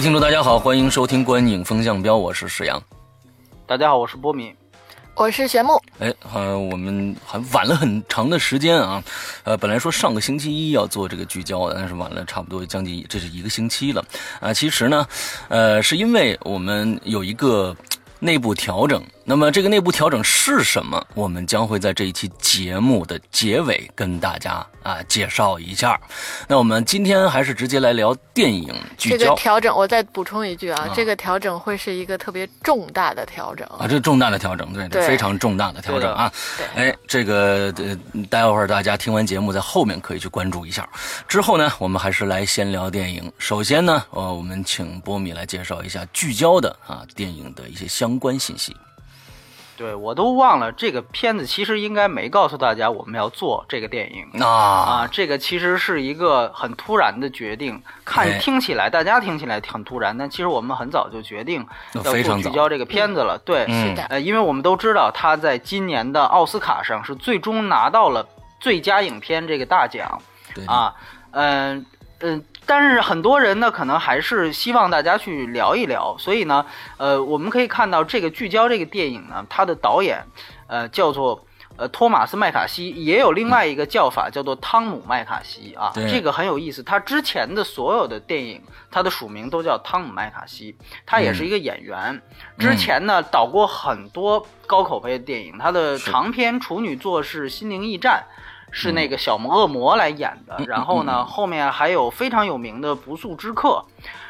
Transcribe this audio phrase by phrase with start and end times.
[0.00, 2.82] 位听众，大家好，欢迎收听《观影风向标》，我是史阳。
[3.66, 4.50] 大家好，我是波米。
[5.14, 5.78] 我是玄木。
[5.98, 9.04] 哎，呃，我们还晚了很长的时间啊，
[9.44, 14.02] 呃，本来说上个星期一要做这个聚焦的，但是晚了差不多将近这是一个星期了
[14.40, 14.54] 啊。
[14.54, 15.06] 其实呢，
[15.48, 17.76] 呃，是因为我们有一个
[18.20, 19.04] 内部调整。
[19.24, 21.06] 那么这个内部调整是什么？
[21.14, 26.00] 我们将会在这一期节目的结尾跟大家啊介绍一下。
[26.48, 29.18] 那我们今天还是直接来聊电影聚焦。
[29.18, 36.32] 这个调整，我再补充一句啊，这个调整会是一个特别重大的调整啊，这重大的调整，对，对非常重大的调整啊。
[36.74, 37.96] 哎，这个呃，
[38.28, 40.88] 待会儿大家听完节目，在后面可以去关注一下。
[41.28, 43.30] 之后呢，我们还是来先聊电影。
[43.38, 48.74] 首先呢，呃，我们请波米来介绍一下聚焦的啊电影的一些相关信息。
[49.80, 63.40] 对我都忘了，这个片子其实应该没告诉大家我们要做这个电影啊啊，这个其实是一个很突然的决定，看哎听起来大家听起来很突然，但其实我们很早就决定要做非常早聚焦这个片子了。
[63.42, 68.28] 对，嗯是的呃，因为我们都知道他在今年的奥斯卡上是最终拿到了
[68.60, 70.20] 最佳影片这个大奖
[70.54, 70.94] 对啊，
[71.30, 71.86] 嗯、
[72.18, 76.64] 嗯、但是很多人呢，可能还是希望大家去聊一聊，所以呢，
[76.98, 80.24] 呃，我们可以看到这个聚焦这个电影呢，它的导演，
[80.68, 81.44] 呃，叫做
[81.76, 86.80] 呃托马斯麦卡锡，也有另外一个叫法叫做汤姆麦卡锡啊，这个很有意思。
[86.80, 92.22] 他之前的所有的电影，他的署名都叫汤姆麦卡锡，他也是一个演员，
[92.56, 98.22] 之前呢导过很多高口碑的电影，他的长篇处女作是《心灵驿站》。
[98.70, 103.84] 是那个小恶魔来演的，嗯然后呢，后面还有非常有名的《不速之客》，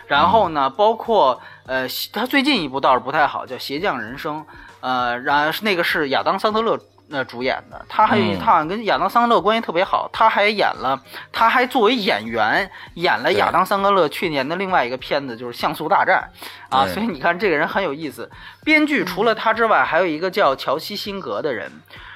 [0.07, 4.41] 然后呢，包括呃，他最近一部倒是不太好，叫《鞋匠人生》，
[4.81, 6.79] 呃，然那个是亚当桑德勒
[7.11, 11.01] 呃主演的，他还、有他好像跟亚当桑德勒关系特别好，他还演了，
[11.33, 16.31] 他还作为演员演了亚当桑德勒去年的另外一个片子，就是《像素大战》
[16.71, 18.31] 啊，所以你看这个人很有意思。
[18.65, 21.71] 编剧除了他之外，还有一个叫乔西辛格的人，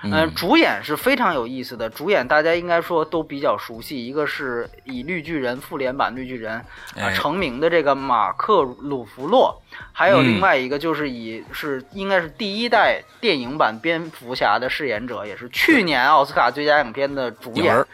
[0.05, 6.65] 呃，嗯主演是非常有意思的，主演大家应该说都比较熟悉，一个是以绿巨人复联版绿巨人啊、
[6.97, 7.13] 哎。
[7.13, 9.61] 成名的这个马克鲁弗洛，
[9.93, 17.85] 还有嗯另外一个就是以是应该是第一代电影版蝙蝠侠的饰演者，也是去年奥斯卡最佳影片的主演，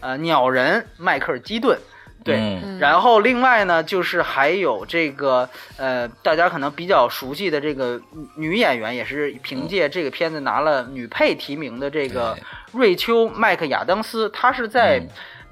[0.00, 1.78] 呃，鸟人迈克尔基顿。
[2.24, 2.78] 对，嗯。
[2.78, 8.00] 然后另外呢，就是还有这个呃，大家可能比较熟悉的这个
[8.36, 12.36] 女演员，也是凭借这个片子拿了女配提名的这个
[12.72, 15.08] 瑞秋·麦克亚当斯，她是在嗯。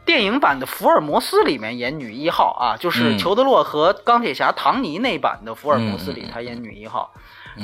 [0.09, 3.19] 电影版的《福尔摩斯》里面演女一号啊，就是嗯。
[3.19, 7.13] 裘德洛和钢铁侠唐尼那版的《福尔摩斯》里她演女一号。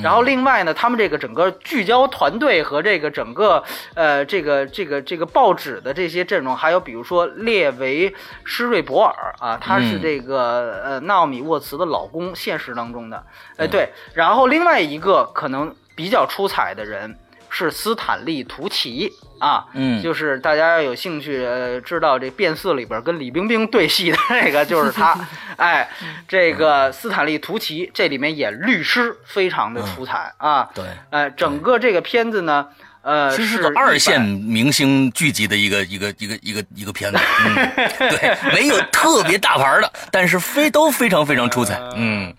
[0.01, 3.63] 然后另外呢，他们这个整个聚焦团队和这个整个
[3.93, 8.13] 呃这个这个这个报纸的这些阵容，还有比如说列维
[8.43, 10.01] 施瑞博尔啊，他是嗯。
[10.05, 13.23] 这个、呃纳奥米沃茨的老公，现实当中的，
[13.57, 13.89] 哎对。
[14.13, 17.17] 然后另外一个可能比较出彩的人
[17.49, 20.01] 是斯坦利图奇啊，嗯。
[20.01, 25.17] 就是大家要有兴趣呃知道这变四里边跟李冰冰对戏的那个就是他，
[25.57, 25.89] 哎，
[26.27, 32.67] 这个斯坦利图奇这里面演律师非常的出彩啊，对，呃，整个这个片子呢，
[33.01, 37.71] 呃，其实是是个二线明星聚集的一个一个一个一个一个片子，嗯，
[38.09, 42.33] 对，没有特别大牌的，但是非都非常非常出彩，嗯，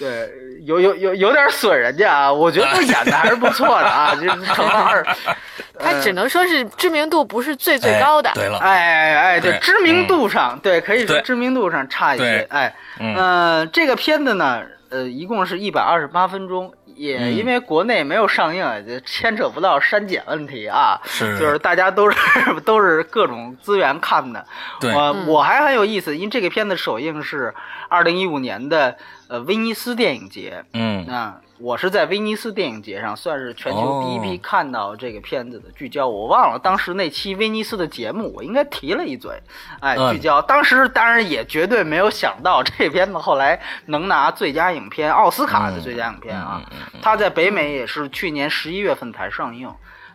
[0.00, 0.30] 对，
[0.64, 5.06] 有有有有点损人家啊，我觉得他 演的还是不错的啊，就是成了二，
[5.78, 8.30] 他只能说是知名度不是最最高的。
[8.30, 22.16] 哎对了，哎哎哎，对，知名度上，对，可以说知名度上差一些对，哎，嗯呃，这个片子呢，呃，一共是一百二十八分钟，也嗯因为国内没有上映，就牵扯不到删减问题啊，是就是大家都是
[22.64, 24.44] 都是各种资源看的，
[24.80, 27.54] 对我我还很有意思，因为这个片子首映是
[27.90, 28.96] 二零一五年的
[29.28, 36.08] 呃威尼斯电影节，嗯啊我是在威尼斯电影节上算是全球第一批哦看到这个片子的聚焦。
[36.08, 39.38] 我忘了当时那期威尼斯的节目，我应该提了一嘴，
[39.80, 40.40] 哎，嗯聚焦。
[40.40, 46.62] 当时当然也绝对没有想到这片子后来能拿最佳影片奥斯卡的最佳影片啊。
[47.02, 49.70] 它在北美也是去年十一月份才上映。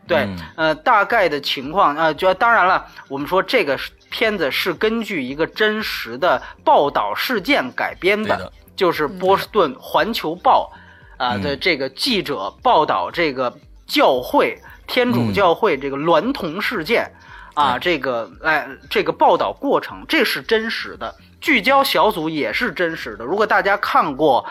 [0.07, 3.75] 对嗯，呃，大概的情况，呃，就当然了，我们说这个
[4.15, 10.71] 片子是根据一个真实的报道事件改编的的，就是波士顿环球报
[11.17, 13.53] 啊、嗯的这个记者报道这个
[13.85, 14.57] 教会
[14.87, 17.11] 天主教会这个娈童事件。
[17.55, 23.23] 啊，这个哎，这个报道过程这是真实的，聚焦小组也是真实的。
[23.23, 24.45] 如果大家看过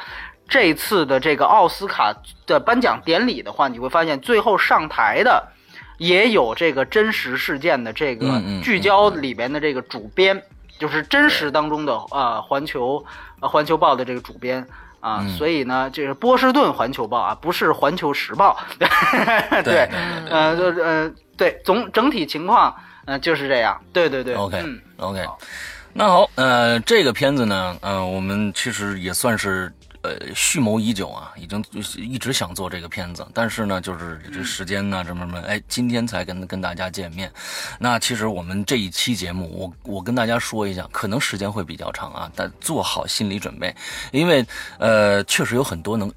[0.48, 2.14] 这次的这个奥斯卡
[2.46, 5.46] 的颁奖典礼的话，你会发现最后上台的
[5.98, 10.42] 也有这个真实事件的这个嗯嗯聚焦里边的这个主编，
[10.78, 13.04] 就是真实当中的呃环球
[13.40, 14.66] 呃环球报的这个主编。
[15.00, 18.58] 啊，嗯所以呢，这是波士顿环球报啊，不是环球时报。
[18.80, 19.88] 对，对
[20.30, 22.74] 呃，就是呃，对，总整体情况，
[23.04, 23.78] 呃，就是这样。
[23.92, 25.22] 对对对 OK 嗯 OK，
[25.92, 29.70] 那好，呃，这个片子呢，呃，我们其实也算是
[30.04, 31.64] 呃蓄谋已久啊，已经
[31.96, 37.32] 一直想做这个片子，但是呢，就是这时间呢，什么什么，哎，今天才跟跟大家见面。
[37.78, 39.50] 那其实我们这一期节目，
[39.84, 43.74] 我我跟大家说一下，可能时间会比较长啊，但做好心理准备，
[44.12, 44.46] 因为
[44.78, 46.12] 呃，确实有很多能。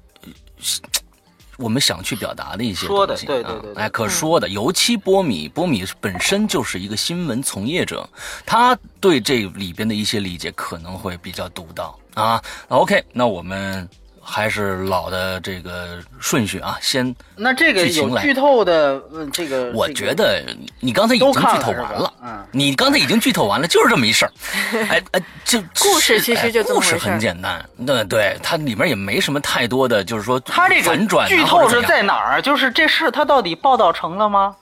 [1.58, 4.48] 我们想去表达的一些说的东西啊对对对对哎，可说的。
[4.48, 8.08] 尤其波米，波米本身就是一个新闻从业者，
[8.46, 12.42] 他对这里边的一些理解可能会比较独到啊。
[12.68, 13.88] OK，那我们
[14.22, 22.12] 还是老的这个顺序啊，先，那这个有剧透的，嗯，这个我觉得你你刚才已经剧透完了。
[22.22, 24.32] 嗯，你刚才已经剧透完了，就是这么一事儿。
[24.90, 32.42] 哎哎，这故事其实就这么哎故事很简单，那对，它里面也没什么太多的，就是说它这反转剧透是在哪儿？
[32.42, 34.54] 就是这事它到底报道成了吗？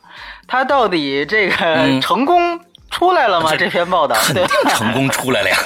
[0.48, 2.58] 他到底这个嗯成功
[2.96, 3.50] 出来了吗？
[3.50, 5.58] 这这篇报道肯定成功出来了呀，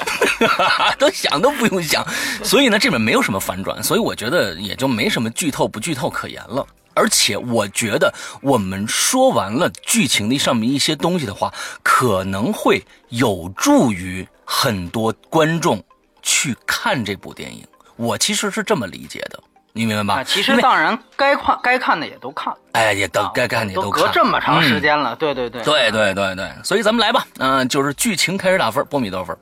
[0.98, 2.04] 都想都不用想。
[2.42, 6.66] 所以呢，这里面没有什么反转，所以我觉得也就没什么剧透不剧透可言了。
[6.92, 8.12] 而且我觉得
[8.42, 11.54] 我们说完了剧情的上面一些东西的话，
[11.84, 15.80] 可能会有助于很多观众
[16.20, 17.64] 去看这部电影。
[17.94, 19.40] 我其实是这么理解的，
[19.72, 20.20] 你明白吧？
[20.20, 29.36] 啊，其实当然该看该看的也都看，哎，也都啊该看的也都看，隔这么长时嗯间了，对对对，对对对对，所以咱们来吧，嗯、就是剧情开始打分，波米多少分？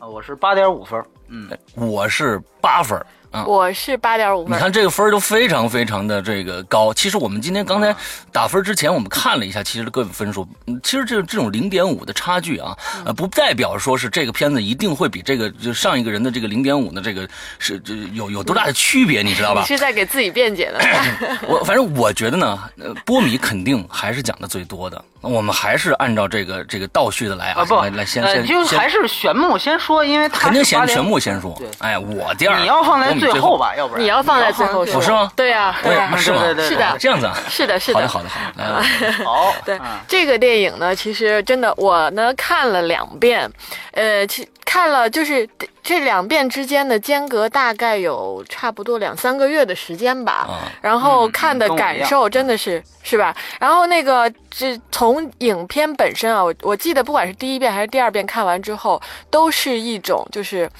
[0.00, 3.44] 呃我是八点五分，嗯，我是八分儿啊。
[3.44, 4.56] 我是八点五分。
[4.56, 6.92] 你看这个分儿都非常非常的这个高。
[6.92, 7.94] 其实我们今天刚才
[8.32, 17.28] 打分之前，我们看了一下，其实各位分数，嗯其实这这种零点五的差距啊，呃，不代表说是这个片子一定会比这个就上一个人的这个零点五的这个
[17.58, 19.66] 是这有有多大的区别，你知道吧你？
[19.66, 20.80] 是在给自己辩解的，
[21.46, 25.04] 我反正我觉得呢，呃，波米肯定还是讲的最多的。
[25.22, 31.60] 我们还是按照这个这个倒叙的来啊，啊不，来来先呃，先先就还是玄牧先说，因为他肯定先玄牧先说。
[31.78, 34.02] 哎，我第二，你要放在最后吧，要不然。
[34.02, 35.32] 你要放在最后你说，哦是吗？
[35.36, 36.42] 对呀，对呀是吗？
[36.58, 36.96] 是的。
[36.98, 37.36] 这样子啊。
[37.48, 39.12] 是的，是的，好的，好的，好的。
[39.24, 39.98] 好，对、嗯。
[40.08, 43.50] 这个电影呢，其实真的我呢看了两遍，
[43.92, 45.48] 呃，其看了就是
[45.82, 50.46] 这两遍之间的间隔大概有差不多两三个月的时间吧。
[50.48, 53.34] 啊，然后嗯看的感受真的是、是吧？
[53.58, 60.70] 然后那个这从影片本身啊，我我记得不管是第一遍还是第二遍看完之后，都是一种就是，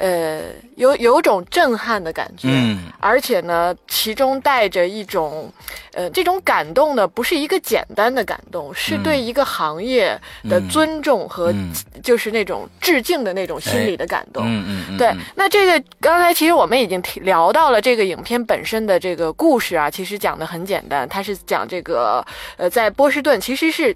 [0.00, 0.40] 呃，
[0.76, 2.48] 有有种震撼的感觉。
[2.50, 5.50] 嗯而且呢，其中带着一种，
[5.94, 10.08] 呃，这种感动呢，不是一个简单的感动，是对一个行业
[10.48, 14.42] 的嗯尊重和嗯就是那种致敬的那种心理的感动。
[14.44, 22.22] 嗯嗯嗯，对嗯，那这个刚才其实我们已经提聊到了这个影片本身的这个故事啊，其实讲的很简单，它是讲这个
[22.58, 23.94] 呃，在波士顿其实是。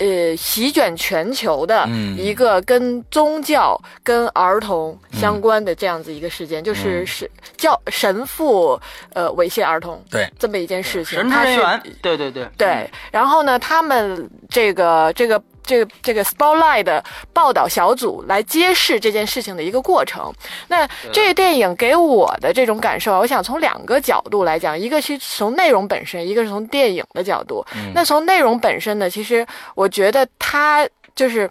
[0.00, 2.18] 呃，席卷全球的嗯。
[2.18, 7.06] 一个跟宗教、跟儿童相关的这样子一个事件，就是嗯。
[7.06, 8.80] 是教神父
[9.12, 11.18] 呃猥亵儿童对，这么一件事情。
[11.18, 12.48] 神职它是人员，对对对。
[12.56, 20.32] 对，然后呢，他们这个这个这个这个 Spotlight 的报道小组来揭示这件事情的一个过程。
[20.66, 27.64] 那这个电影给我的这种感受啊，我想从两个角度来讲，一个是从内容本身，一个是从电影的角度。
[27.94, 29.46] 那从内容本身呢，其实
[29.76, 31.48] 我觉得它就是。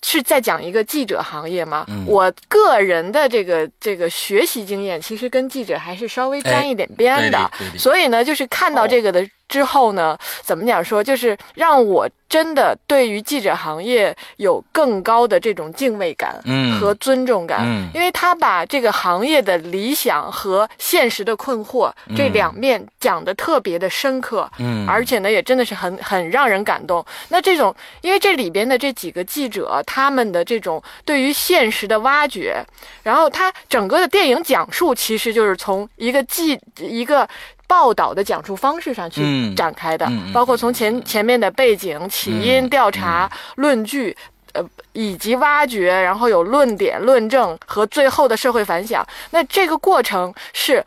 [0.00, 1.84] 是在讲一个记者行业吗？
[1.88, 27.04] 嗯我个人的这个这个学习经验，其实跟记者还是稍微沾一点边的所以呢，就是看到这个的之后呢，怎么讲说，就是让我真的对于记者行业有更高的这种敬畏感嗯和尊重感，嗯因为他把这个行业的理想和现实的困惑、这两面讲的特别的深刻，嗯，而且呢，也真的是很很让人感动。
[27.30, 32.62] 那这种，因为这里边的这几个记者，他们的这种对于现实的挖掘，
[33.02, 37.26] 然后他整个的电影讲述，其实就是从一个记一个。
[37.68, 44.16] 报道的讲述方式上去嗯展开的，包括从前前面的背景、起因、嗯调查、论据，
[44.54, 49.06] 呃以及挖掘，然后有论点、论证和最后的社会反响。
[49.30, 50.84] 那这个过程是。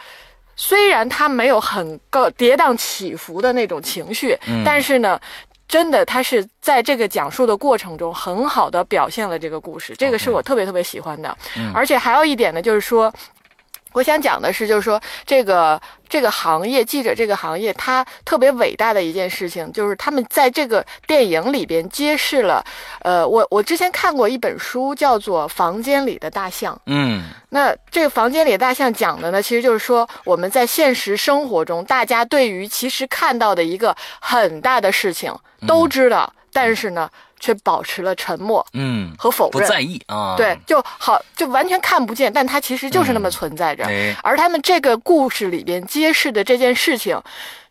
[0.57, 5.19] 虽然它没有很高跌宕起伏的那种情绪，嗯但是呢，
[5.67, 11.35] 真的它是在这个讲述的过程中很好的表现了这个故事，这个是我特别特别喜欢的。
[11.57, 13.11] 嗯而且还有一点呢，就是说。
[13.93, 22.63] 我想讲的是，就是说这个这个行业，记者这个行业，它特别伟大的一件事情，就是他们在这个电影里边揭示了，
[23.01, 26.73] 呃，我我之前看过一本书，叫做《房间里的大象》。
[26.85, 35.33] 嗯那这个房间里的大象讲的呢，其实就是说我们在现实生活中，大家对于其实看到的一个很大的事情
[35.67, 37.09] 都知道，但是呢，
[37.41, 39.61] 却保持了沉默嗯，和否认。
[39.61, 43.83] 不在意啊，对，，就好，就完全看不见，但它其实就是那么存在着。
[43.83, 47.19] 哎，而他们这个故事里边揭示的这件事情，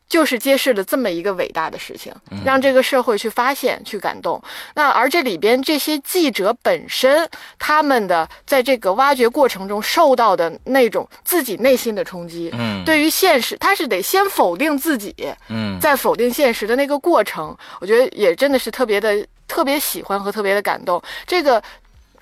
[0.09, 2.13] 就是揭示了这么一个伟大的事情，
[2.45, 4.43] 让这个社会去发现、去感动。
[4.75, 7.29] 那而这里边这些记者本身，
[7.61, 15.15] 他们的在这个挖掘过程中受到的那种自己内心的冲击，嗯，对于现实，他是得先否定自己，
[15.49, 21.03] 嗯，再否定现实的那个过程，我觉得也真的是特别的特别喜欢和特别的感动。
[21.27, 21.61] 这个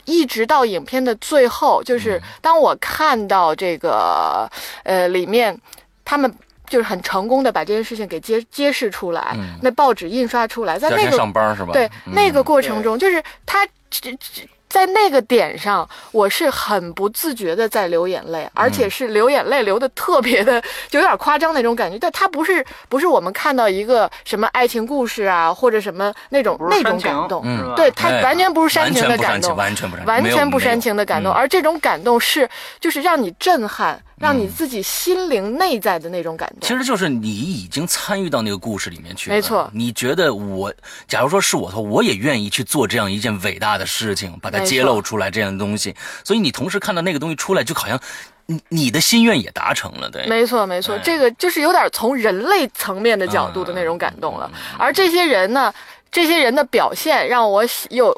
[0.06, 4.50] 一直到影片的最后，就是当我看到这个
[4.84, 5.56] 呃里面
[6.04, 6.34] 他们。
[6.70, 11.72] 就是很成功的把这件事情给揭揭示出来，嗯那报纸印刷出来，在那个上班是吧？
[11.72, 21.98] 对嗯那个过程中，就是他这这在那个点上，我是很不自觉的在流眼泪，而嗯且是流眼泪流的特别的，就有点夸张那种感觉。
[21.98, 27.72] 但它不是不是我们看到一个什么爱情故事啊，或者什么那种那种感动，嗯？
[27.74, 29.56] 对，它哎完全不是煽情的感动。
[29.56, 32.48] 完全不煽情，完全不煽情的感动，而这种感动是
[32.78, 36.58] 就是让你震撼，让你自己心灵内在的那种感动。
[36.60, 40.72] 其实就是你已经参与到那个故事里面去了，没错你觉得我，
[41.06, 45.94] 假如说是我的话，我也愿意去做这样一件伟大的事情，把它揭露出来这样的东西。
[46.24, 47.98] 所以你同时看到那个东西出来，就好像
[48.46, 54.50] 你你的心愿也达成了，对，没错，没错，哎这个就是有点从人类层面的角度的那种感动了。
[54.78, 55.72] 而这些人呢，
[56.10, 58.10] 这些人的表现让我喜又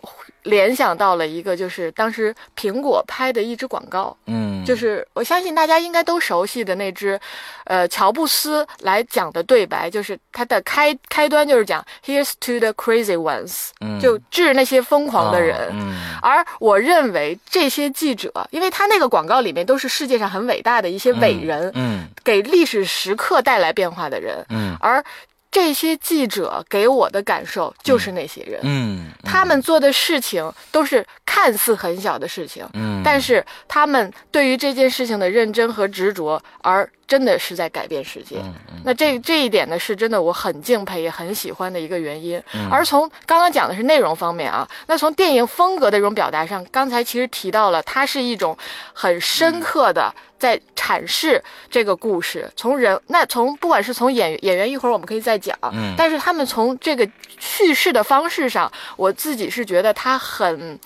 [0.51, 7.19] 联想到了一个，就是当时苹果拍的一支广告，嗯，就是我相信大家应该都熟悉的那支，
[7.65, 13.99] 呃，乔布斯来讲的对白，就是他的开开端就是讲 “Here's to the crazy ones”，、嗯。
[14.01, 15.57] 就致那些疯狂的人。
[15.57, 15.95] 啊嗯。
[16.21, 22.09] 而我认为这些记者，因为他那个广告里面都是世界上很伟大的一些伟人，嗯。
[22.25, 24.77] 给历史时刻带来变化的人，嗯。
[24.81, 25.03] 而
[25.51, 28.61] 这些记者给我的感受就是那些人。
[28.63, 38.37] 嗯，他们做的事情都是看似很小的事情，嗯，但是他们对于这件事情的认真和执着，而真的是在改变世界。
[38.39, 42.43] 嗯那这这一点呢，是真的我很敬佩也很喜欢的一个原因。
[42.55, 48.57] 嗯而从刚刚讲的是内容方面啊，那从电影风格的这种表达上，刚才其实提到了，它是一种
[48.95, 52.51] 很深刻的在阐释这个故事。
[52.57, 60.79] 从人，那从不管是从演演员，一会儿我们可以再讲，嗯但是他们从这个叙事的方式上，我自己是觉得他很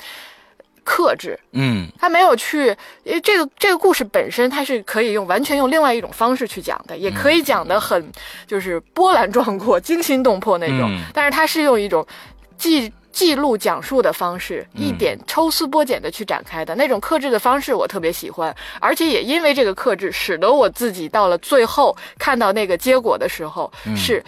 [0.82, 1.38] 克制。
[1.52, 2.66] 嗯他没有去，
[3.04, 8.12] 因为这个这个故事本身，它是可以用完全用另外一种方式去讲的，也可以讲的很
[8.46, 10.90] 就是波澜壮阔、惊心动魄那种。
[10.90, 12.04] 嗯但是它是用一种
[12.58, 18.54] 记记录讲述的方式，一点抽丝剥茧的去展开的那种克制的方式，我特别喜欢。
[18.80, 24.23] 而且也因为这个克制，使得我自己到了最后看到那个结果的时候，是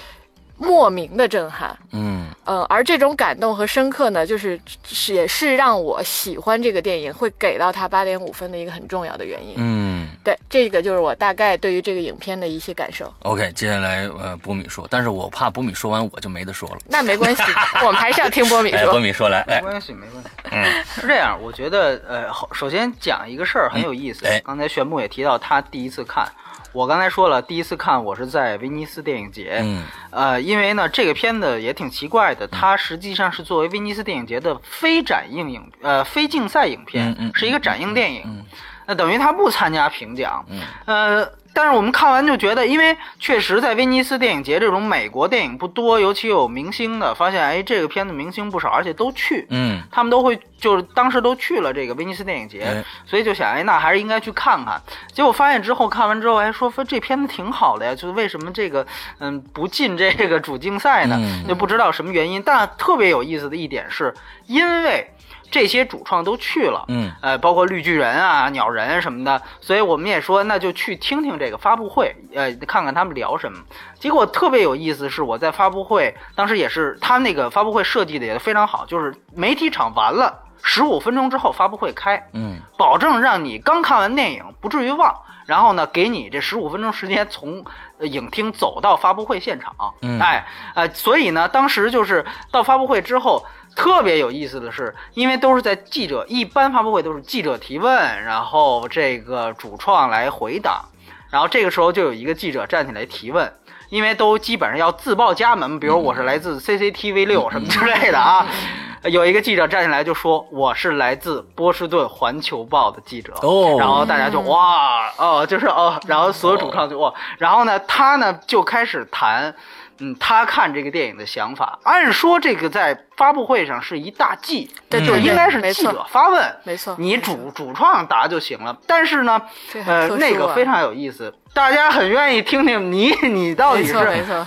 [0.57, 1.77] 莫名的震撼。
[1.93, 9.55] 嗯嗯，而这种感动和深刻呢，就是是也是让我喜欢这个电影，会给到它八点五分的一个很重要的原因。
[9.57, 13.13] 嗯对，这个就是我大概对于这个影片的一些感受。
[13.23, 16.79] ，OK，接下来呃波米说，但是我怕波米说完我就没得说了。
[16.87, 17.43] 那没关系，
[17.85, 19.01] 我们还是要听波米哎，波。
[19.01, 20.29] 米说来，哎，没关系，没关系。
[20.51, 24.25] 嗯是这样，我觉得呃，首先讲一个事儿很有意思。
[24.45, 26.27] 刚才玄牧也提到他第一次看，
[26.77, 29.61] 我刚才说了，第一次看我是在威尼斯电影节。
[29.63, 38.23] 嗯呃，因为呢，这个片子也挺奇怪的，它实际上是作为威尼斯电影节的非展映影呃非竞赛影片，嗯嗯是一个展映电影。
[38.27, 38.45] 嗯
[38.87, 40.45] 那等于他不参加评奖。
[40.49, 49.47] 嗯呃，但是我们看完就觉得，因为确实在威尼斯电影节这种美国电影不多，尤其有明星的，发现哎，这个片子明星不少，而且都去。
[49.51, 54.81] 嗯他们都会就是当时都去了这个威尼斯电影节，哎所以就想哎，那还是应该去看看。
[55.13, 58.87] 结果发现之后看完之后还说说这片子挺好的呀，就是为什么这个
[59.19, 61.17] 嗯不进这个主竞赛呢？
[61.19, 62.43] 嗯就不知道什么原因。
[62.45, 64.15] 但特别有意思的一点是，
[64.47, 65.11] 因为。
[65.51, 73.59] 这些主创都去了，嗯，呃，包括绿巨人啊、鸟人什么的，所以我们也说那就去听听这个发布会，呃，看看他们聊什么。
[73.95, 85.15] 结果特别有意思是，我在发布会当时也是他那个发布会设计的也非常好，就是媒体场完了十五分钟之后发布会开，嗯保证让你刚看完电影不至于忘，
[85.47, 87.65] 然后呢，给你这十五分钟时间从
[87.99, 89.75] 呃影厅走到发布会现场。
[90.03, 93.47] 嗯哎，呃，所以呢，当时就是到发布会之后。
[93.77, 100.87] 特别有意思的是，因为都是在记者一般发布会都是记者提问，然后这个主创来回答，
[101.31, 103.53] 然后这个时候就有一个记者站起来提问，
[103.91, 108.47] 因为都基本上要自报家门，比如我是来自 CCTV 六什么之类的啊。
[109.05, 119.55] 有一个记者站起来就说：“我是来自波士顿环球报的记者。”哦然后大家就哇哦，就是哦，然后所有主创就哇，然后呢，他呢就开始谈，
[119.99, 121.79] 嗯，他看这个电影的想法。
[121.85, 128.77] 按说这个在发布会上是一大忌，嗯就是对对对应该是记者发问，没错你主主创答就行了。
[128.87, 129.41] 但是呢，
[129.87, 133.95] 呃，那个非常有意思，大家很愿意听听你你到底是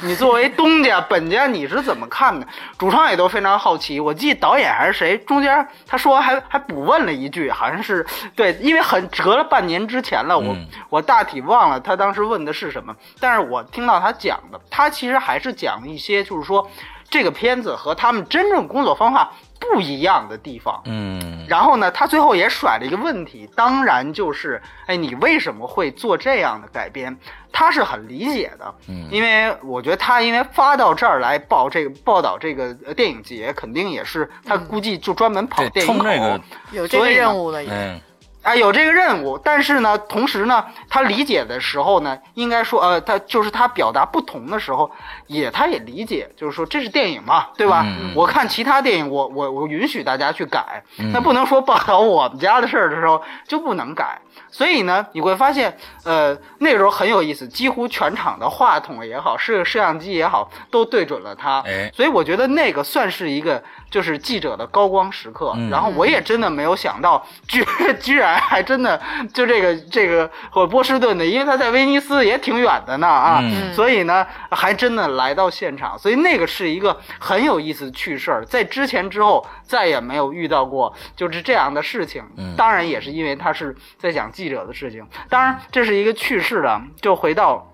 [0.04, 2.46] 你作为东家本家你是怎么看的？
[2.78, 4.00] 主创也都非常好奇。
[4.00, 16.70] 我记得导演还是谁，中间他说还还补问了一句，好像是对，因为很隔了半年之前了，我、嗯我大体忘了他当时问的是什么，但是我听到他讲的，他其实还是讲了一些，就是说
[17.10, 20.82] 这个片子和他们真正工作方法不一样的地方。
[20.86, 27.18] 嗯然后呢，他最后也甩了一个问题，当然就是，哎，你为什么会做这样的改编？
[27.52, 38.02] 他是很理解的，嗯因为我觉得他因为发到这儿来报这个报道这个呃电影节，肯定也是他估计就专门跑电影口，冲这个有这个任务了也。
[38.50, 44.90] 哎啊，有这个任务，但是呢，同时呢，他理解的时候呢，应该说，呃，他就是他表达不同的时候，
[45.28, 47.86] 也他也理解，就是说这是电影嘛，对吧？
[47.86, 54.20] 嗯我看其他电影，我我我允许大家去改，嗯那不能说报道我们家的事儿的时候就不能改。
[54.50, 61.60] 所以呢，你会发现，呃，那个时候很有意思，几乎全场的话筒也好，摄摄像机也好，都对准了他。
[61.68, 65.54] 哎所以我觉得那个算是一个就是记者的高光时刻。
[65.56, 67.64] 嗯然后我也真的没有想到，居
[68.00, 69.00] 居然还真的
[69.34, 82.24] 就这个这个或波士顿的，因为他在威尼斯也挺远的呢啊，嗯所以呢还真的来到现场，所以那个是一个很有意思的趣事儿，在之前之后再也没有遇到过就是这样的事情。
[82.38, 87.66] 嗯当然也是因为他是在讲记者的事情，当然这是一个趣事的，就回到。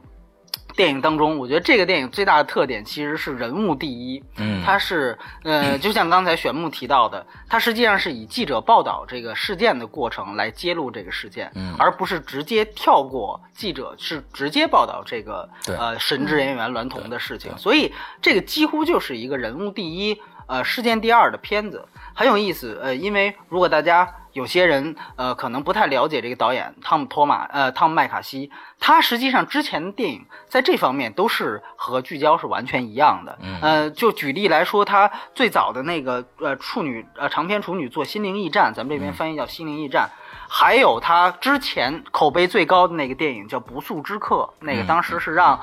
[0.76, 22.78] 电影当中，我觉得这个电影最大的特点其实是人物第一，嗯它是呃， 就像刚才玄木提到的，它实际上是以记者报道这个事件的过程来揭露这个事件，嗯而不是直接跳过记者，是直接报道这个对呃神职人员娈童的事情，所以这个几乎就是一个人物第一，呃，事件第二的片子，很有意思。
[22.84, 33.40] 呃，因为如果大家有些人呃可能不太了解这个导演汤姆托马呃汤姆麦卡锡，他实际上之前的电影在这方面都是和聚焦是完全一样的。
[33.42, 40.10] 嗯呃，就举例来说，他最早的那个呃处女呃长篇处女作《心灵驿站》，咱们这边翻译叫《心灵驿站》。
[40.50, 45.58] 还有他之前口碑最高的那个电影叫《不速之客》，那个嗯当时是让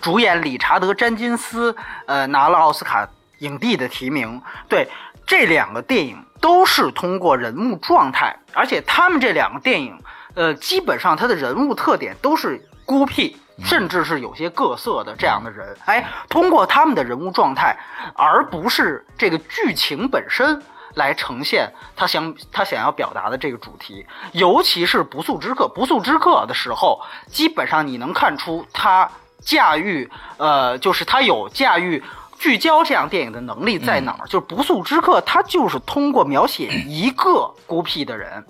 [0.00, 3.08] 主演理查德·詹金斯呃拿了奥斯卡
[3.38, 4.42] 影帝的提名。
[4.68, 4.88] 对，
[5.24, 9.98] 这两个电影都是通过人物状态，而且他们这两个电影，
[10.34, 13.36] 呃，基本上他的人物特点都是孤僻。
[13.64, 17.74] 甚至是有些各色的这样的人，哎，通过他们的人物状态，
[18.14, 24.06] 而不是这个剧情本身来呈现他想他想要表达的这个主题。
[24.32, 32.04] 尤其是《不速之客》，《不速之客》的时候，基本上你能看出他驾驭，呃，就是他有驾驭。
[32.38, 34.26] 聚焦这样电影的能力在哪儿？
[34.26, 38.44] 就是《不速之客》，他就是通过描写一个孤僻的人，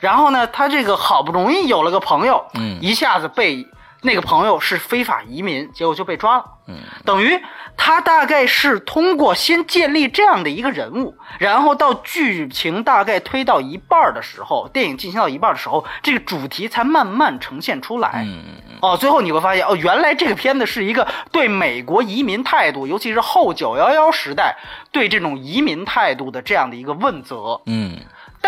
[0.00, 2.78] 然后呢，他这个好不容易有了个朋友，嗯。
[2.80, 3.66] 一下子被
[4.02, 6.44] 那个朋友是非法移民，结果就被抓了。
[6.68, 7.40] 嗯，等于
[7.76, 18.24] 他大概是通过先建立这样的一个人物，然后到剧情大概推到一半的时候，电影进行到一半的时候，这个主题才慢慢呈现出来。
[18.24, 24.56] 嗯嗯哦，最后你会发现，哦，原来这个片子是一个对美国移民态度，尤其是后九幺幺时代
[24.90, 27.60] 对这种移民态度的这样的一个问责。
[27.66, 27.96] 嗯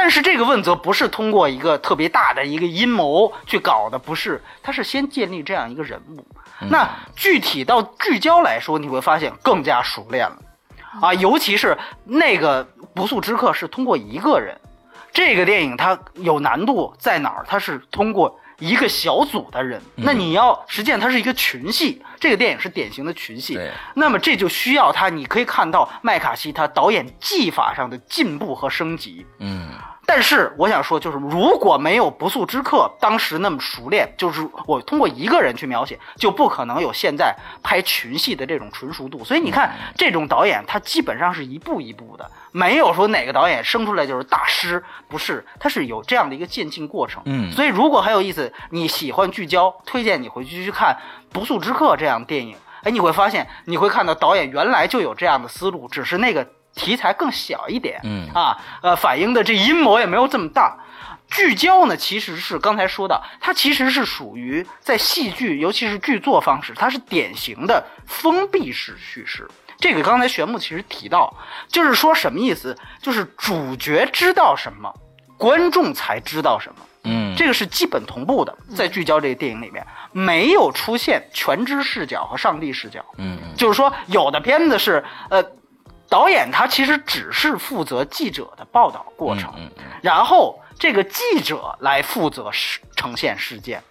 [0.01, 6.25] 但是这个问责不是通过一个特别大的一个阴谋去搞的，不是，他是先建立这样一个人物。
[6.71, 10.39] 那具体到聚焦来说，你会发现更加熟练了，
[11.03, 12.63] 啊，尤其是那个
[12.95, 14.57] 不速之客是通过一个人，
[15.13, 17.45] 这个电影它有难度在哪儿？
[17.49, 23.61] 它是通过一个小组的人，那你要实际上它是一个群戏，这个电影是典型的群戏。
[23.95, 29.27] 那么这就需要他，你可以看到麦卡锡他导演技法上的进步和升级。
[29.41, 29.69] 嗯
[30.11, 39.23] 但是我想说，就是如果没有《不速之客》当时那么熟练，就是我通过一个人去描写，就不可能有现在拍群戏的这种纯熟度。
[39.23, 47.21] 所以你看，这种导演他基本上是一步一步的，没有说哪个导演生出来就是大师，不是，他是有这样的一个渐进过程。
[47.27, 50.97] 嗯所以如果很有意思，你喜欢聚焦，推荐你回去去看
[51.35, 52.57] 《不速之客》这样的电影。
[52.83, 58.01] 哎，你会发现，你会看到导演原来就有这样的思路，只是那个题材更小一点。
[58.05, 60.79] 嗯啊，呃，反映的这阴谋也没有这么大。
[61.31, 69.47] 聚焦呢，其实是刚才说的，它其实是属于在戏剧，尤其是剧作方式，它是典型的封闭式叙事。
[69.79, 71.33] 这个刚才玄木其实提到，
[71.69, 72.75] 就是说什么意思？
[73.03, 74.91] 就是主角知道什么，
[75.37, 76.77] 观众才知道什么。
[77.05, 83.05] 嗯，这个是基本同步的，在聚焦这个电影里面没有出现全知视角和上帝视角。
[83.19, 85.45] 嗯嗯就是说，有的片子是呃，
[86.09, 93.83] 导演他其实只是负责记者的报道过程，嗯嗯然后这个记者来负责事呈现事件。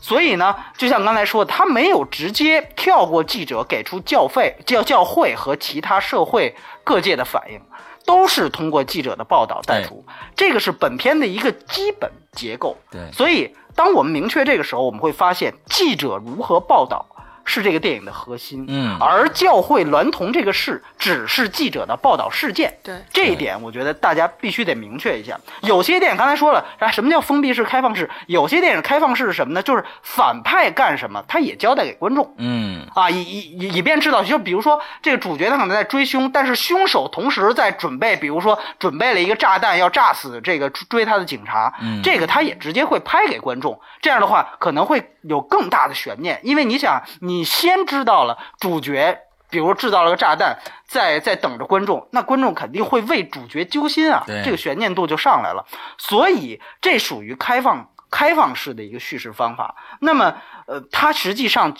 [0.00, 7.58] 所以呢，就像刚才说的，他没有直接跳过记者给出教费、教教会和其他社会各界的反应，
[8.04, 10.04] 都是通过记者的报道带出。
[10.36, 12.76] 这个是本片的一个基本结构。
[12.90, 17.06] 对所以当我们明确这个时候，我们会发现记者如何报道
[17.44, 18.64] 是这个电影的核心。
[18.68, 22.76] 嗯而教会娈童这个事只是记者的报道事件。
[22.82, 25.38] 对这一点，我觉得大家必须得明确一下。
[25.62, 28.08] 有些电影刚才说了，啊，什么叫封闭式、开放式？
[28.26, 29.62] 有些电影开放式是什么呢？
[29.62, 32.34] 就是反派干什么，他也交代给观众。
[32.38, 49.18] 嗯啊，以以以以便知道，就比如说这个主角他可能在追凶，但是凶手同时在准备，比如说准备了一个炸弹要炸死这个追他的警察，嗯这个他也直接会拍给观众，这样的话可能会有更大的悬念，因为你想，你先知道了主角。
[49.50, 55.64] 比如制造了个炸弹，在在等着观众，那观众肯定会为主角揪心啊，这个悬念度就上来了。
[55.96, 59.76] 所以这属于开放开放式的一个叙事方法。
[60.00, 60.34] 那么，
[60.66, 61.76] 呃，它实际上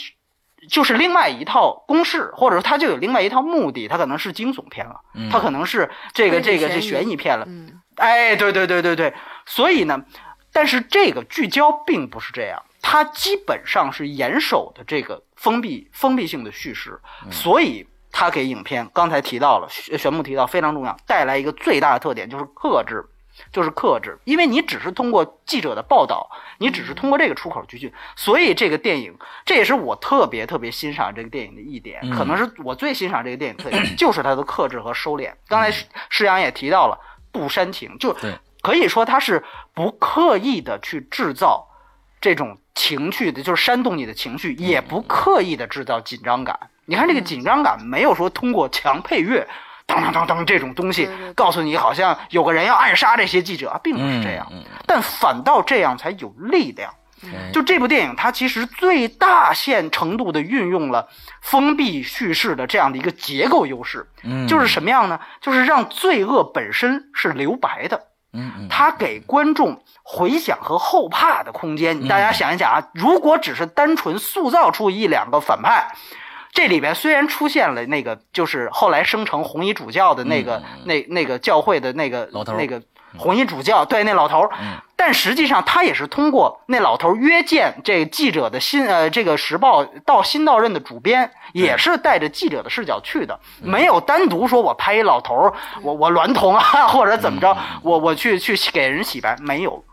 [0.69, 7.45] 就是另外一套公式，或者说它就有另外一套目的，它可能是惊悚片了，嗯它可能是这个这个这悬疑悬疑片了。
[7.49, 9.13] 嗯哎，对对对对对，
[9.47, 10.01] 所以呢，
[10.53, 23.03] 但是这个聚焦并不是这样，它基本上是严守的这个封闭封闭性的叙事，所以它给影片刚才提到了，玄玄木提到非常重要，带来一个最大的特点就是克制。
[23.51, 29.13] 就是克制，因为你只是通过记者的报道，你只是通过这个出口去去，所以这个电影，
[29.45, 35.33] 这也是我特别特别欣赏这个电影的一点，可能是我最欣赏这个电影特点， 就是它的克制和收敛。
[35.49, 36.97] 刚才施施阳也提到了
[37.33, 38.39] 不煽情，就对。
[38.63, 39.43] 可以说它是
[39.75, 41.69] 不刻意的去制造
[42.21, 46.59] 这种情绪的，就是煽动你的情绪，也不刻意的制造紧张感。
[46.87, 49.47] 你看这个紧张感没有说通过强配乐。
[49.87, 56.93] 当当当当，这种东西告诉你，好像有个人要暗杀这些记者，并不是这样，嗯但反倒这样才有力量。
[57.23, 61.09] 嗯就这部电影，它其实最大限程度的运用了
[61.43, 65.21] 封闭叙事的这样的一个结构优势，嗯，就是什么样呢？
[65.41, 68.69] 就是让罪恶本身是留白的，嗯嗯。
[68.69, 72.07] 它给观众回想和后怕的空间。
[72.07, 75.87] 大家想一想啊，如果只是单纯塑造出一两个反派，
[76.53, 82.81] 这里边虽然出现了那个就是后来生成红衣主教的那个、那那个教会的那个老头那个
[83.17, 95.53] 红衣主教，对那老头儿，嗯但实际上他也是通过那老头儿约见这记者的新呃这个时报到新到任的主编，也是带着记者的视角去的，没有单独说我拍一老头儿，
[95.83, 99.85] 我我娈童啊 或者怎么着，我我去去给人洗白，没有。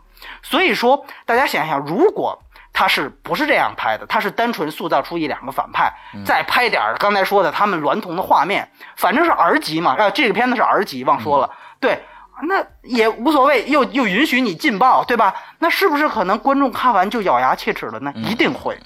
[0.42, 2.40] 所以说，大家想想，如果
[2.72, 4.06] 他是不是这样拍的？
[4.06, 5.92] 他是单纯塑造出一两个反派，
[6.24, 9.96] 再拍点儿刚才说的他们娈童的画面，反正是儿级嘛。
[9.98, 11.50] 啊，这个片子是儿级，忘说了。
[11.80, 12.00] 对，
[12.44, 15.32] 那也无所谓，又又允许你劲爆，对吧？
[15.60, 18.12] 那是不是可能观众看完就咬牙切齿了呢？
[18.16, 18.76] 一定会，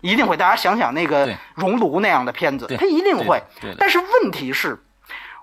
[0.00, 0.36] 一定会。
[0.36, 3.42] 大家想想那个《熔炉》那样的片子，对他一定会。
[3.78, 4.82] 但是问题是，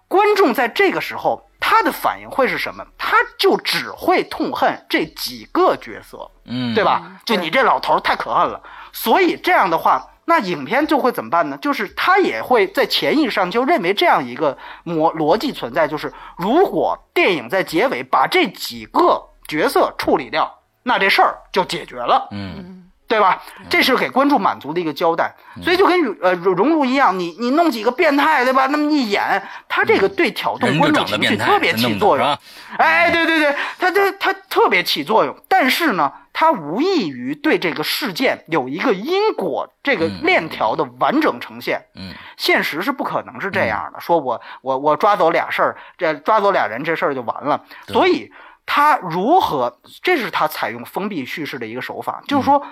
[0.07, 2.85] 观众在这个时候他的反应会是什么？
[2.97, 6.29] 他就只会痛恨这几个角色。
[6.43, 7.17] 嗯，对吧嗯？
[7.25, 11.57] 就你这老头儿太可恨了，所以这样的话，那影片就会怎么办呢？
[11.61, 22.27] 就是他也会在潜意识上就认为这样一个模逻辑存在，就是如果电影在结尾把这几个角色处理掉，那这事儿就解决了。
[22.31, 23.41] 嗯对吧？
[23.69, 28.67] 这是给观众满足的一个交代，所以就跟呃熔炉一样，你你弄几个变态，对吧？
[28.67, 29.21] 那么一演，
[29.67, 32.37] 他这个对挑动观众情绪特别起作用。
[32.77, 41.81] 哎，对对对，他这他特别起作用，但是呢，他无异于对这个事件有一个因果这个链条的完整呈现。
[41.95, 47.61] 嗯，现实是不可能是这样的，说我我我抓走俩事儿，这抓走俩人这事儿就完了。
[47.87, 48.31] 所以
[48.65, 52.63] 他如何，这是他采用封闭叙事的一个手法，就是说。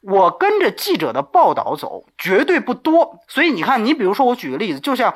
[0.00, 3.20] 我跟着记者的报道走，绝对不多。
[3.28, 5.12] 所以你看，你比如说，我举个例子，就像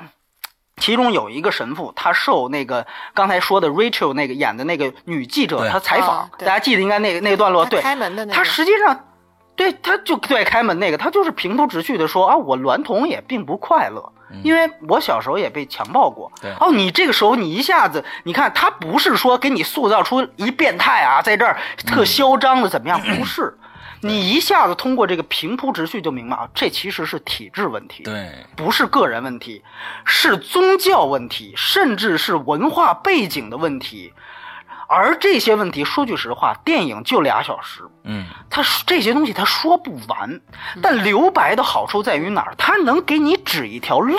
[0.77, 9.09] 其中有一个神父，他受那个刚才说的 Rachel 那个演的那个女记者对他采访大家记得应该那个那个段落，对，开门的那个，他实际上，
[9.57, 16.31] 对，他就对开门那个，他就是平铺直叙的说啊，我娈童也并不快乐，因为我小时候也被强暴过。
[16.43, 23.01] 对哦，你这个时候你一下子，你看他不是说给你塑造出一变态啊，在这儿特嚣张的怎么样？
[23.01, 23.57] 不是，
[24.05, 28.03] 你一下子通过这个平铺直叙就明白啊，这其实是体制问题。
[28.03, 29.63] 对，不是个人问题，
[30.05, 34.13] 是宗教问题，甚至是文化背景的问题。
[34.87, 40.41] 而这些问题，说句实话，电影就俩小时，嗯，他这些东西他说不完。
[40.83, 42.55] 但留白的好处在于哪儿？
[42.59, 44.15] 它能给你指一条路，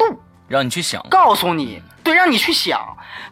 [0.48, 2.80] 让你去想，告诉你，对，让你去想。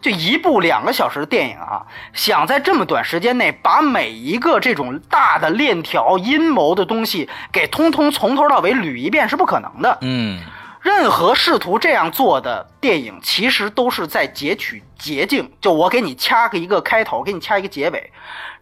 [0.00, 1.80] 就一部两个小时的电影啊，
[2.12, 9.98] 想在这么短时间内把每一个这种大的链条、阴谋的东西给通通从头到尾捋一遍是不可能的。
[10.02, 10.42] 嗯，
[10.82, 15.50] 任何试图这样做的电影，其实都是在截取捷径。
[15.60, 18.12] 就我给你掐个一个开头，给你掐一个结尾，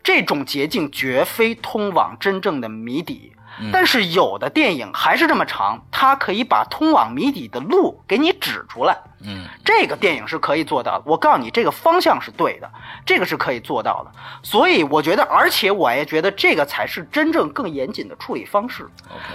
[0.05, 3.33] 这种捷径绝非通往真正的谜底。
[3.71, 8.97] 但是有的电影还是这么长，它可以把通往谜底的路给你指出来。
[9.25, 11.03] 嗯，这个电影是可以做到的。
[11.07, 12.69] 我告诉你，这个方向是对的，
[13.07, 14.11] 这个是可以做到的。
[14.43, 18.89] 所以我觉得，而且我也觉得这个才是真正更严谨的处理方式。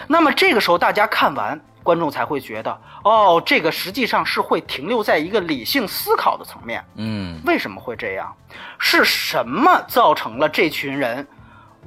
[0.08, 6.84] 那么这个时候大家看完，观众才会觉得，哦，这个实际上是会停留在一个理性思考的层面。
[6.96, 8.36] 嗯，为什么会这样？
[8.78, 11.26] 是什么造成了这群人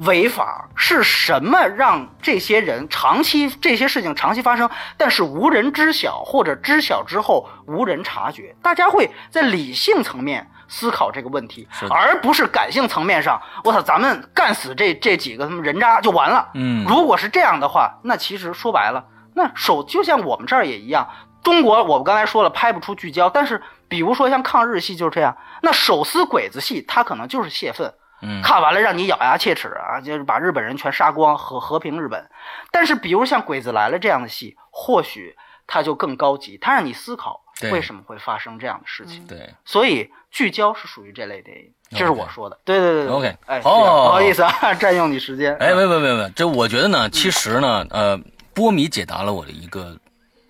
[0.00, 0.68] 违法？
[0.74, 8.54] 是什么让这些人长期这些事情长期发生，但是无人知晓，或者知晓之后无人察觉？
[8.62, 16.48] 大家会在理性层面思考这个问题而不是感性层面上，我操，咱们干死这这几个他妈人渣就完了。
[16.54, 21.08] 嗯如果是这样的话，那其实说白了，那手就像我们这儿也一样，
[21.42, 32.28] 中国我们刚才说了拍不出聚焦，但是比如说像抗日戏就是这样，那手撕鬼子戏他可能就是泄愤，嗯看完了让你咬牙切齿啊，就是把日本人全杀光和和平日本。
[32.70, 39.26] 但是比如像鬼子来了这样的戏，或许它就更高级，它让你思考为什么会发生这样的事情。
[39.26, 42.58] 对，所以聚焦是属于这类电影，这是我说的。
[42.64, 45.54] 对对对对 OK 哎，不好意思啊， 占用你时间。
[45.56, 48.18] 哎，没没没没，这我觉得呢，其实呢，呃，
[48.52, 49.96] 波米解答了我的一个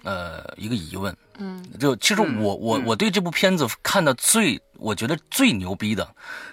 [0.05, 1.15] 呃一个疑问。
[1.39, 6.09] 嗯，就其实我我我对这部片子看的最，我觉得最牛逼的，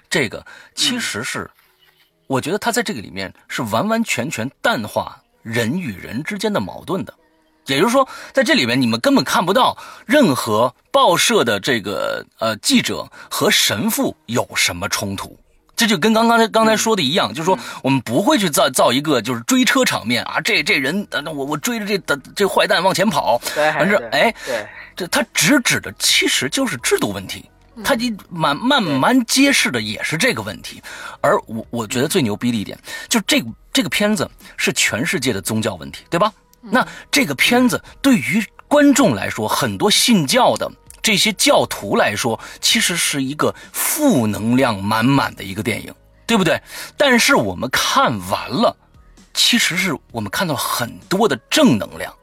[0.10, 1.50] 这个其实是，
[2.28, 7.14] 我觉得他在这个里面是完完全全淡化人与人之间的矛盾的。
[7.66, 15.38] 也就是说，在这里面你们根本看不到任何报社的这个呃记者和神父有什么冲突。
[15.76, 27.48] 这就跟刚刚才刚才说的一样，就是说我们不会去造造一个就是追车场面啊，这这人，呃那我我追着这这这坏蛋往前跑，对完事对哎，对，这他直指的其实就是制度问题，
[27.84, 30.82] 他一慢慢慢揭示的也是这个问题。
[31.22, 36.32] 而我我觉得最牛逼的一点，就这个这个片子是全世界的宗教问题，对吧？
[36.62, 40.70] 那这个片子对于观众来说，很多信教的
[41.02, 45.94] 这些教徒来说，其实是一个负能量满满的一个电影，
[46.26, 46.62] 对不对？
[46.98, 48.76] 但是我们看完了，
[49.34, 52.14] 其实是我们看到了很多的正能量。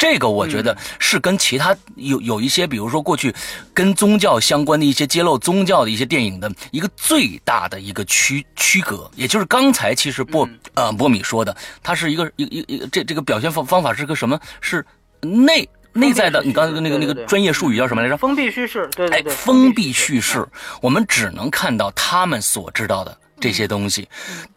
[0.00, 3.34] 这个我觉得是跟其他有有一些，比如说过去
[3.74, 14.40] 跟宗教相关的一些揭露宗教的一些电影的一个最大的一个区区隔，也就是刚才其实波、呃波米说的，它是一个一一一这这个表现方方法是个什么？
[14.62, 14.82] 是
[15.20, 18.16] 内内在的，你刚才那个那个专业术语叫什么来着？
[18.16, 20.48] 封闭叙事，对对哎对，，封闭叙叙事，
[20.80, 24.08] 我们只能看到他们所知道的这些东西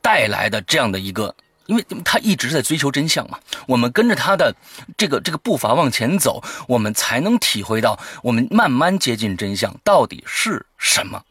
[0.01, 3.39] 带来的这样的一个，因为他一直在追求真相嘛。
[3.67, 4.55] 我们跟着他的
[4.97, 11.21] 这个这个步伐往前走，我们才能体会到我们慢慢接近真相到底是什么。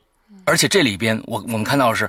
[0.45, 2.09] 而且这里边，我我们看到的是。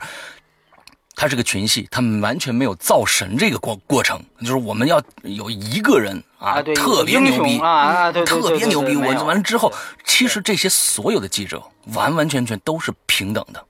[1.15, 8.95] 他是个群戏，他们完全没有造神这个过过程，就是我们要有一个人啊，啊，特别牛逼啊啊，对对对特别牛逼。
[8.95, 9.71] 我完了之后，
[10.03, 11.62] 其实这些所有的记者
[11.93, 13.63] 完完全全都是平等的，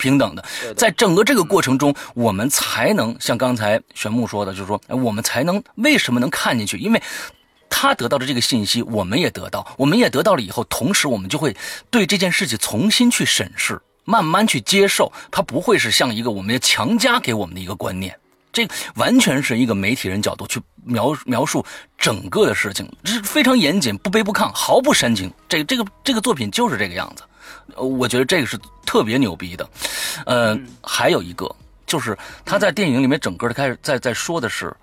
[0.00, 0.44] 平等的
[0.76, 6.76] 在整个这个过程中，我们才能像刚才玄牧说的，就是说，哎我们才能为什么能看进去？
[6.76, 7.00] 因为。
[7.72, 11.56] 他得到的这个信息，我们也得到，我们也得到了以后，同时我们就会
[11.88, 18.14] 对这件事情重新去审视，慢慢去接受，它不会是像一个我们强加给我们的一个观念。
[18.52, 21.64] 这完全是一个媒体人角度去描描述
[21.96, 25.32] 整个的事情，这是非常严谨、不卑不亢、毫不煽情。
[25.48, 27.29] 这这个这个作品就是这个样子，呃，
[27.76, 29.68] 我觉得这个是特别牛逼的。
[30.26, 31.54] 呃，还有一个
[31.86, 34.74] 就是他在电影里面整个的开始在在说的是，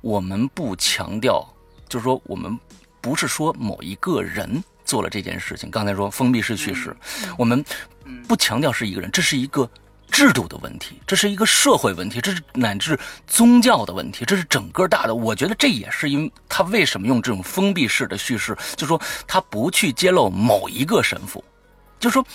[0.00, 1.46] 我们不强调，
[1.88, 2.58] 就是说我们
[3.00, 5.70] 不是说某一个人做了这件事情。
[5.70, 6.96] 刚才说封闭式叙事，
[7.38, 7.64] 我们
[8.28, 9.68] 不强调是一个人，这是一个。
[10.10, 12.96] 制度的问题，这是一个社会问题，这是乃至
[13.26, 15.14] 宗教的问题，这是整个大的。
[15.14, 21.42] 我觉得这也是因为他为什么用这种封闭式的叙事，就说他不去揭露某一个神父，
[21.98, 22.26] 就说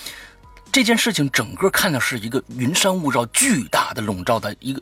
[0.72, 4.82] 这件事情整个看的是一个云山雾罩、巨大的笼罩的一个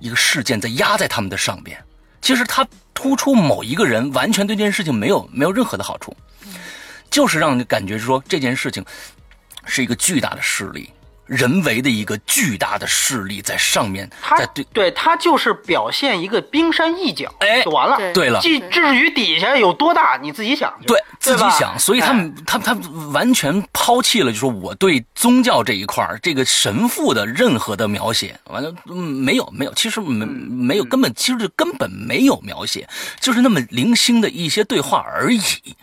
[0.00, 1.82] 一个事件在压在他们的上边。
[2.20, 6.16] 其实他突出某一个人，完全对这件事情没有没有任何的好处，
[7.10, 8.84] 就是让你感觉说这件事情
[9.64, 10.90] 是一个巨大的势力。
[11.26, 14.08] 人为的一个巨大的势力在上面，
[14.38, 17.96] 在对对，它就是表现一个冰山一角，哎，就完了。
[18.12, 20.72] 对了，至至于底下有多大，你自己想。
[20.86, 21.78] 对，自己想。
[21.78, 22.72] 所以他们，他他
[23.12, 32.88] 完全抛弃了，就说我对宗教这一块这个神父的任何的描写，完了，嗯，没有，没有，其实没没有，根本其实就根本没有描写，
[33.20, 35.40] 就是那么零星的一些对话而已。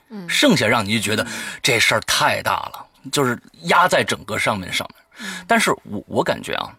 [0.10, 1.27] 嗯，剩下让你就觉得
[1.62, 5.02] 这事儿太大了，就是压在整个上面上面。
[5.47, 6.76] 但是我我感觉啊，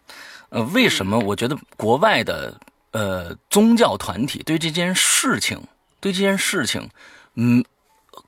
[0.49, 2.59] 呃，为什么我觉得国外的
[2.93, 5.61] 呃宗教团体对这件事情，
[6.01, 6.89] 对这件事情，
[7.35, 7.65] 嗯，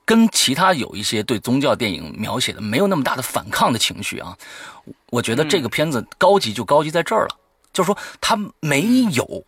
[0.05, 4.37] 跟其他有一些对宗教电影描写的没有那么大的反抗的情绪啊？
[5.11, 7.37] 我觉得这个片子高级就高级在这儿了，
[7.73, 9.45] 就是说他没有，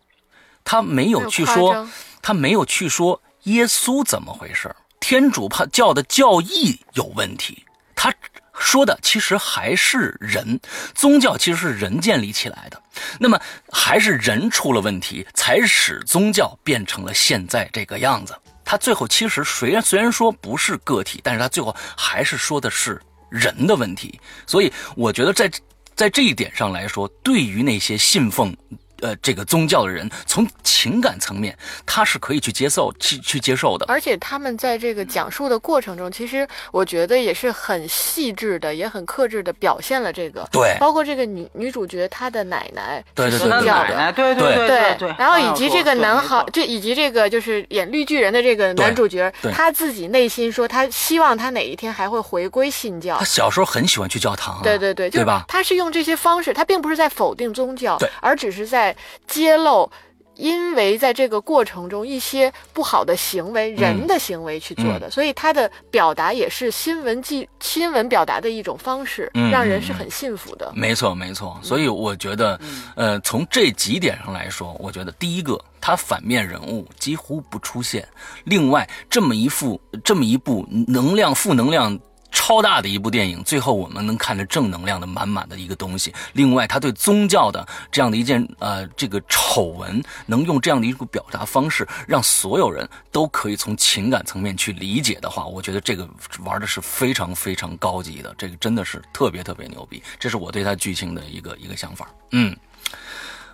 [0.63, 1.87] 他没有去说，
[2.21, 8.13] 他没有去说耶稣怎么回事，天主派教的教义有问题，他。
[8.59, 10.59] 说的其实还是人，
[10.93, 12.79] 宗教其实是人建立起来的，
[13.17, 13.39] 那么
[13.71, 18.35] 还是人出了问题，才使宗教变成了现在这个样子。
[18.65, 24.19] 他最后其实虽然虽然说不是个体，但是他最后还是说的是人的问题。
[24.45, 25.49] 所以我觉得在
[25.95, 28.55] 在这一点上来说，对于那些信奉。
[29.01, 33.85] 呃，这个宗教的人从情感层面，他是可以去接受、去去接受的。
[33.87, 40.47] 而且他们在这个讲述的过程中，其实我觉得也是很细致的，也很克制的表现了这个。
[40.51, 45.15] 对，包括这个女女主角她的奶奶对对对，奶奶，对对对对对。
[45.17, 53.17] 然后以及这个男孩，这以及这个就是演绿巨人的这个男主角，他自己内心说，他希望他哪一天还会回归信教。
[53.17, 54.61] 他小时候很喜欢去教堂。
[54.63, 55.45] 对对对，对吧？
[55.47, 58.88] 他是用这些方式，他并不是在否定宗教，对，而只是在。
[59.27, 59.89] 揭露，
[60.35, 70.71] 因为在这个过程中一些不好的行为，人的行为去做的，所以他的表达也是新闻记新闻表达的一种方式，让人是很信服的。
[70.73, 71.59] 没错，没错。
[71.61, 72.59] 所以我觉得，
[72.95, 78.01] 呃，从这几点上来说，我觉得第一个，他反面人物几乎不出现；
[78.45, 81.99] 另外，这么一副这么一部能量负能量。
[82.31, 86.13] 超大的一部电影，最后我们能看着正能量的满满的一个东西。
[86.33, 96.07] 另外，他对宗教的这样的一件呃这个丑闻，能用这样的一种表达方式，让所有人都可以从情感层面去理解的话，我觉得这个
[96.43, 100.01] 玩的是非常非常高级的，这个真的是特别特别牛逼。
[100.19, 102.07] 这是我对他剧情的一个一个想法。
[102.31, 102.55] 嗯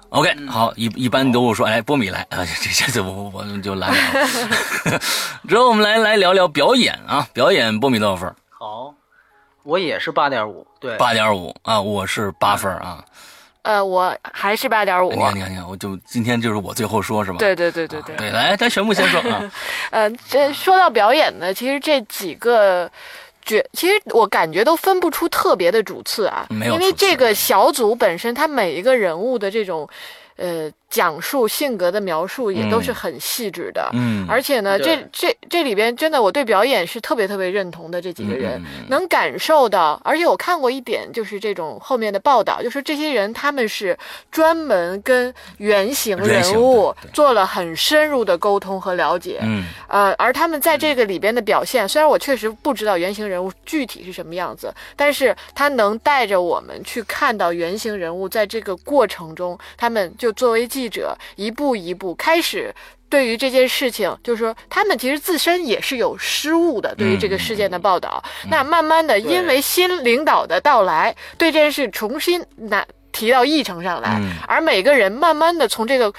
[0.10, 5.00] ，OK，好，一一般都会说，哎，波米来啊，这这次我我我就来了。
[5.48, 8.36] 之后我们来来聊聊表演啊，表演波米多少分？
[8.66, 8.92] 好，
[9.62, 13.06] 我也是八点五，对，八点五啊，我是八分啊，
[13.62, 15.12] 呃，我还是八点五。
[15.12, 17.38] 你看，你看，你看，我就今天就是我最后说，是吧？
[17.38, 18.16] 对对对对对。
[18.16, 19.52] 对，来，咱玄木先说啊。
[19.92, 22.90] 呃，这说到表演呢，其实这几个
[23.46, 29.88] 角，其实我感觉都分不出特别的主次啊，没有，因为这个小组本身，他每一个人物的这种，
[30.38, 30.72] 呃。
[30.96, 38.02] 讲述性格的描述也都是很细致的，嗯，而且呢，这这这里边真的我对表演是特别特别认同的。
[38.02, 43.98] 这几个人能感受到，而且我看过一点，就是这种后面的报道，就是这些人他们是
[44.32, 60.85] 专门跟原型人物做了很深入的沟通和了解，嗯，呃，而他们在这个里边的表现，虽然我确实不知道原型人物具体是什么样子，但是他能带着我们去看到原型人物在这个过程中，他们就作为记。
[60.86, 62.72] 记者一步一步开始
[63.10, 66.94] 对于这件事情，就是说他们其实自身也是有失误的。
[66.94, 76.14] 对于这个事件的报道，那慢慢的因为新领导的到来，对这件事重新拿提到议程上来，而每个人慢慢的从这个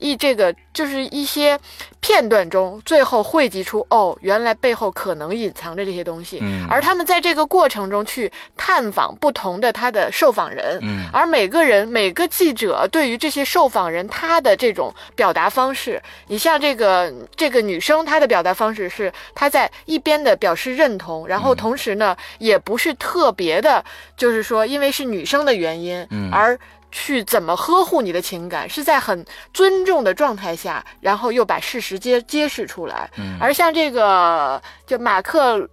[0.00, 1.58] 一这个就是一些
[2.00, 6.38] 片段中，最后汇集出哦，原来背后可能隐藏着这些东西。
[6.42, 23.84] 嗯而他们在这个过程中去探访不同的他的受访人，嗯而每个人每个记者对于这些受访人他的这种表达方式，你像这个这个女生她的表达方式是她在一边的表示认同，然后同时呢也不是特别的，
[24.16, 26.58] 就是说因为是女生的原因，嗯而。
[26.92, 33.10] 去怎么呵护你的情感，是在很尊重的状态下，然后又把事实揭揭示出来。
[33.16, 33.36] 嗯。
[33.40, 35.68] 而像这个就马克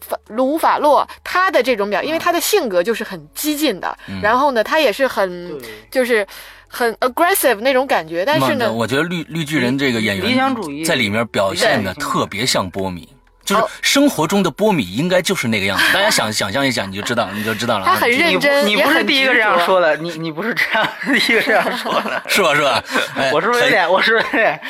[0.00, 4.20] 法卢法洛，他的这种表，因为他的性格就是很激进的，嗯。
[4.20, 5.58] 然后呢，他也是很
[5.90, 6.26] 就是
[6.68, 10.84] 很 aggressive 那种感觉，但是呢，我觉得绿绿巨人这个演员理想主义。
[10.84, 13.08] 在里面表现的特别像波米。
[13.54, 17.94] 就是生活中的波米应该就是那个样子，大家 想想象一下，你就知道，你就知道了啊。
[17.94, 22.22] 他很认真你不是第一个这样说的，你你不是这样第一个这样 说的。
[22.26, 22.54] 是吧？
[22.54, 22.82] 是吧？
[23.16, 24.60] 哎 我是不是有点，我是不是有点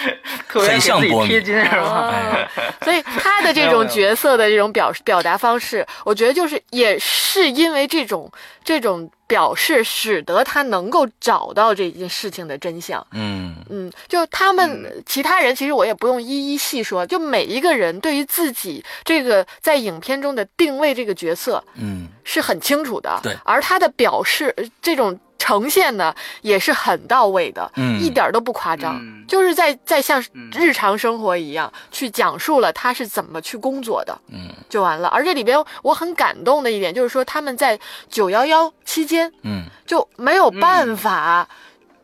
[0.48, 2.12] 特别很给自己像波米贴金是吧？
[2.12, 8.30] 哎哦，所以他的这种角色的这种表表达方式，我觉得就是也是因为这种
[8.64, 13.06] 这种表示，使得他能够找到这件事情的真相。
[13.12, 13.54] 嗯。
[13.70, 22.08] 嗯，就他们其他人，其实我也不用一一细说，就每一个人对于自己这个在影片中的定位这个角色嗯。
[22.24, 23.34] 是很清楚的，对。
[23.44, 25.18] 而他的表示呃这种
[25.48, 27.98] 呈现呢也是很到位的，嗯。
[27.98, 29.24] 一点都不夸张，嗯。
[29.26, 30.50] 就是在在像嗯。
[30.52, 34.50] 日常生活一样、去讲述了他是怎么去工作的，嗯。
[34.68, 35.08] 就完了。
[35.08, 37.80] 而这里边我很感动的一点就是说，他们在
[38.10, 39.62] 九幺幺期间嗯。
[39.86, 41.48] 就没有办法。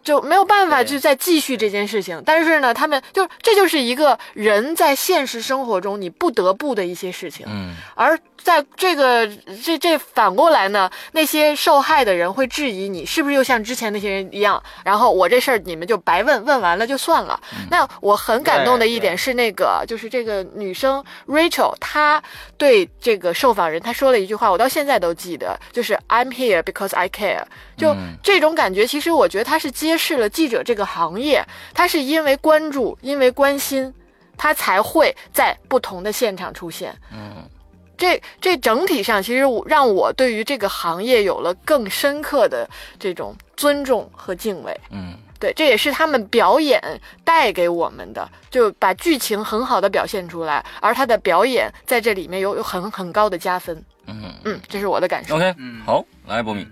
[0.04, 9.26] 就没有办法对去再继续这件事情，但是呢，他们就这就是一个人在现实生活中你不得不的一些事情，嗯而在这个
[9.64, 17.40] 这这反过来呢，那些受害的人会质疑你是不是又像之前那些人一样，然后我这事儿你们就白问，问完了就算了。
[17.70, 22.22] 那我很感动的一点是那个，就是这个女生 Rachel，她
[22.58, 27.44] 对这个受访人她说了一句话，我到现在都记得，就是 I'm here because I care。
[27.76, 33.92] 就嗯这种感觉，其实我觉得他是揭示了记者这个行业，他是因为关注，因为关心，
[34.36, 36.94] 他才会在不同的现场出现。
[37.12, 37.48] 嗯
[37.96, 42.68] 这这整体上，其实我让我对于这个行业有了更深刻的
[42.98, 44.80] 这种尊重和敬畏。
[44.90, 46.82] 嗯对，这也是他们表演
[47.22, 53.80] 带给我们的，就把剧情很好的表现出来，而他的表演在这里面有有很很高的加分。
[54.06, 55.36] 嗯嗯，这是我的感受。
[55.36, 56.66] ，OK，嗯好，来波米，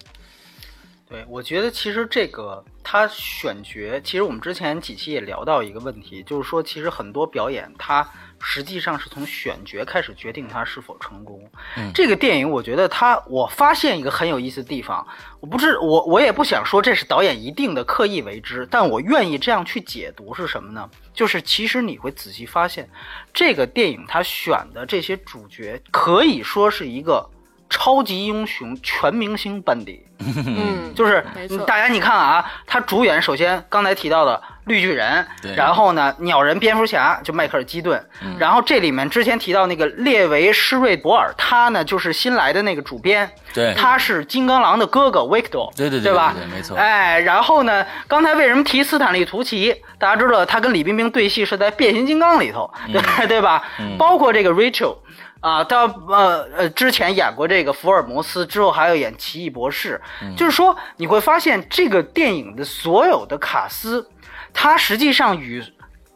[1.13, 8.09] 对，我觉得其实这个他选角，其实我们之前几期也聊到一个问题，就是说其实很多表演它
[8.41, 11.47] 实际上是从选角开始决定它是否成功。
[11.77, 15.07] 嗯这个电影我觉得他，我发现一个很有意思的地方，
[15.41, 20.89] 我不是我我也不想说这是导演一定的刻意为之，但我愿意这样去解读是什么呢？
[21.13, 22.89] 就是其实你会仔细发现，
[23.35, 27.29] 这个电影他选的这些主角可以说是一个
[27.73, 30.05] 超级英雄全明星班底。
[30.47, 31.25] 嗯，就是
[31.67, 46.33] 大家你看啊，他主演首先刚才提到的绿巨人，然后呢鸟人、蝙蝠侠就迈克尔基顿，嗯然后这里面之前提到那个列维施瑞博尔，他呢就是新来的那个主编，对他是金刚狼的哥哥维克多，对对对对吧？
[46.37, 49.75] 对对没错哎，然后呢，刚才为什么提斯坦利图奇？
[49.99, 53.65] 大家知道他跟李冰冰对戏是在变形金刚里头，对 对吧？
[53.81, 54.99] 嗯包括这个 Rachel。
[55.43, 64.09] 啊，他呃呃，之前演过这个福尔摩斯，之后还要演奇异博士，嗯就是说你会发现这个电影的所有的卡斯，
[64.55, 65.63] 它实际上与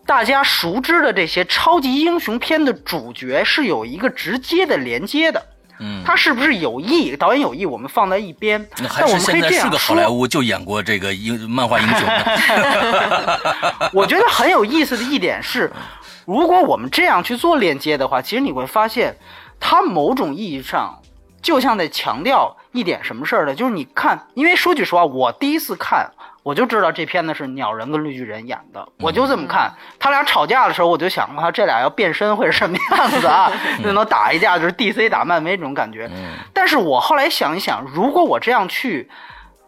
[0.07, 5.45] 大家熟知的这些超级英雄片的主角是有一个直接的连接的。
[5.79, 7.15] 嗯，他是不是有意？
[7.17, 8.67] 导演有意，我们放在一边。
[8.79, 15.71] 那还但我是现在是们可以这样说，个好莱坞，就演过这个英漫画英雄的， 我觉得很有意思的一点是，
[16.27, 19.17] 如果我们这样去做链接的话，其实你会发现，
[19.59, 21.01] 它某种意义上
[21.41, 23.55] 就像在强调一点什么事儿呢？
[23.55, 26.11] 就是你看，因为说句实话，我第一次看。
[26.43, 29.69] 我就知道这片子是鸟人跟绿巨人演的，我就这么看。
[29.99, 33.51] 他俩吵架的时候，我就想，哇，这俩要变身会是什么样子啊？
[33.83, 36.09] 就能打一架，就是 DC 打漫威这种感觉。
[36.55, 39.11] 但是我后来想一想，如果我这样去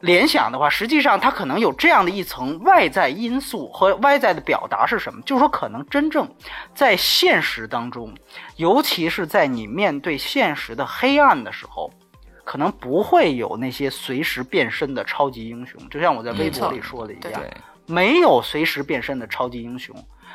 [0.01, 5.21] 联想的话，实际上它可能有这样的一层外在因素和外在的表达是什么？
[5.23, 6.29] 就是说，可能真正
[6.75, 8.15] 在现实当中，
[8.57, 11.91] 尤其是在你面对现实的黑暗的时候，
[12.45, 15.81] 可能不会有那些随时变身的超级英雄。
[15.91, 17.53] 就像我在微博里说的一样，对，
[17.87, 19.95] 没有随时变身的超级英雄。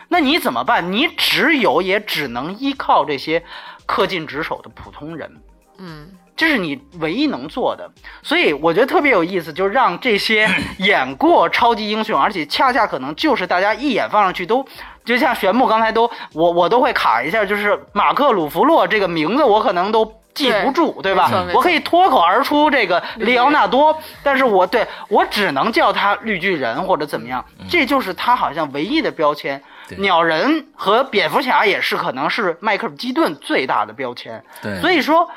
[0.09, 0.91] 那你怎么办？
[0.91, 3.41] 你只有也只能依靠这些
[3.87, 5.41] 恪尽职守的普通人。
[5.77, 7.89] 嗯，这是你唯一能做的。
[8.21, 14.65] 所以我觉得特别有意思，就是让这些 演过超级英雄，而且恰恰可能就是大家一眼放上去都，
[15.05, 20.13] 就像玄木刚才都我我都会卡一下，就是马克鲁弗洛这个名字我可能都。
[20.33, 29.61] 记不住，对吧我可以脱口而出这个里奥纳多，但是我对我只能叫他绿巨人或者怎么样，这就是他好像唯一的标签。
[29.87, 34.43] 对鸟人和蝙蝠侠也是，可能是迈克尔基顿最大的标签。
[34.59, 35.29] 对，所以说，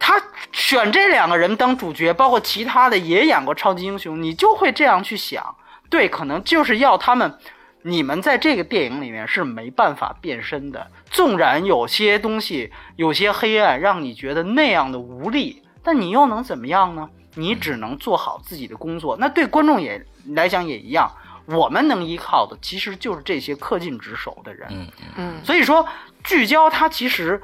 [0.00, 0.20] 他
[0.50, 5.54] 选这两个人当主角，包括其他的也演过超级英雄，你就会这样去想，
[5.88, 7.38] 对，可能就是要他们，
[7.82, 10.90] 你们在这个电影里面是没办法变身的。
[11.10, 17.08] 纵然有些东西有些黑暗，让你觉得那样的无力，但你又能怎么样呢？
[17.34, 19.16] 你只能做好自己的工作。
[19.18, 21.08] 那对观众也来讲也一样，
[21.46, 24.66] 我们能依靠的其实就是这些恪尽职守的人。
[24.70, 25.86] 嗯嗯所以说，
[26.24, 27.40] 聚焦它其实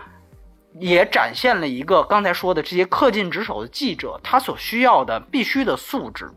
[0.78, 6.30] 也展现了一个刚才说的这些恪尽职守的记者他所需要的必须的素质。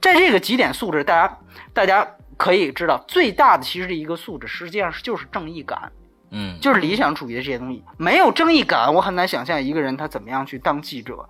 [0.00, 1.38] 在这个几点素质，大家
[1.74, 2.06] 大家
[2.36, 5.92] 可以知道，最大的其实一个素质，实际上是就是正义感，
[6.30, 7.84] 嗯，就是理想主义的这些东西。
[7.98, 11.28] 没有正义感，我很难想象一个人他怎么样去当记者。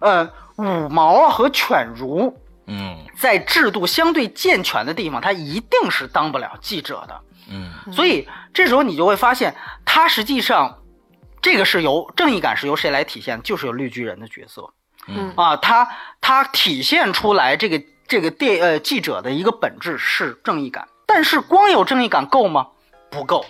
[0.00, 2.36] 呃，五毛和犬儒
[2.66, 7.20] 嗯在制度相对健全的地方，他一定是当不了记者的。
[7.50, 10.78] 嗯所以这时候你就会发现，他实际上
[11.42, 13.42] 这个是由正义感是由谁来体现？
[13.42, 14.72] 就是由绿巨人的角色
[15.08, 15.88] 嗯啊，他
[16.20, 22.68] 他体现出来这个这个电呃记者的一个本质是正义感，但是光有正义感够吗？
[23.10, 23.44] 不够。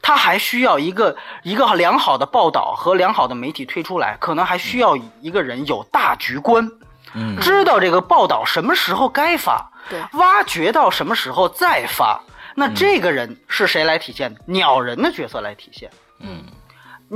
[0.00, 6.70] 他还需要一个一个良好的报道和良好的媒体推出来，可能还需要一个人有大局观，
[7.14, 12.20] 嗯知道这个报道什么时候该发，对挖掘到什么时候再发。
[12.54, 14.34] 那这个人是谁来体现？
[14.46, 15.90] 鸟人的角色来体现。
[16.20, 16.44] 嗯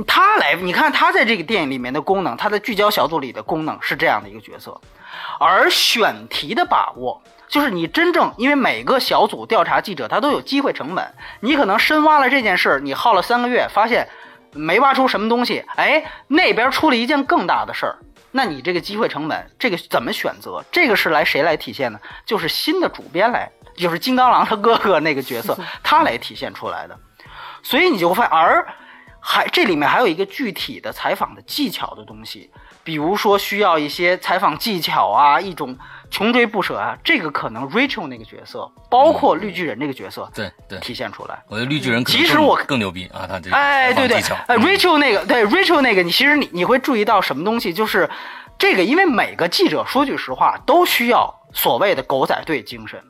[0.07, 4.79] 他来，你看他在这个电影里面的功能，他在聚焦小组里的功能是这样的一个角色，
[5.39, 7.21] 而选题的把握。
[7.47, 14.07] 就是你真正，因为每个小组调查记者他都有机会成本，你可能深挖了这件事儿，你耗了三个月，发现
[14.53, 17.97] 没挖出什么东西，哎，那边出了一件更大的事儿，
[18.29, 20.63] 那你这个机会成本，这个怎么选择？
[20.71, 21.99] 这个是来谁来体现呢？
[22.23, 26.95] 就是新的主编来，就是金刚狼他哥哥那个角色，他来体现出来的。
[27.63, 28.67] 所以你就会发现，而
[29.19, 32.49] 还这里面还有一个具体的采访的技巧的东西，
[32.83, 35.77] 比如说需要一些采访技巧啊，一种
[36.09, 41.43] 穷追不舍啊，这个可能 Rachel 那个角色，包括绿巨人这个角色对对，体现出来。
[41.47, 47.73] 我觉得绿巨人其实我更牛逼啊，他这个哎，对对，Rachel 那个，对 Rachel 那个，你其实你你会注意到什么东西？
[47.73, 48.09] 就是
[48.57, 53.01] 这个，因为每个记者说句实话都需要所谓的狗仔队精神。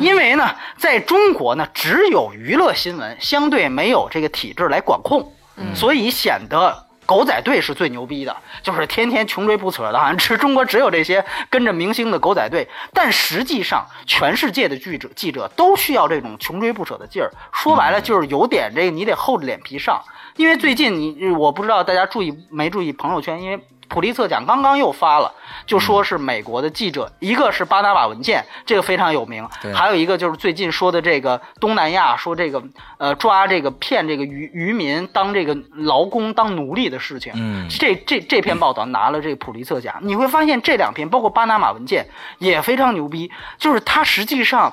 [0.00, 5.32] 因为呢，在中国呢，只有娱乐新闻相对没有这个体制来管控，
[5.74, 12.68] 所以显得狗仔队是最牛逼的，就是天天穷追不舍的，好像只中国只有这些跟着明星的狗仔队。
[12.92, 17.30] 但实际上，全世界的记者记者都需要这种穷追不舍的劲儿。
[17.52, 20.00] 说白了，就是有点这个，你得厚着脸皮上。
[20.36, 23.60] 因为最近你我不知道大家注意没注意朋友圈，因为
[23.92, 25.30] 普利策奖刚刚又发了，
[25.66, 32.62] 就说是美国的记者，一个是巴拿马文件，这个非常有名，还有一个就是最近说的这个东南亚说这个
[32.96, 42.06] 呃抓这个骗这个渔渔民当这个劳工当奴隶的事情，嗯这这这篇报道拿了这个普利策奖，你会发现这两篇包括巴拿马文件
[42.38, 44.72] 也非常牛逼，就是它实际上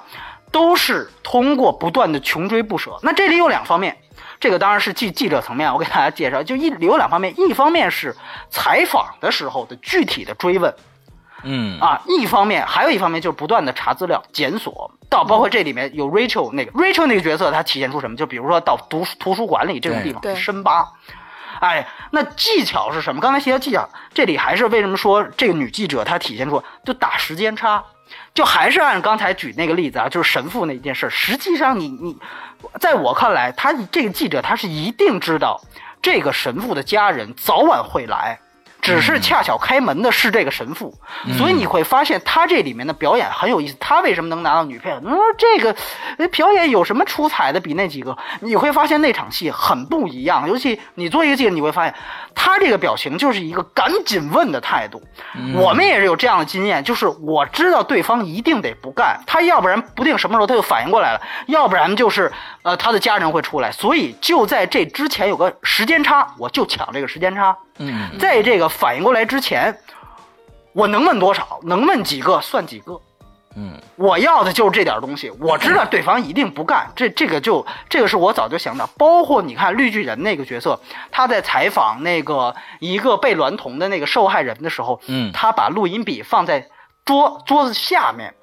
[0.49, 2.97] 都是通过不断的穷追不舍。
[3.03, 3.97] 那这里有两方面。
[4.39, 8.15] 这个当然是记记者层面，我给大家介绍，就一有两方面，一方面是
[8.49, 10.73] 采访的时候的具体的追问
[11.43, 18.17] 嗯啊，一方面还有一方面就是不断的查资料、检索，到包括这里面有 Rachel 那个 Rachel 那个角色，它体现出什么？
[18.17, 20.89] 就比如说到图图书馆里这种地方深扒，
[21.61, 23.21] 哎，那技巧是什么？
[23.21, 27.85] 刚才提到技巧，这里还是为什么说这个女记者她体现出就打时间差，
[28.33, 32.17] 就还是按刚才举那个例子啊，就是神父那件事，实际上你你，
[32.79, 35.61] 在我看来，他这个记者他是一定知道
[36.01, 38.39] 这个神父的家人早晚会来。
[38.81, 40.93] 只是恰巧开门的是这个神父，
[41.37, 43.75] 所以你会发现他这里面的表演很有意思。
[43.79, 44.89] 他为什么能拿到女配？
[45.03, 45.75] 嗯，这个
[46.17, 47.59] 呃表演有什么出彩的？
[47.59, 50.47] 比那几个，你会发现那场戏很不一样。
[50.47, 51.93] 尤其你做一个记者，你会发现
[52.33, 55.01] 他这个表情就是一个赶紧问的态度。
[55.55, 62.31] 我们也是有这样的经验，就是我知道对方一定得不干，他要不然不定什么时候他就反应过来了，要不然就是
[62.63, 67.55] 呃他的家人会出来，所以就在这之前有个时间差，我就抢这个时间差。
[67.79, 69.75] 嗯在这个反应过来之前，
[70.73, 72.99] 我能问多少，能问几个算几个。
[73.55, 78.87] 嗯我要的就是这点东西，我知道对方一定不干，这这个就这个是我早就想到。
[78.95, 80.79] 包括你看绿巨人那个角色，
[81.11, 86.69] 他在采访那个一个被娈童的那个受害人的时候，嗯他把录音笔放在
[87.03, 88.35] 桌桌子下面，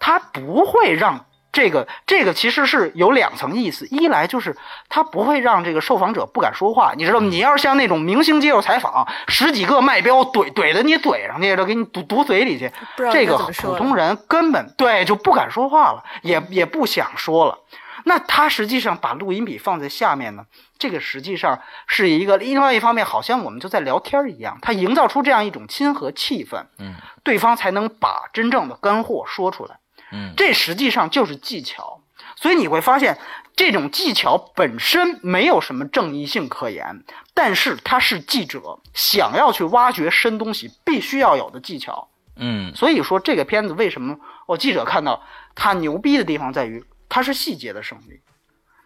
[0.00, 1.26] 他不会让
[1.58, 4.56] 这个这个其实是有两层意思，一来就是
[4.88, 7.26] 他不会让这个受访者不敢说话，你知道吗？
[7.26, 12.70] 你要是像那种明星接受采访，十几个麦标怼怼的你嘴上去，都给你堵堵嘴里去，
[13.12, 17.58] 这个普通人根本对就不敢说话了，也也不想说了。
[18.04, 20.44] 那他实际上把录音笔放在下面呢，
[20.78, 26.94] 这个实际上是一个另外一方面，好像我们就在聊天一样，他营造出这样一种亲和气氛，嗯，
[27.24, 29.77] 对方才能把真正的干货说出来。
[30.12, 32.00] 嗯这实际上就是技巧。
[32.36, 33.18] 所以你会发现，
[33.56, 37.04] 这种技巧本身没有什么正义性可言，
[37.34, 42.08] 但是它是记者想要去挖掘深东西必须要有的技巧。
[42.36, 45.20] 嗯所以说，这个片子为什么我记者看到
[45.56, 48.20] 它牛逼的地方在于，它是细节的胜利。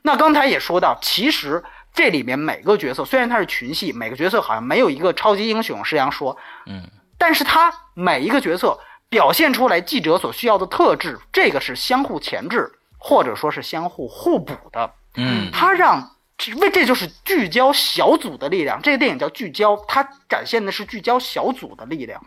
[0.00, 1.62] 那刚才也说到，其实
[1.92, 8.78] 这里面每个角色虽然它是群戏，每个角色好像没有一个超级英雄，是这样说，嗯，但是他每一个角色
[9.12, 14.90] 表现出来记者所需要的特质，这个是相互前置，或者说是相互互补的。
[15.16, 18.80] 嗯它让这为这就是聚焦小组的力量。
[18.80, 22.24] 这个电影叫聚焦，它展现的是聚焦小组的力量。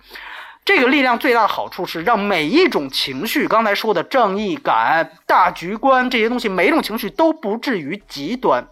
[0.63, 8.67] 这个力量最大的好处是让每一种情绪，刚才说的正义感、大局观这些东西，每一种情绪都不至于极端。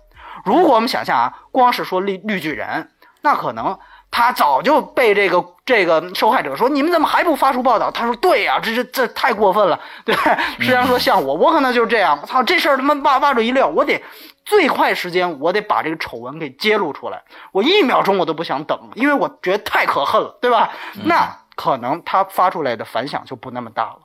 [0.45, 2.91] 如果我们想象啊，光是说绿绿巨人，
[3.21, 3.79] 那可能
[4.15, 7.89] 他早就被这个这个受害者说你们怎么还不发出报道？
[7.89, 10.39] 他说对呀、这这这太过分了，对吧。
[10.59, 13.99] 实际上说像我，我可能就是这样，我操这事儿他妈挖挖着一溜，我得
[14.45, 20.69] 最快时间我得把这个丑闻给揭露出来，我一秒钟我都不想等，因为我觉得太可恨了，对吧？
[21.05, 23.97] 那可能他发出来的反响就不那么大了。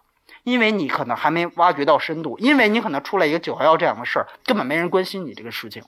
[0.44, 5.82] 因为你可能还没挖掘到深度，因为你可能出来一个九幺幺这样的事儿，根本没人关心你这个事情，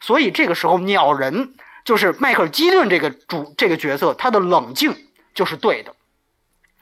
[0.00, 1.54] 所以这个时候鸟人
[1.84, 4.96] 就是迈克尔基顿这个主这个角色，他的冷静
[5.34, 5.94] 就是对的，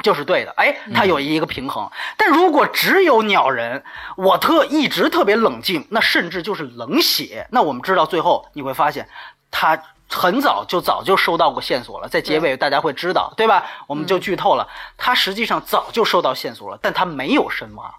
[0.03, 0.53] 就是对的。
[0.57, 1.91] 哎，他有一个平衡。
[2.17, 3.83] 但如果只有鸟人，
[4.17, 7.47] 我特一直特别冷静，那甚至就是冷血。
[7.51, 9.09] 那我们知道最后你会发现，
[9.51, 13.65] 他很早就早就收到过线索了，在结尾大家会知道，对吧？
[13.87, 17.95] 我们就剧透了，他实际上早就收到线索了，但他没有深挖，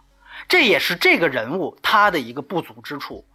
[0.47, 3.25] 这也是这个人物他的一个不足之处。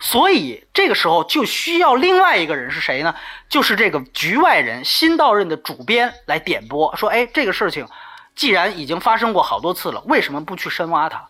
[0.00, 3.14] 所以这个时候就需要另外一个人是谁呢？
[3.48, 7.86] 就是这个局外人新到任的主编来点拨，说：“哎，这个事情
[8.34, 11.28] 既然已经发生过好多次了，为什么不去深挖它？”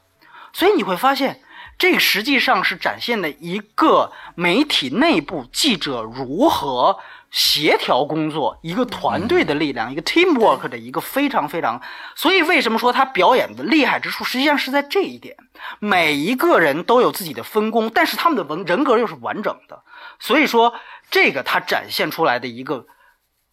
[0.53, 1.41] 所以你会发现，
[1.79, 6.99] 这实际上是展现的一个媒体内部记者如何
[7.35, 11.83] 协调工作，一个团队的力量，一个 teamwork 的一个非常非常。
[12.15, 15.37] 所以为什么说他表演的厉害之处，实际上是在这一点。
[15.81, 19.83] 每一个人都有自己的分工，但是他们的文人格又是完整的。
[20.21, 20.73] 所以说，
[21.11, 22.87] 这个他展现出来的一个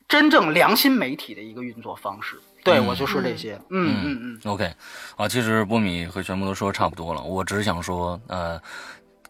[0.08, 2.40] 真正良心媒体的一个运作方式。
[2.64, 3.60] 对，我就说这些。
[3.72, 4.52] 嗯嗯嗯。
[4.52, 4.72] OK，
[5.16, 8.62] 啊，其实波米和全部都说差不多了，我只是想说，呃，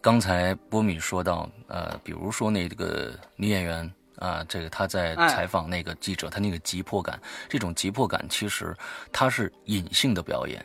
[0.02, 3.90] 刚才波米说到，呃，比如说那个女演员
[4.22, 7.20] 啊、这个他在哎采访那个记者，他那个急迫感，
[7.50, 8.74] 这种急迫感其实
[9.12, 10.64] 它是隐性的表演。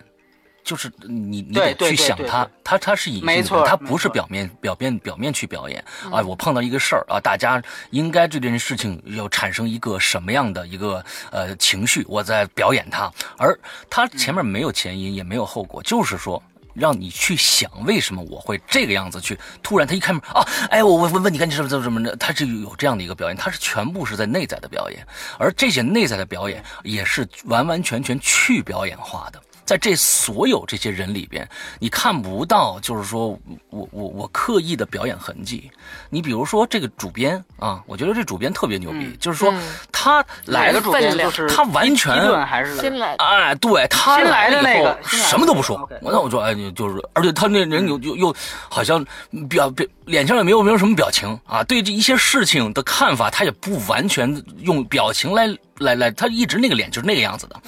[0.62, 6.20] 就是你，你得去想它对，它它是隐性的没表演，错它不是表面表面表面去表演啊。
[6.22, 13.56] 我碰到一个事儿啊，大家应该对这件事情要产生一个什么样的一个呃情绪，我在表演它，而
[13.88, 16.42] 他前面没有前因，也没有后果，就是说。
[16.78, 25.06] 让你去想为什么我会这个样子去，突然他一开门啊，哎，我我问问你看你什么怎么怎么的，他是有这样的一个表演，他是全部是在内在的表演，
[25.38, 29.42] 而这些内在的表演也是完完全全去表演化的。
[29.66, 31.46] 在这所有这些人里边，
[31.80, 33.38] 你看不到，就是说
[33.70, 35.70] 我我我刻意的表演痕迹。
[36.08, 39.52] 你比如说这个主编啊，我觉得这主编特别牛逼，就是说
[39.90, 48.36] 他来了主编就是他完全基顿还是新来，哎，对他新来的了以后什么都不说那我那我说哎，你就是，而且他那人又又又
[48.68, 49.04] 好像
[49.48, 55.48] 表表脸上也没有没有什么表情啊，对这一些事情的看法，他也不完全用表情来
[55.78, 57.60] 来来，他一直那个脸就是那个样子的，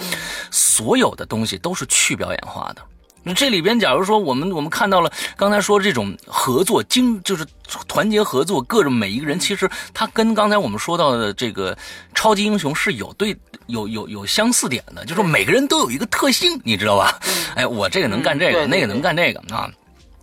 [0.51, 2.83] 所有的东西都是去表演化的。
[3.25, 7.45] 那这里边，假如说我们我们看到了刚才说这种合作精，就是
[7.87, 11.77] 团结合作，各种每一个人，其实他跟刚才我们说到的这个
[12.15, 13.37] 超级英雄是有对
[13.67, 17.21] 有有有相似点的，就是每个人都有一个特性，你知道吧？
[17.55, 19.71] 哎，我这个能干这个，那个能干这个啊。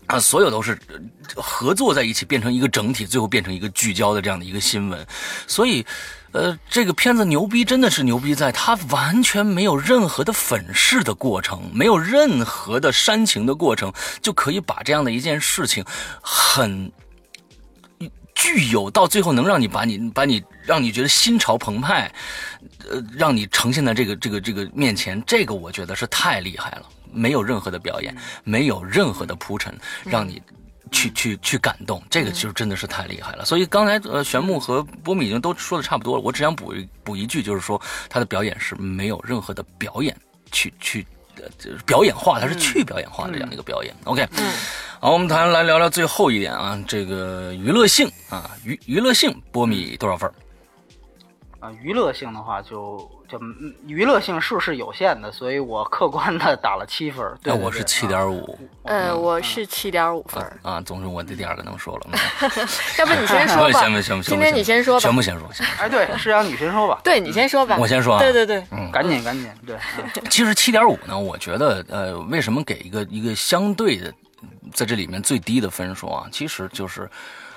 [0.07, 5.03] 啊，所有都是呃合作在一起，变成一个整体，最后变成一个聚焦的这样的一个新闻。
[5.47, 5.83] 所以，
[6.35, 15.85] 呃，这个片子牛逼真的是牛逼在，它完全没有任何的粉饰的过程，没有任何的煽情的过程，就可以把这样的一件事情
[16.21, 16.91] 很。
[18.35, 22.11] 具有到最后能让你把你把你让你觉得心潮澎湃，
[22.91, 26.83] 呃，让你呈现在这个这个这个面前，这个我觉得是太厉害了，
[27.13, 28.13] 没有任何的表演，
[28.43, 29.73] 没有任何的铺陈，
[30.03, 30.41] 让你
[30.91, 33.45] 去去去感动，这个就真的是太厉害了。
[33.45, 40.15] 所以刚才呃玄牧和波米已经都说的差不多了，我只想补一补一句，就是说他的表演是没有任何的表演
[40.51, 41.05] 去去
[41.37, 41.43] 呃
[41.85, 43.93] 表演化，它是去表演化的这样的一个表演。
[44.05, 44.27] OK。
[45.01, 50.31] 好，我们谈来聊聊最后一点啊，这个娱乐性啊，娱娱乐性，波米多少分？
[51.65, 53.39] 啊，娱乐性的话就就
[53.87, 57.25] 娱乐性数是有限的，所以我客观的打了七分。
[57.41, 58.57] 对，我是七点五。
[58.83, 60.43] 呃，我是七点五分。
[60.61, 62.07] 啊，总之我的第二个能说了。
[62.99, 63.79] 要不你先说吧。
[63.81, 64.21] 行不行？
[64.21, 64.99] 今天你先说吧。
[64.99, 65.49] 全部先说。
[65.79, 67.01] 哎，对，是让你先说吧。
[67.03, 67.77] 对你先说吧。
[67.79, 68.19] 我先说。
[68.19, 69.49] 对对对，嗯，赶紧赶紧。
[69.65, 69.75] 对。
[70.29, 74.13] 其实七点五呢，我觉得呃，为什么给一个一个相对的？
[74.73, 77.09] 在这里面最低的分数啊，其实就是，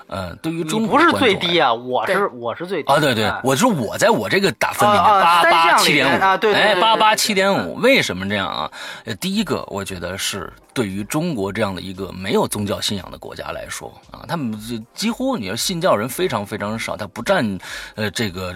[0.09, 8.71] 呃，对于中国不是最低啊，我是我是最低啊，对对，我是我在我这个打分里面八八七点五啊，对哎八八七点五，为什么这样啊？
[9.05, 14.59] 呃，第一个我觉得是对于中国这样的一个没有宗教信仰的国家来说啊，他们
[14.95, 17.59] 几乎你要信教人非常非常少，他不占
[17.95, 18.55] 呃这个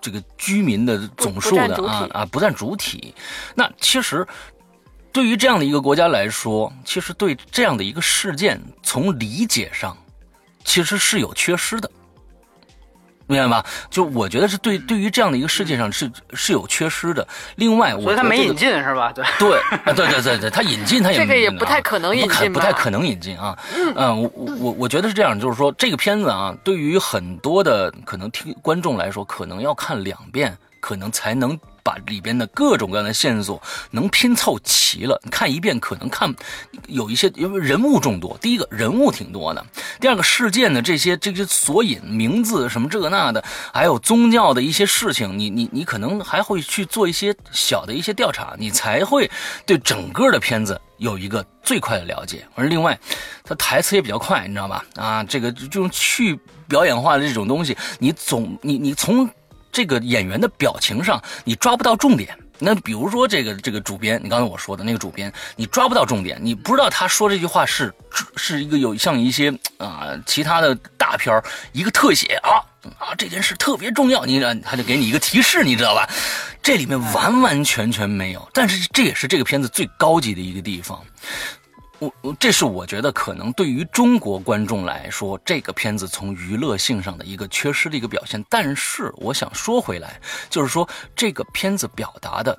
[0.00, 3.14] 这个居民的总数的啊啊不占主体，
[3.54, 4.26] 那其实。
[5.12, 9.96] 对于这样的一个国家来说，其实对这样的一个事件，从理解上，
[10.64, 11.90] 其实是有缺失的，
[13.26, 13.64] 明白吧？
[13.90, 17.26] 就我觉得是对对于这样的一个世界上是是有缺失的。
[17.56, 19.12] 另外，我所以他没引进是吧？
[19.12, 23.56] 对对对对对对，他引进他也这个也不太可能引进，不太可能引进啊。
[23.94, 31.58] 嗯，我我我觉得是这样，就是说这个片子啊，对于很多的可能听观众来说，可能要看两遍，可能才能。
[31.82, 36.34] 把里边的各种各样的线索能拼凑齐了，你看一遍可能看
[36.86, 38.36] 有一些，因为人物众多。
[38.40, 39.64] 第一个人物挺多的，
[40.00, 49.30] 第二个事件的这些这些索引、名字什么这个那的，还有宗教的一些事情，你你你可能还会去做一些小的一些调查，你才会
[49.66, 52.46] 对整个的片子有一个最快的了解。
[52.54, 52.98] 而另外，
[53.44, 54.84] 他台词也比较快，你知道吧？
[54.96, 59.28] 啊，这个这种去表演化的这种东西，你总你你从。
[59.72, 62.36] 这个演员的表情上，你抓不到重点。
[62.62, 67.90] 那比如说这个这个主编，你刚才我说的那个主编，你抓不到重点，你不知道他说这句话是
[68.36, 71.42] 是一个有像一些啊其他的大片
[71.72, 72.60] 一个特写啊
[72.98, 76.06] 啊这件事特别重要，你他就给你一个提示，你知道吧？
[76.62, 81.02] 这里面完完全全没有，但是这也是这个片子最高级的一个地方。
[82.00, 88.42] 我我这是我觉得可能对于中国观众来说，这个片子从娱乐性上的一个缺失的一个表现。
[88.48, 92.58] 但是我想说回来，就是说这个片子表达的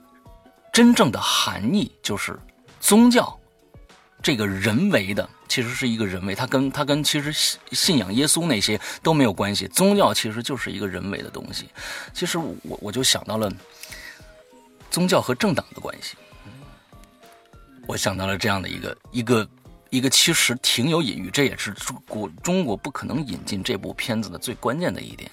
[0.72, 2.40] 真正的含义，就是
[2.80, 3.36] 宗教
[4.22, 9.68] 这个人为的，其实是一个人为，它跟它跟其实信信仰耶稣那些都没有关系。
[9.70, 11.68] 宗教其实就是一个人为的东西。
[12.14, 13.52] 其实我我就想到了
[14.92, 16.16] 宗教和政党的关系。
[17.88, 19.48] 我想到了这样的一个一个
[19.90, 25.30] 一个，其实挺有隐喻，这也是中国中国不可能引进这部片子的最关键的一点。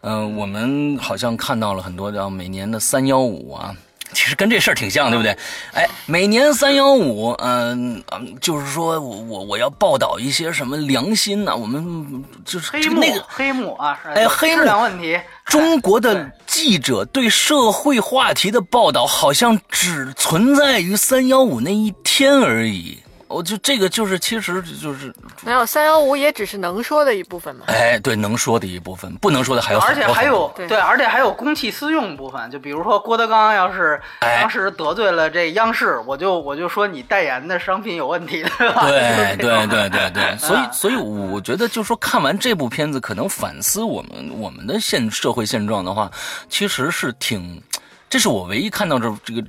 [0.00, 3.74] 嗯，我们好像看到了很多叫每年的三幺五啊。
[4.14, 5.32] 其实跟这事儿挺像，对不对？
[5.72, 11.56] 哎，每年三幺五，嗯嗯，就是说我我我要报道一些什么良心呢？
[11.56, 15.18] 我们就是黑幕，那个黑幕啊，哎，黑幕问题。
[15.52, 22.98] 中国的记者对社会话题的报道，好像只存在于三幺五那一天而已。
[23.32, 25.12] 我就这个就是，其实就是
[25.44, 27.64] 没有三幺五，也只是能说的一部分嘛。
[27.68, 32.50] 哎，对，能说的一部分，不能说的还有而且还有对，而且还有公器私用部分。
[32.50, 38.86] 就比如说郭德纲要是当时得罪了这央视，我就我就说你代言的商品有问题，对吧？
[38.88, 40.36] 对对对对对。
[40.38, 46.10] 所以所以我觉得，就说看完这部片子，可能反思我们我们的现社会现状的话，
[46.48, 47.62] 其实是挺，
[48.10, 49.42] 这是我唯一看到这这个。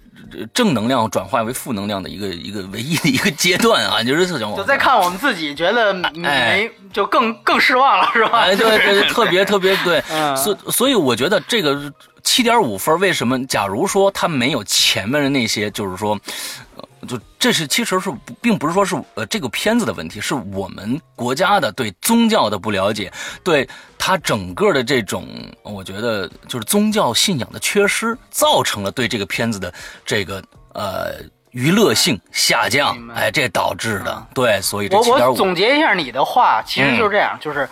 [0.54, 8.40] 正能量转化为负能量的一个一个唯一的一个阶段啊， 就是这种就再看我们自己觉得没就更更失望了，是吧？
[8.42, 10.04] 哎，对对，特别 特别对，
[10.36, 11.92] 所所以我觉得这个
[12.24, 13.46] 七点五分，为什么？
[13.48, 16.20] 假如说他没有前面的那些，就是说。
[17.08, 23.12] 就这是其实是并不是说是呃这个片子的问题，是我们国家的对宗教的不了解，
[23.44, 25.28] 对他整个的这种
[25.64, 29.74] 我觉得就是宗教信仰的缺失，造成了对这个片子的
[30.06, 30.44] 这个
[30.74, 31.16] 呃
[31.52, 34.28] 娱乐性下降，哎，这导致的。
[34.34, 37.70] 对，所以这我我总结一下你的话，其实就是这样，就是。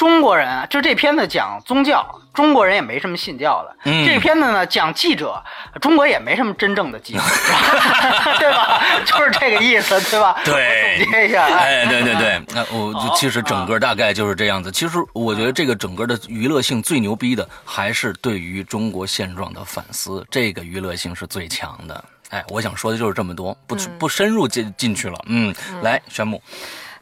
[0.00, 3.76] 中国人啊，就这片子讲宗教，中国人也没什么信教的。
[3.84, 5.38] 嗯这片子呢讲记者，
[5.78, 7.20] 中国也没什么真正的记者，
[8.40, 8.82] 对吧？
[9.04, 10.40] 就是这个意思，对吧？
[10.42, 14.72] 对总结一下，哎，对对对， 那我好其实整个大概就是这样子。
[14.72, 22.02] 其实我觉得这个整个的娱乐性最牛逼的，还是对于中国现状的反思，这个娱乐性是最强的。
[22.30, 25.20] 哎，我想说的就是这么多，不不深入进进去了。
[25.26, 26.40] 嗯，来，宣木，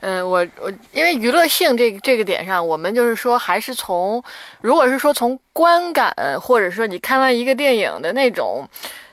[0.00, 4.22] 嗯，我我因为娱乐性这个这个点上，我们就是说还是从，
[4.60, 8.68] 如果是说从观感，或者说你看完一个电影的那种。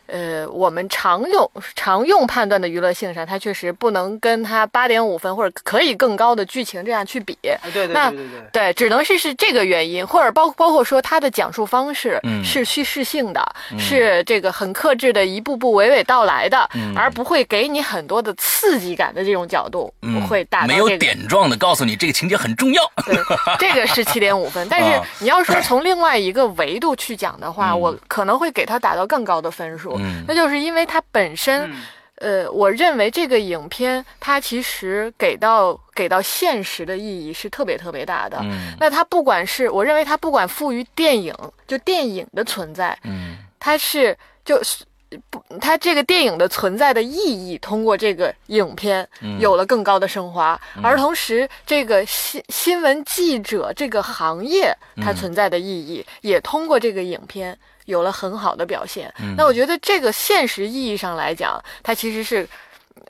[0.07, 7.37] 呃，我们常用常用判断的娱乐性上，它确实不能跟它八点五分或者可以更高的剧情这样去比。
[7.43, 8.49] 哎对对那对对对。
[8.51, 20.95] 对，只能是是这个原因，或者包包括说它的讲述方式嗯是叙事性的，是这个很克制的，一步步娓娓道来的，而不会给你很多的刺激感的这种角度，嗯，会达到没有。
[20.95, 22.81] 点状的告诉你这个情节很重要。
[23.05, 23.17] 对，
[23.59, 24.65] 这个是七点五分。
[24.71, 29.94] 但是啊你要说从另外一个维度去讲的话，嗯我可能会给它打到更高的分数。
[29.99, 30.23] 嗯。
[30.27, 31.75] 那就是因为它本身，嗯。
[32.19, 38.39] 呃，我认为这个影片它其实给到给到现实的意义是特别特别大的。
[38.41, 38.71] 嗯。
[38.79, 41.35] 那它不管是我认为它不管赋予电影
[41.67, 44.85] 就电影的存在，嗯它是就是
[45.29, 54.73] 不，它这个电影的存在的意义，通过这个影片嗯有了更高的升华，而同时，这个新新闻记者这个行业
[55.03, 59.11] 它嗯存在的意义，也通过这个影片有了很好的表现。
[59.19, 62.47] 嗯那我觉得这个现实意义上来讲，它其实是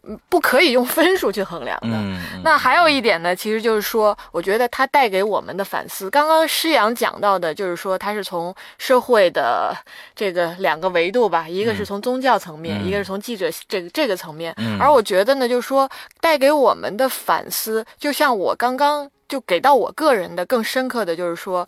[0.03, 1.89] 嗯不可以用分数去衡量的。
[1.91, 9.75] 嗯，那还有一点呢，其实就是说，我觉得它带给我们的反思，刚刚施阳讲到的，就是说它是从社会的
[10.15, 14.53] 这个两个维度吧，一个是从宗教层面，嗯一个是从记者这个这个层面。
[14.57, 21.65] 嗯而我觉得呢，就是说带给我们的反思，就像我刚刚就给到我个人的更深刻的就是说，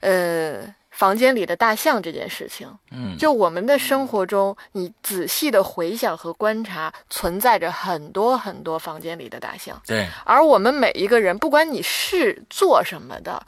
[0.00, 0.74] 呃。
[0.96, 3.14] 房间里的大象这件事情，嗯。
[3.18, 9.80] 就我们的生活中，你仔细的回想和观察，存在着很多很多房间里的大象。
[9.86, 13.46] 对，而我们每一个人，不管你是做什么的，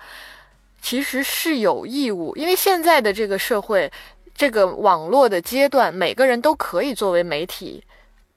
[0.83, 3.91] 其实是有义务，因为现在的这个社会，
[4.35, 7.83] 这个网络的阶段，每个人都可以作为媒体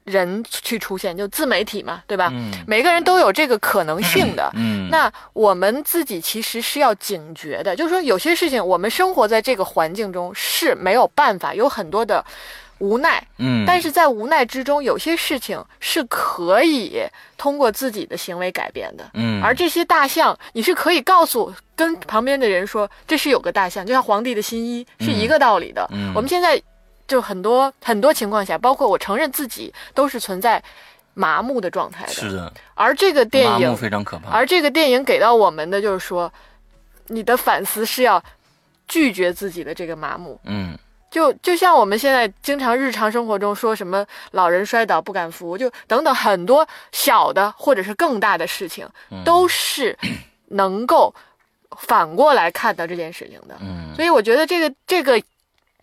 [0.04, 2.28] 人去出现，就自媒体嘛，对吧？
[2.32, 4.50] 嗯每个人都有这个可能性的。
[4.54, 12.24] 嗯，那我们自己其实是要警觉的，就是说有些事情，我们生活在这个环境中是没有办法，有很多的
[12.78, 17.02] 无奈，嗯，但是在无奈之中，有些事情是可以
[17.36, 19.08] 通过自己的行为改变的。
[19.14, 25.88] 嗯，而这些大象，你是可以告诉跟旁边的人说，这是有个大象，就像皇帝的新衣是一个道理的。
[25.92, 26.60] 嗯我们现在
[27.12, 30.62] 就很多很多情况下，包括我承认自己都是存在
[31.12, 32.12] 麻木的状态的。
[32.12, 34.30] 是的，而这个电影，非常可怕。
[34.30, 36.32] 而这个电影给到我们的就是说，
[37.08, 38.22] 你的反思是要
[38.88, 40.40] 拒绝自己的这个麻木。
[40.44, 40.78] 嗯
[41.10, 49.94] 就就像我们现在经常日常生活中说什么老人摔倒不敢扶，就等等很多小的或者是更大的事情，嗯都是
[50.48, 51.14] 能够
[51.80, 53.58] 反过来看到这件事情的。
[53.60, 55.22] 嗯所以我觉得这个这个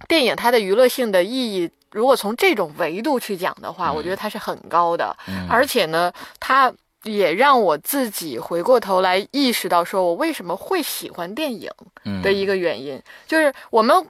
[0.08, 5.16] 电影它的娱乐性的意义，如果从这种维度去讲的话，我觉得它是很高的。
[5.28, 6.72] 嗯而且呢，它
[7.04, 11.70] 也让我自己回过头来意识到，说我为什么会喜欢电影
[12.06, 14.06] 嗯的一个原因，就是我们。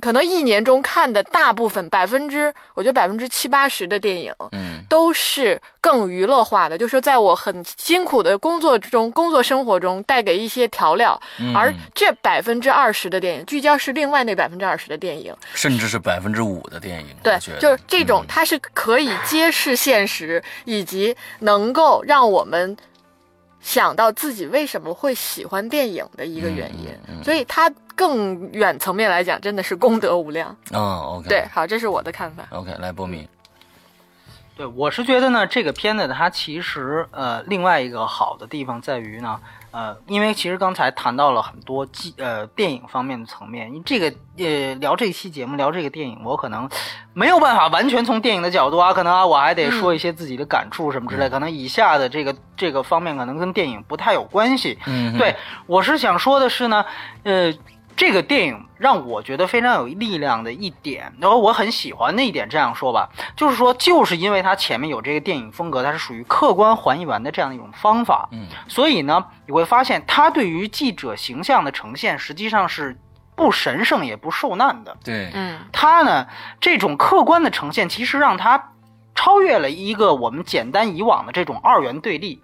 [0.00, 4.78] 可能一年中看的大部分百分之，我觉得百分之七八十的电影，嗯。
[4.88, 11.54] 都是更娱乐化的，就是在我很辛苦的工作中、工作生活中带给一些调料，嗯。
[11.54, 22.74] 而这百分之二十的电影聚焦是另外那百分之二十的电影，甚至是百分之五的电影，对就是这种嗯，它是可以揭示现实，以及能够让我们
[23.60, 27.24] 想到自己为什么会喜欢电影的一个原因，嗯嗯嗯。
[27.24, 30.56] 所以它更远层面来讲，真的是功德无量。
[30.70, 32.44] 哦，OK，对，好，这是我的看法。
[32.50, 33.28] ，OK，来波米，
[34.56, 39.40] 对，我是觉得呢，这个片子它其实呃，另外一个好的地方在于呢，
[39.72, 46.68] 呃，因为其实刚才谈到了很多记呃电影方面的层面，因为这个呃聊这期节目聊这个电影，我可能
[47.14, 55.34] 没有办法完全从电影的角度啊，可能啊我还得说一些自己的感触什么之类，可能以下的这个这个方面可能跟电影不太有关系，嗯，对，
[55.66, 56.84] 我是想说的是呢，
[57.22, 57.52] 呃，
[57.98, 68.46] 这个电影让我觉得非常有力量的一点，然后我很喜欢的一点，这样说吧，就是说，就是因为它前面有这个电影风格，它是属于客观还原的这样一种方法，嗯。
[68.68, 72.96] 所以呢，你会发现它对于记者形象的呈现，实际上是
[73.34, 74.96] 不神圣也不受难的。
[75.02, 76.28] 对，嗯它呢，
[76.60, 78.74] 这种客观的呈现，其实让它
[79.16, 82.40] 超越了一个我们简单以往的这种二元对立。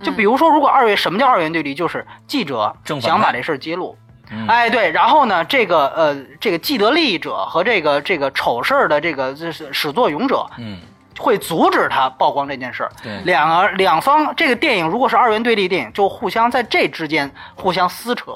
[0.00, 3.98] 就比如说，如果二元什么叫二元对立，就是记者想把这事儿揭露，
[4.30, 10.78] 嗯哎对，然后呢，这个呃这个既得利益者和这个这个丑事儿的这个始作俑者嗯，
[11.18, 12.90] 会阻止他曝光这件事儿。
[13.02, 18.32] 对，两个两方，这个电影如果是二元对立电影，就互相在这之间互相撕扯，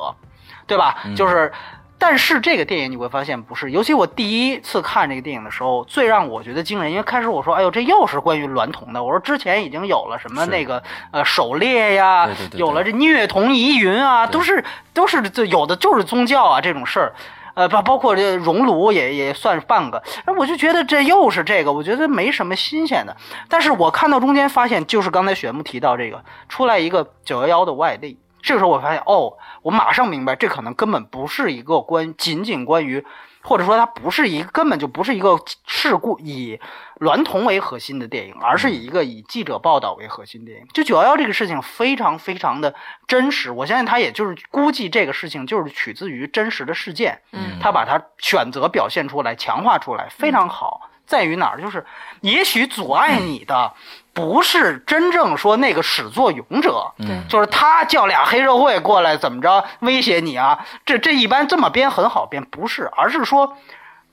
[0.66, 0.99] 对吧？
[1.05, 1.51] 嗯就是，
[1.99, 12.61] 但是这个电影你会发现不是，尤其我第一次看这个电影的时候，最让我觉得惊人，因为开始我说，哎呦，这又是关于娈童的，我说之前已经有了什么那个呃狩猎呀，对对对对。
[12.61, 17.14] 有了这虐童疑云啊，都是都是这有的就是宗教啊这种事儿。
[17.55, 23.16] 呃，包包括这熔炉也也算半个，哎，我就觉得这又是这个，我觉得没什么新鲜的。
[23.49, 33.05] 但是我看到中间发现，就是刚才雪木提到这个，出来一个九幺幺的外力，这个时候我发现，哦，我马上明白，这可能根本不是一个关仅仅关于，
[33.42, 35.36] 或者说它不是一个根本就不是一个
[35.66, 36.61] 事故以
[37.01, 40.66] 娈童为核心的电影，而是以一个以记者报道为核心电影。
[40.72, 42.72] 就九幺幺这个事情非常非常的
[43.09, 50.88] 真实，我相信他也就是估计这个事情就是取自于真实的事件，嗯他把它选择表现出来、强化出来，非常好。
[51.05, 51.61] 在于哪儿？
[51.61, 51.84] 就是
[52.20, 53.72] 也许阻碍你的
[54.16, 60.66] 不是真正说那个始作俑者，嗯就是他叫俩黑社会过来怎么着威胁你啊？
[60.86, 63.58] 这这一般这么编很好编，不是，而是说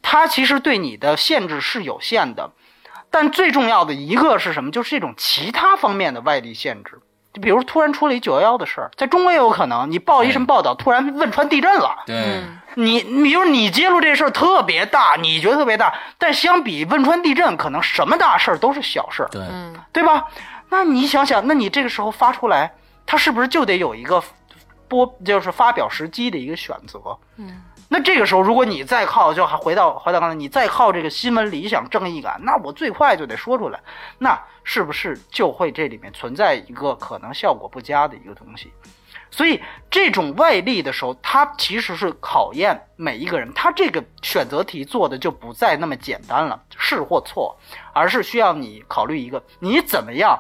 [0.02, 2.52] 他其实对你的限制是有限的。
[3.10, 4.72] 但最重要的一个是什么？
[4.72, 7.00] 就是这种其他方面的外力限制。
[7.34, 20.26] 就比如突然出了一九幺幺的事儿，在中国也有可能，你报一什么报道，突然汶川地震了，对，嗯你你比如你揭露这事儿特别大，你觉得特别大，但相比汶川地震，可能什么大事儿都是小事儿，对，嗯对吧？
[20.70, 22.72] 那你想想，那你这个时候发出来，
[23.06, 24.24] 它是不是就得有一个
[24.88, 27.00] 播，就是发表时机的一个选择？
[27.38, 27.62] 嗯
[27.94, 33.80] 那这个时候，如果你再靠，就还回到回到刚才，你再靠这个新闻理想、正义感，那我最快就得说出来，
[34.18, 38.74] 那是不是就会这里面存在一个可能效果不佳的一个东西？
[39.30, 43.54] 所以这种外力的时候，它其实是考验每一个人。
[43.54, 47.56] 他这个选择题做的就不再那么简单了，是或错，
[47.94, 50.36] 而是需要你考虑一个你怎么样，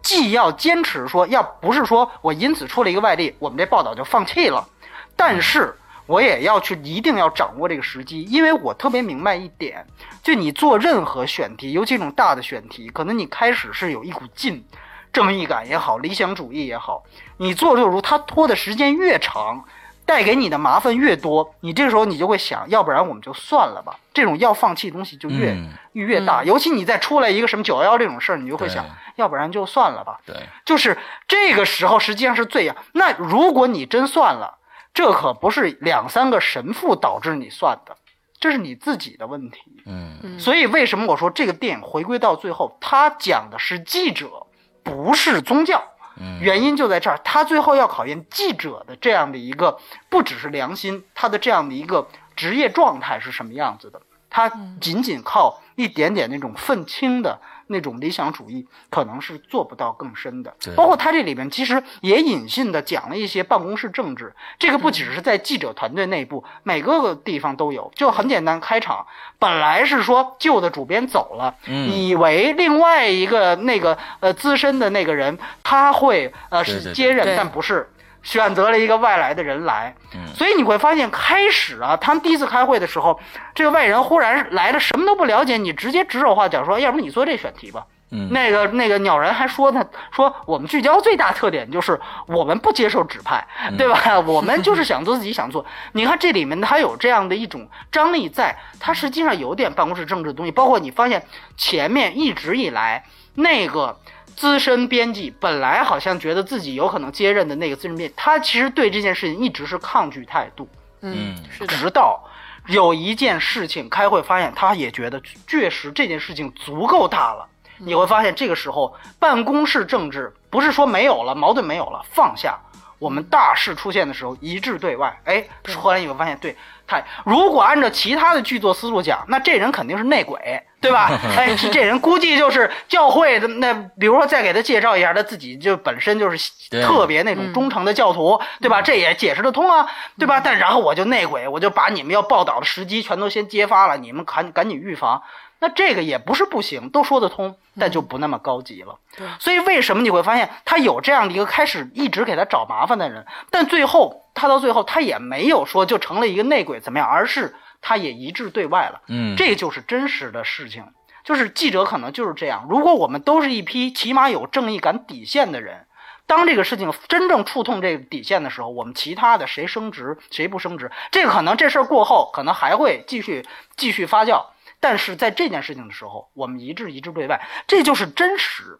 [0.00, 4.66] 既要坚持说，要不是说我因此出了一个外力，我们这报道就放弃了，
[5.14, 5.76] 但是
[6.06, 9.86] 我也要去一定要掌握这个时机，因为我特别明白一点，
[10.22, 14.64] 就你做任何选题，尤其这种大的选题，可能你开始是有一股劲。
[15.12, 17.04] 正义感也好，理想主义也好，
[17.36, 19.64] 你做就如他拖的时间越长，
[20.04, 23.94] 带给你的麻烦越多，你这个时候你就会想，要不然我们就算了吧。
[24.12, 28.84] 这种要放弃的东西就越、嗯越大，尤其你再出来一个什么九幺幺这种事儿，你就会想，
[29.14, 30.18] 要不然就算了吧。
[30.26, 30.34] 对，
[30.64, 30.98] 就是
[31.28, 32.74] 这个时候，实际上是最呀。
[32.94, 34.58] 那如果你真算了，
[34.94, 37.96] 这可不是两三个神父导致你算的，
[38.38, 39.60] 这是你自己的问题。
[39.84, 44.46] 嗯嗯所以为什么我说这个电影回归到最后，他讲的是记者，
[44.84, 45.82] 不是宗教。
[46.16, 49.76] 嗯，原因就在这儿，他最后要考验记者的这样的一个，
[50.08, 54.00] 不只是良心，他的这样的一个职业状态是什么样子的。
[54.30, 54.48] 他
[54.80, 60.54] 仅仅靠一点点那种愤青的那种理想主义，可能是做不到更深的。
[60.76, 67.90] 包括他这里边其实也隐性的讲了一些办公室政治，这个不只是在记者团队内部，每个地方都有。
[67.94, 69.06] 就很简单，开场
[69.38, 77.90] 本来是说旧的主编走了，嗯以为另外一个那个呃资深的那个人他会呃接任，对但不是。
[78.24, 83.20] 选择了一个外来的人来，嗯所以你会发现，开始啊，他们第一次开会的时候，
[83.54, 87.84] 这个外人忽然来了，什么都不了解，你直接指手画脚说，要不你做这选题吧。
[88.16, 93.44] 嗯那个那个鸟人还说呢，说我们聚焦最大特点就是我们不接受指派，
[93.76, 94.18] 对吧？
[94.24, 95.64] 我们就是想做自己想做。
[95.92, 100.52] 你看这里面它有这样的一种张力在，它实际上有点办公室政治的东西。
[100.52, 103.04] 包括你发现前面一直以来
[103.34, 103.98] 那个
[104.36, 110.68] 资深编辑本来好像觉得自己有可能接任的那个资深编辑，他其实对这件事情一直是抗拒态度。
[111.00, 111.36] 嗯
[111.68, 112.22] 直到
[112.66, 117.46] 有一件事情开会发现，他也觉得确实这件事情足够大了。
[117.78, 122.58] 你会发现，这个时候办公室政治不是说没有了，矛盾没有了，放下。
[122.98, 125.18] 我们大势出现的时候一致对外。
[125.24, 125.44] 哎，
[125.76, 131.10] 后来你会发现，对他如果按照其他的剧作思路讲，那这人肯定是内鬼，对吧？
[131.36, 138.82] 哎，这这人估计就是教会的那，比如说再给他介绍一下，他自己就本身就是特别那种忠诚的教徒，对吧？
[138.82, 139.86] 这也解释得通啊，
[140.18, 140.40] 对吧？
[140.40, 145.22] 但然后我就内鬼，我就把你们要报道的时机全都先揭发了，你们赶赶紧预防。
[145.64, 148.98] 那这个也不是不行，都说得通，但就不那么高级了。
[149.16, 159.00] 对所以为什么你会发现他有这样的一个开始一直给他找麻烦的人，但最后他到最后他也没有说就成了一个内鬼怎么样，而是他也一致对外了。
[159.06, 160.84] 嗯，这就是真实的事情，
[161.24, 162.66] 就是记者可能就是这样。
[162.68, 165.86] 如果我们都是一批起码有正义感底线的人，
[166.26, 173.46] 当这个事情真正触痛这个底线的时候，我们其他的谁升职谁不升职，这个可能这事儿过后可能还会继续
[173.76, 174.44] 继续发酵。
[174.84, 178.78] 但是在这件事情的时候，我们一致一致对外，这就是真实，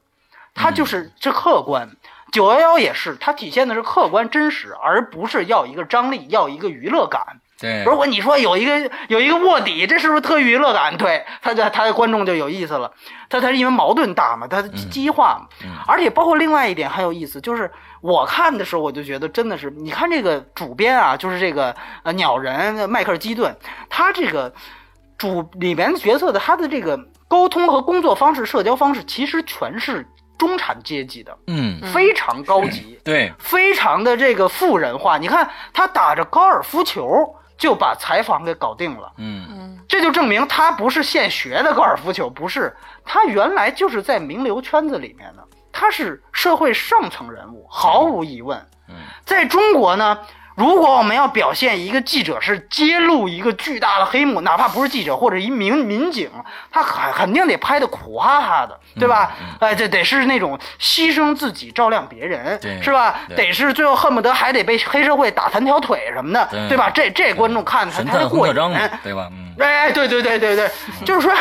[0.52, 1.88] 它就是这客观。
[2.30, 7.40] 九幺幺也是，它体现的是客观真实，而不是要一个张力，要一个娱乐感。
[7.58, 10.94] 对，如果你说有一个有一个卧底，这是不是特娱乐感？
[10.98, 12.92] 对，他的他的观众就有意思了。
[13.30, 15.46] 他他是因为矛盾大嘛，他激化嘛。
[15.86, 17.70] 而且包括另外一点很有意思，就是
[18.02, 23.56] 我看的时候我就觉得真的是，你看这个主编啊，就是这个呃鸟人迈克尔基顿，
[23.88, 24.52] 他这个
[25.16, 26.98] 主里面的角色的他的这个
[27.28, 30.06] 沟通和工作方式、社交方式，其实全是
[30.36, 32.98] 中产阶级的，嗯，非常高级。
[33.04, 35.16] 对，非常的这个富人化。
[35.16, 37.08] 你看他打着高尔夫球
[37.56, 48.58] 就把采访给搞定了，嗯嗯这就证明他不是现学的高尔夫球，不是他原来就是在名流圈子里面的，他是社会上层人物，毫无疑问。
[48.88, 50.18] 嗯，在中国呢。
[50.54, 56.30] 如果我们要表现一个记者是揭露一个巨大的黑幕， 哪怕不是记者或者一名民警，
[56.70, 59.32] 他肯肯定得拍的苦哈哈的，对吧？
[59.60, 63.20] 哎，这得是那种牺牲自己照亮别人，是吧？
[63.36, 66.88] 得是最后恨不得还得被黑社会打残条腿什么的，对对吧？
[66.90, 68.54] 这这观众看他神他得过瘾。
[69.02, 69.28] 对吧？
[69.32, 70.70] 嗯，哎，对对对对对，
[71.04, 71.32] 就是说，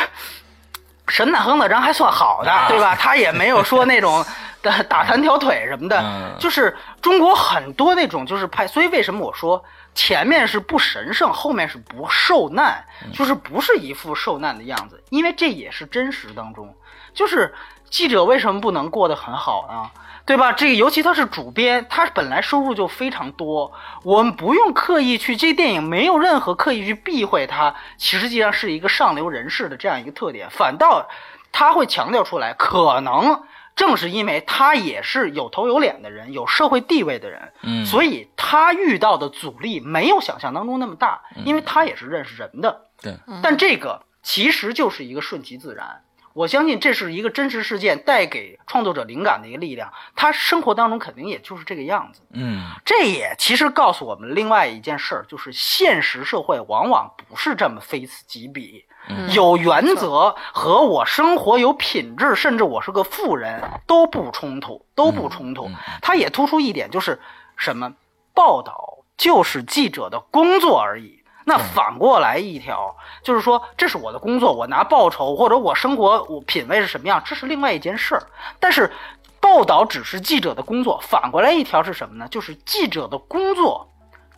[1.07, 2.95] 神探亨的人还算好的，对吧？
[2.95, 4.25] 他也没有说那种
[4.61, 12.83] 打打残条腿什么的，嗯就是中国很多那种就是拍，所以为什么我说前面是不神圣，后面是不受难，
[13.13, 16.73] 就是不是一副受难的样子，因为这也是真实当中，
[17.13, 17.53] 就是
[17.89, 20.01] 记者为什么不能过得很好呢？
[20.25, 20.53] 对吧？
[20.53, 31.07] 这个尤其他是主编，他本来收入就非常多，我们不用刻意去，这电影没有任何刻意去避讳他，其实际上是一个上流人士的这样一个特点，反倒
[31.51, 33.43] 他会强调出来，可能
[33.75, 46.01] 正是因为他也是有头有脸的人，有社会地位的人，嗯所以他遇到的阻力没有想象当中那么大，因为他也是认识人的，对，但这个其实就是一个顺其自然。
[46.33, 52.21] 我相信这是一个真实事件带给创作者灵感的一个力量，他生活当中肯定也就是这个样子。
[52.31, 58.85] 嗯这也其实告诉我们另外一件事儿，就是现实社会往往不是这么非此即彼。
[59.07, 65.69] 嗯有原则和我生活有品质，甚至我是个富人都不冲突，都不冲突。
[66.01, 67.19] 它也突出一点，就是
[67.57, 67.93] 什么？
[68.35, 71.22] 报道就是记者的工作而已。
[71.45, 78.23] 那反过来一条，就是说，这是我的工作，我拿报酬或者我生活我品味是什么样，这是另外一件事儿。
[78.59, 78.91] 但是，
[79.39, 82.27] 报道只是记者的工作，反过来一条是什么呢？
[82.29, 83.89] 就是记者的工作，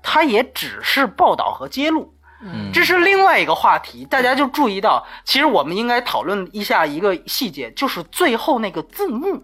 [0.02, 2.12] 它也只是报道和揭露。
[2.42, 9.44] 嗯，这是另外一个话题，大家就注意到，其实我们应该讨论一下一个细节，就是最后那个字幕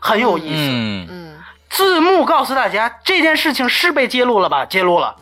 [0.00, 0.70] 很有意思。
[0.70, 1.38] 嗯嗯
[1.68, 4.64] 字幕告诉大家这件事情是被揭露了吧？
[4.64, 5.14] 揭露了，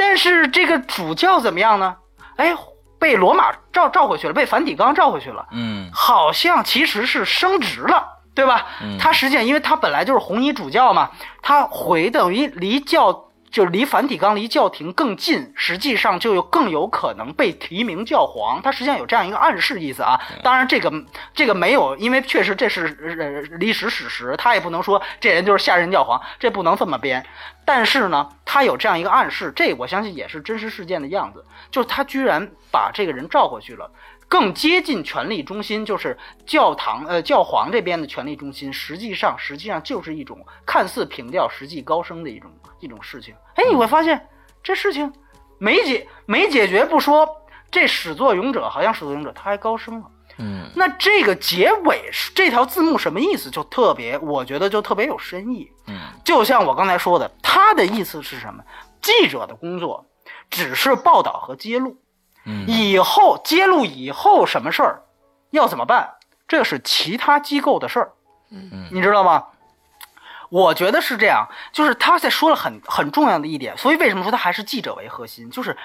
[0.00, 1.94] 但是这个主教怎么样呢？
[2.36, 2.56] 哎，
[2.98, 8.02] 被罗马召召回去了，被梵蒂冈召回去了，嗯好像其实是升职了，
[8.34, 8.66] 对吧？
[8.98, 11.10] 他实际上，因为他本来就是红衣主教嘛，
[11.42, 18.62] 他回等于离教就离梵蒂冈离教廷更近，实际上就有更有可能被提名教皇。
[18.62, 20.20] 他实际上有这样一个暗示意思啊。
[20.42, 20.92] 当然，这个
[21.34, 27.24] 这个没有，因为确实这是呃历史史实，他也不能说这人就是下任教皇，这不能这么编。
[27.64, 33.90] 但是呢，他有这样一个暗示，这我相信也是真实事件的样子，就是他居然把这个人召回去了。
[34.28, 42.48] 更接近权力中心，就是教堂呃教皇这边的权力中心，实际上实际上就是一种看似平调，实际高升的一种
[42.80, 43.34] 一种事情。
[43.54, 44.28] 哎，你会发现
[44.62, 45.12] 这事情
[45.58, 47.28] 没解没解决不说，
[47.70, 50.06] 这始作俑者好像始作俑者他还高升了。
[50.42, 53.50] 嗯那这个结尾是这条字幕什么意思？
[53.50, 55.70] 就特别，我觉得就特别有深意。
[55.86, 58.64] 嗯就像我刚才说的，他的意思是什么？
[59.02, 60.06] 记者的工作
[60.48, 61.96] 只是报道和揭露，
[62.46, 65.02] 嗯以后揭露以后什么事儿
[65.50, 66.14] 要怎么办，
[66.48, 68.12] 这是其他机构的事儿。
[68.50, 69.44] 嗯你知道吗？
[70.50, 75.50] 我觉得是这样，就是他在说了很很重要的一点，所以为什么说他还是记者为核心？
[75.50, 75.76] 就是，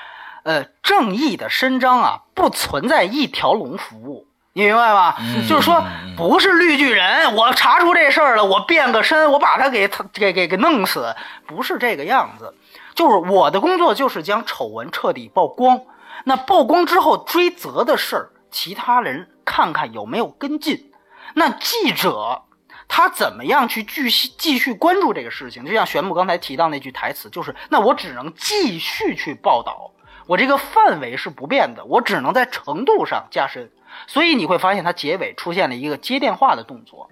[0.43, 5.15] 呃，正义的伸张啊，不存在一条龙服务，你明白吗？
[5.19, 11.15] 嗯就是说嗯，不是绿巨人，我查出这事儿了，我变个身，我把他给他给给给弄死，
[11.45, 12.53] 不是这个样子。
[12.95, 15.81] 就是我的工作就是将丑闻彻底曝光，
[16.23, 20.91] 那曝光之后追责的事儿，其他人看看有没有跟进。
[21.33, 22.43] 那记者
[22.87, 25.65] 他怎么样去继续继续关注这个事情？
[25.65, 29.91] 就像玄牧刚才提到那句台词，就是那我只能继续去报道，
[30.27, 33.69] 我这个范围是不变的，我只能在程度上加深。
[34.07, 37.09] 所以你会发现，它结尾出现了一个接电话的动作。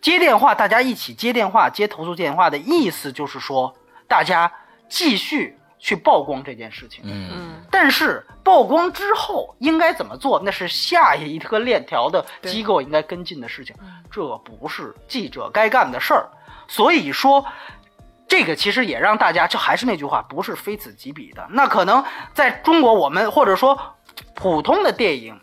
[0.00, 3.74] 接电话，大家一起接电话，接投诉电话的意思就是说，
[4.06, 4.52] 大家
[4.88, 7.02] 继续去曝光这件事情。
[7.04, 13.74] 嗯嗯但是曝光之后应该怎么做，那是下一个链条的机构应该跟进的事情，
[14.10, 16.28] 这不是记者该干的事儿。
[16.68, 17.44] 所以说，
[18.26, 21.46] 这个其实也让大家，就还是那句话，不是非此即彼的。
[21.50, 23.78] 那可能在中国，我们或者说
[24.34, 25.38] 普通的电影，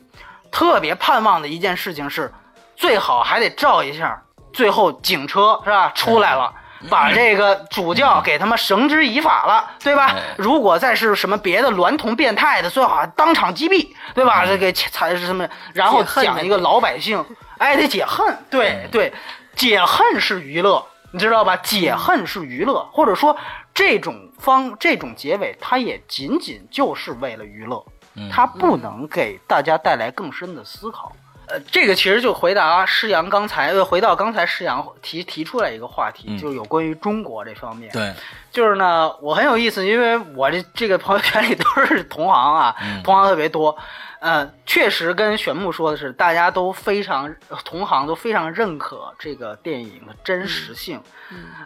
[0.51, 2.33] 特别盼望的一件事情是，
[2.75, 6.53] 最好还得照一下，最后警车是吧出来了。
[6.89, 10.21] 把这个主教给他们绳之以法了，对吧哎？
[10.37, 14.45] 如果再是什么别的娈童变态的，最好当场击毙，对吧？
[14.45, 15.47] 这给才是什么？
[15.73, 17.23] 然后讲一个老百姓，
[17.57, 19.13] 哎，得解恨，对对，
[19.55, 21.55] 解恨是娱乐，你知道吧？
[21.57, 23.35] 解恨是娱乐，或者说
[23.73, 27.83] 这种方这种结尾，它也仅仅就是为了娱乐，
[28.31, 31.11] 它不能给大家带来更深的思考。
[31.47, 37.91] 呃，这个其实就回答施阳刚才，呃，回到刚才施阳提提出来一个话题，嗯就是有关于中国这方面。
[37.91, 38.13] 对，
[38.51, 43.77] 就是呢，我很有意思，因为我这这个朋友圈里都是同行啊，嗯同行特别多。
[44.19, 50.97] 呃，确实跟玄牧说的是，大家都非常同行都非常认可这个电影的真实性。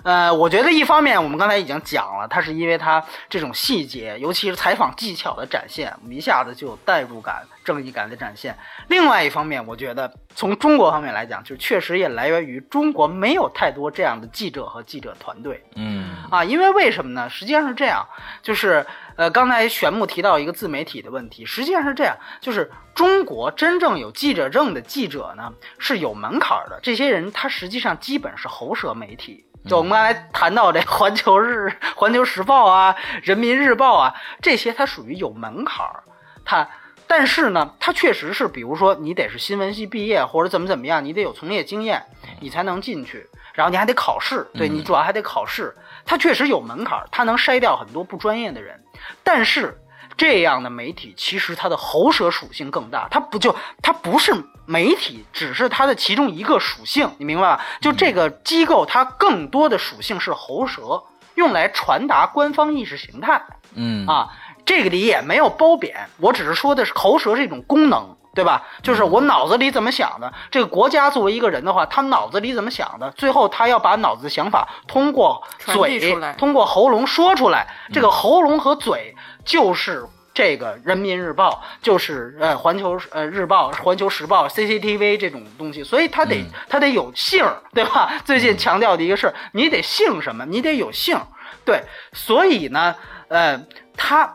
[0.01, 8.57] 呃，我觉得一方面我们刚才已经讲了，它是因为它这种细节，尤其是采访技巧的展现，我们一下子就有代入感、正义感的展现。
[8.87, 15.61] 另外一方面，我觉得从中国方面来讲，就确实也来源于中国没有太多这样的记者和记者团队。
[15.75, 17.29] 嗯啊，因为为什么呢？
[17.29, 18.07] 实际上是这样，
[18.41, 18.85] 就是
[19.17, 29.43] 呃，刚才玄木提到一个自媒体的问题，实际上是这样，就是中国真正有记者证的记者呢是有门槛儿的，这些人他实际上基本是喉舌媒体。
[29.65, 31.67] 就我们刚才谈到这《环球日》
[31.97, 36.03] 《环球时报》啊，《人民日报》啊，这些它属于有门槛儿，
[36.45, 36.65] 它。
[37.07, 42.03] 但是呢，它确实是，比如说你得是新闻系毕业，或者怎么怎么样，你得有从业经验，
[42.41, 43.25] 你才能进去。
[43.53, 45.73] 然后你还得考试，对你主要还得考试。
[46.05, 48.79] 它确实有门槛儿，它能筛掉很多不专业的人。
[49.23, 49.75] 但是
[50.15, 54.31] 这样的媒体其实它的喉舌属性更大，它不就它不是
[54.65, 57.65] 媒体，只是它的其中一个属性，你明白吧？
[57.81, 61.01] 就这个机构，它更多的属性是喉舌，
[61.33, 63.41] 用来传达官方意识形态。
[63.73, 64.29] 嗯啊，
[64.67, 68.67] 这个里也没有褒贬，我只是说的是口舌是一种功能，对吧？
[68.83, 70.31] 就是我脑子里怎么想的。
[70.51, 77.65] 这个国家作为一个人的话，他脑子里怎么想的，最后他要把脑子的想法通过嘴通过喉咙说出来。
[77.91, 80.05] 这个喉咙和嘴就是。
[80.33, 81.49] 这个《人民日报》
[81.83, 88.13] 就是呃《环球呃日报》《环球时报》CCTV 这种东西，所以他得、嗯他得有姓儿，对吧？
[88.23, 90.45] 最近强调的一个事儿，你得姓什么？
[90.45, 91.25] 你得有姓儿，
[91.65, 91.81] 对。
[92.13, 92.95] 所以呢，
[93.29, 93.59] 呃，
[93.95, 94.31] 他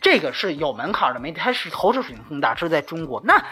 [0.00, 3.20] 这个是有门槛的媒体，它是喉舌水平更大，这是在中国。
[3.24, 3.42] 那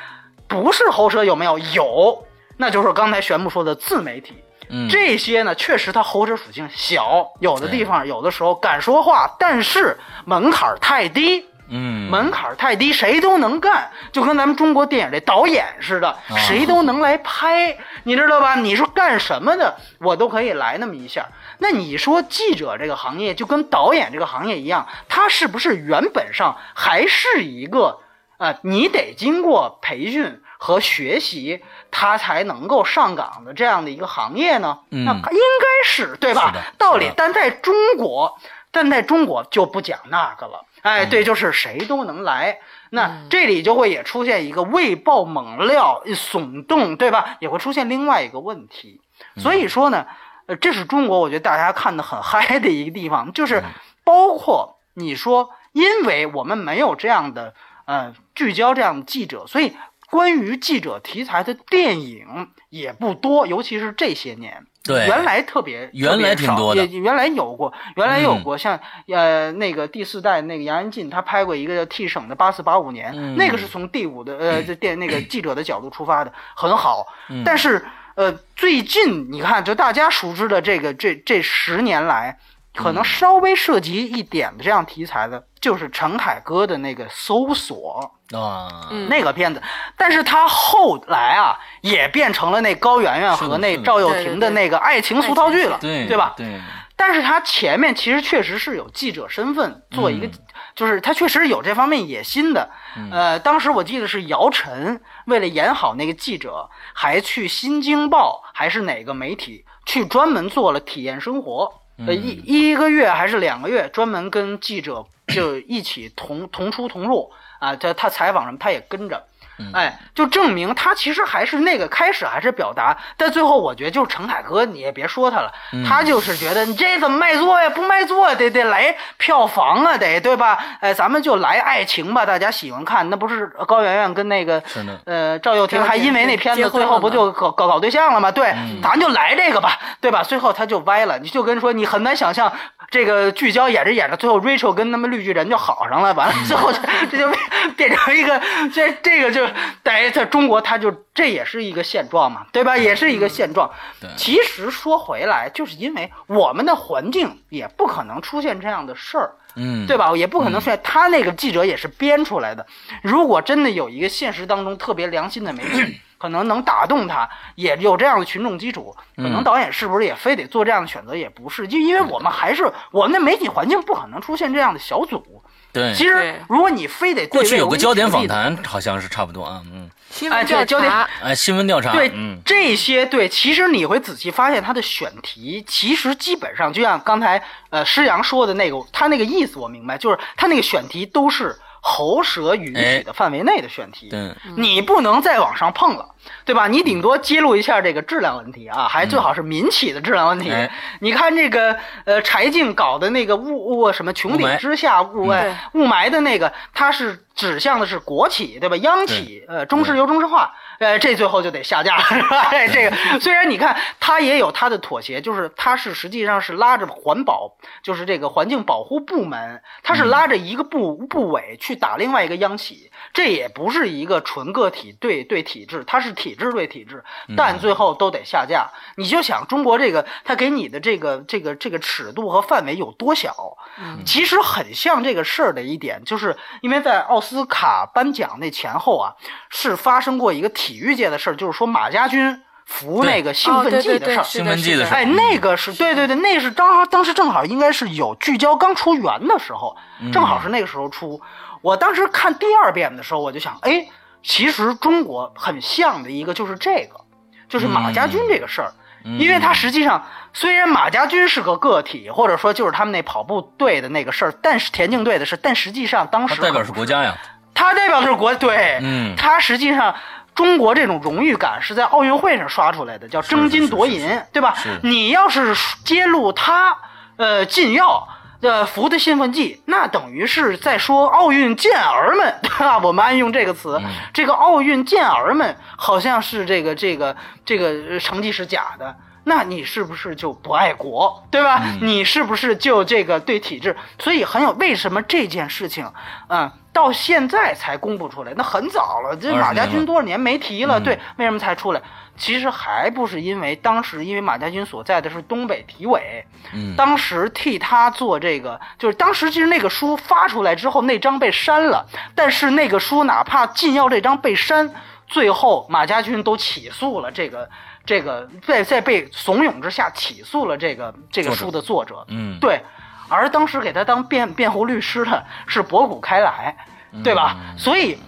[0.46, 1.58] 不是喉舌有没有？
[1.58, 4.34] 有，那就是刚才玄牧说的自媒体。
[4.68, 11.46] 嗯这些呢，确实它喉舌属性小，有的地方有的时候敢说话，但是门槛太低。
[11.68, 18.54] 嗯门槛太低，谁都能干，就跟咱们中国电影这导演似的，啊谁都能来拍，你知道吧？
[18.54, 21.26] 你是干什么的，我都可以来那么一下。
[21.58, 28.00] 那你说记者这个行业就跟导演这个行业一样，它是不是原本上还是一个
[28.38, 34.80] 呃，你得经过培训和学习，他才能够上岗的这样的一个行业呢？
[34.90, 36.52] 嗯那应该是对吧？
[36.76, 38.38] 道理，但在中国，
[38.70, 40.64] 但在中国就不讲那个了。
[40.82, 42.58] 哎，对，就是谁都能来。
[42.90, 47.36] 那这里就会也出现一个未爆猛料、耸动，对吧？
[47.40, 49.00] 也会出现另外一个问题。
[49.38, 50.06] 所以说呢，
[50.46, 53.62] 呃，这是中国我觉得大家看的很嗨的一个地方，就是
[54.04, 57.54] 包括你说，因为我们没有这样的
[57.86, 59.76] 呃聚焦这样的记者，所以
[60.08, 64.64] 关于记者题材的电影也不多，尤其是这些年。
[64.84, 65.04] 对。
[65.08, 68.42] 原来特别原来挺多的也原来有过，原来有嗯。
[68.44, 68.78] 过，像
[69.08, 73.34] 呃那个第四代那个杨安进，他拍过一个叫《替省的八四八五年》，嗯。
[73.36, 77.04] 那个是从第五的呃电那个记者的角度出发的，很好。
[77.28, 77.42] 嗯。
[77.44, 77.84] 但是
[78.16, 82.38] 呃最近你看，就大家熟知的这个这这十年来，
[82.74, 82.94] 可嗯。
[82.94, 88.12] 能稍微涉及一点的这样题材的，就是陈凯歌的那个搜索。
[88.34, 89.62] 啊，嗯那个片子，
[89.96, 96.34] 但是他后来啊，也变成了那高圆圆和那赵又廷的那个爱情俗套剧了，对对吧？
[96.36, 96.60] 对，
[96.96, 100.30] 但是他前面其实确实是有记者身份做一个，嗯
[100.76, 102.70] 就是他确实有这方面野心的。
[102.96, 111.72] 嗯呃，当时我记得是姚晨为了演好那个记者，还去《新京报》还是哪个媒体去专门做了体验生活。
[111.98, 119.26] 呃，嗯一一个月还是两个月，专门跟记者就一起同同出同入啊，他他采访什么他也跟着。
[119.72, 125.52] 哎，就证明他其实还是那个开始还是表达，但最后我觉得就是陈凯歌，你也别说他了，
[125.86, 127.68] 他就是觉得你这怎么卖座呀？
[127.70, 130.58] 不卖座得得来票房啊，得对吧？
[130.80, 134.62] 哎，咱们就来爱情吧，大家喜欢看，那不是高圆圆跟那个
[135.04, 138.30] 呃赵又廷还因为那片子最后不就搞搞搞对象了吗？
[138.30, 140.22] 对，咱就来这个吧，对吧？
[140.22, 142.52] 最后他就歪了，你就跟说你很难想象
[142.90, 146.80] 这个聚焦演着演着，最后 Rachel 跟他们绿巨人就好上了，完了最后这
[147.10, 147.28] 这就
[147.76, 148.40] 变成一个
[148.72, 149.45] 这这个就
[149.84, 152.76] 在在中国，他就这也是一个现状嘛，对吧？
[152.76, 153.70] 也是一个现状。
[154.00, 159.32] 对其实说回来，就是因为我们的环境也不可能出现这样的事儿。
[159.58, 160.14] 嗯，对吧？
[160.14, 162.66] 也不可能出现他那个记者也是编出来的。
[163.02, 171.16] 如果真的有一个现实当中特别良心的媒体， 可能能打动他，也有这样的群众基础，可能导演是不是也非得做这样的选择？
[171.16, 175.42] 也不是，就因为我们还是我们的媒体环境不可能出现这样的小组。
[175.76, 196.08] 对，其实，如果你非得过去有个焦点访谈，好像是差不多啊，嗯，哎新闻调对焦点查，哎，新闻调查，对嗯，这些对，其实你会仔细发现他的选题，其实基本上就像刚才呃施阳说的那个，他那个意思我明白，就是他那个选题都是喉舌允许的范围内的选题，对，你不能再往上碰了，
[196.44, 196.68] 对吧？
[196.68, 200.50] 你顶多揭露一下这个质量问题啊，还最好是民企的质量问题。
[200.50, 200.70] 哎
[201.00, 208.76] 你看这个呃柴静搞的那个雾雾什么穹顶之下雾哎雾霾的那个，它是指向的是国企对吧？
[208.76, 210.54] 央企呃中石油、中石化。
[210.78, 212.40] 呃，这最后就得下架了，是吧？
[212.50, 227.04] 哎 这个虽然你看它也有它的妥协，就是它是实际上是拉着环保，就是这个环境保护部门，它是拉着一个部部委去打另外一个央企，这也不是一个纯个体对对体制，它是体制对体制，
[227.36, 228.68] 但最后都得下架。
[228.96, 233.56] 你就想中国这个，它给你的这个这个这个尺度和范围有多小？
[234.04, 239.14] 其实很像这个事儿的一点，就是因为在奥斯卡颁奖那前后啊，
[239.50, 244.22] 是发生过一个体育界的事儿，就是说马家军服那个兴哦，奋剂的事儿。
[244.24, 249.76] 兴奋剂的事儿哎，那个是对对对，那是当当时正好应该是有聚焦刚出源的时候，
[250.12, 251.20] 正好是那个时候出。
[251.62, 253.86] 我当时看第二遍的时候，我就想，哎，
[254.22, 257.00] 其实中国很像的一个就是这个，
[257.48, 258.72] 就是马家军这个事儿。
[259.20, 267.16] 因为他实际上虽然马家军是个个体，或者说就是他们那跑步队的那个事儿，但是田径队的事，但实际上当时它代表可不是国家呀，
[267.54, 269.94] 他代表的是国队，嗯他实际上
[270.34, 274.56] 中国这种荣誉感是在奥运会上刷出来的，叫争金夺银，是是是对吧？
[274.82, 276.76] 你要是揭露他
[277.16, 278.08] 呃禁药。
[278.42, 282.78] 呃，服的兴奋剂，那等于是在说奥运健儿们， 对吧？
[282.78, 288.94] 我们爱用这个词，嗯这个奥运健儿们好像是这个这个这个呃成绩是假的，
[289.24, 291.62] 那你是不是就不爱国，对吧？
[291.64, 293.74] 嗯你是不是就这个对体制？
[293.98, 295.90] 所以很有为什么这件事情，
[296.28, 300.78] 嗯，到现在才公布出来，那很早了，这马家军多少年没提了？
[300.78, 301.80] 嗯对，为什么才出来？
[302.16, 314.70] 其实还不是因为当时，因为马家军所在的是东北体委，嗯，当时替他做这个，就是当时其实那个书发出来之后，那章被删了，但是那个书哪怕禁药这章被删，
[315.06, 317.48] 最后马家军都起诉了这个
[317.84, 322.60] 这个，在在被怂恿之下起诉了这个这个书的作者，嗯，对，
[323.08, 326.56] 而当时给他当辩辩护律师的是博古开来，
[327.04, 327.36] 对吧？
[327.56, 327.98] 所以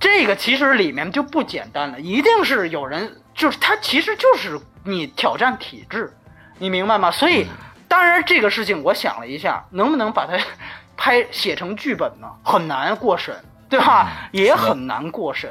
[0.00, 6.12] 这个其实里面就不简单了，一定是有人，就是他其实就是你挑战体制，
[6.58, 7.08] 你明白吗？
[7.08, 7.46] 所以，
[7.86, 10.36] 当然这个事情我想了一下，能不能把它
[10.96, 12.26] 拍写成剧本呢？
[12.42, 13.32] 很难过审，
[13.68, 14.10] 对吧？
[14.32, 15.48] 也很难过审。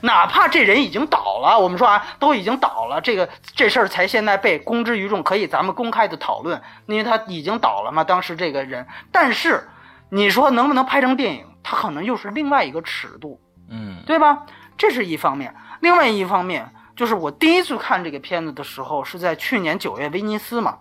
[0.00, 8.84] 哪怕这人已经倒了，我们说啊，都已经倒了，这个这事儿才现在被公之于众，可以咱们公开的讨论，因为他已经倒了嘛，当时这个人。
[9.12, 9.68] 但是
[10.10, 13.40] 你说能不能拍成电影，他可能又是另外一个尺度，
[13.70, 14.44] 嗯对吧？
[14.76, 20.78] 这是一方面，另外一方面就是我第一次看这个片子的时候是在去年九月威尼斯嘛，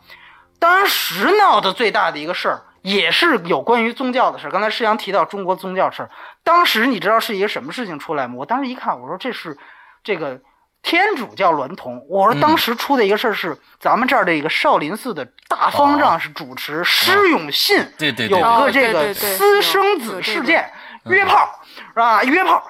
[0.60, 2.62] 当时闹得最大的一个事儿。
[2.84, 4.50] 也是有关于宗教的事儿。
[4.50, 6.10] 刚才施阳提到中国宗教事儿，
[6.42, 8.36] 当时你知道是一个什么事情出来吗？
[8.38, 9.58] 我当时一看，我说这是
[10.06, 10.40] 这个
[10.84, 12.02] 天主教娈童。
[12.08, 20.72] 我说当时出的一个事儿是咱们这儿的一个少林寺的大方丈是主持施永信，对对对有哦个这个私生子事件，
[21.08, 22.24] 约炮是吧？
[22.24, 22.64] 约炮。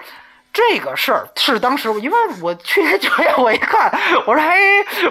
[0.57, 3.91] 这个事儿是当时，因为我去年九月我一看，
[4.25, 4.57] 我说哎，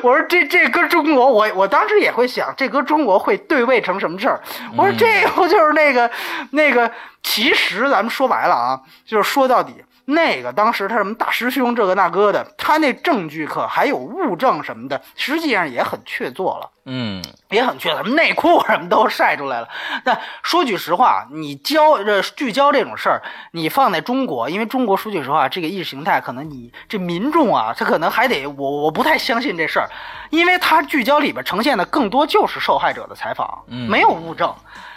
[0.03, 4.41] 我说这这搁中国，我我当时也会想，这搁中国会对位成什么事儿？
[4.77, 6.11] 我说这不就是那个
[6.51, 6.91] 那个，
[7.23, 9.73] 其实咱们说白了啊，就是说到底，
[10.09, 16.71] 那个当时他什么大师兄这个那个的，他那证据可还有物证什么的，实际上也很确凿了。
[16.85, 17.21] 嗯，
[17.51, 19.69] 也很确凿，内裤什么都晒出来了。
[20.05, 23.21] 但说句实话，你交这聚焦这种事儿，
[23.51, 29.91] 你放在中国，因为中国说句实话，这个意识形态可能你这民众啊，他可能还得我我不太相信这事儿，
[30.31, 34.55] 因为他聚焦里边呈现的更多就是受害者的采访，嗯没有物证。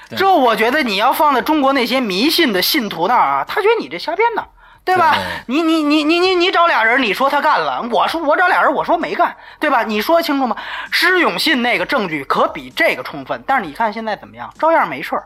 [0.08, 4.48] 对这我觉得你要放在中国那些迷信的信徒那儿啊，他觉得你这瞎编的。
[4.90, 5.16] 对吧？
[5.46, 9.84] 你你你你你你找俩人，你说他干了，我说我找俩人，我说没干，对吧？
[9.84, 10.56] 你说清楚吗？
[10.92, 15.24] 施永信那个证据可比这个充分，但是你看现在怎么样，照样没事儿。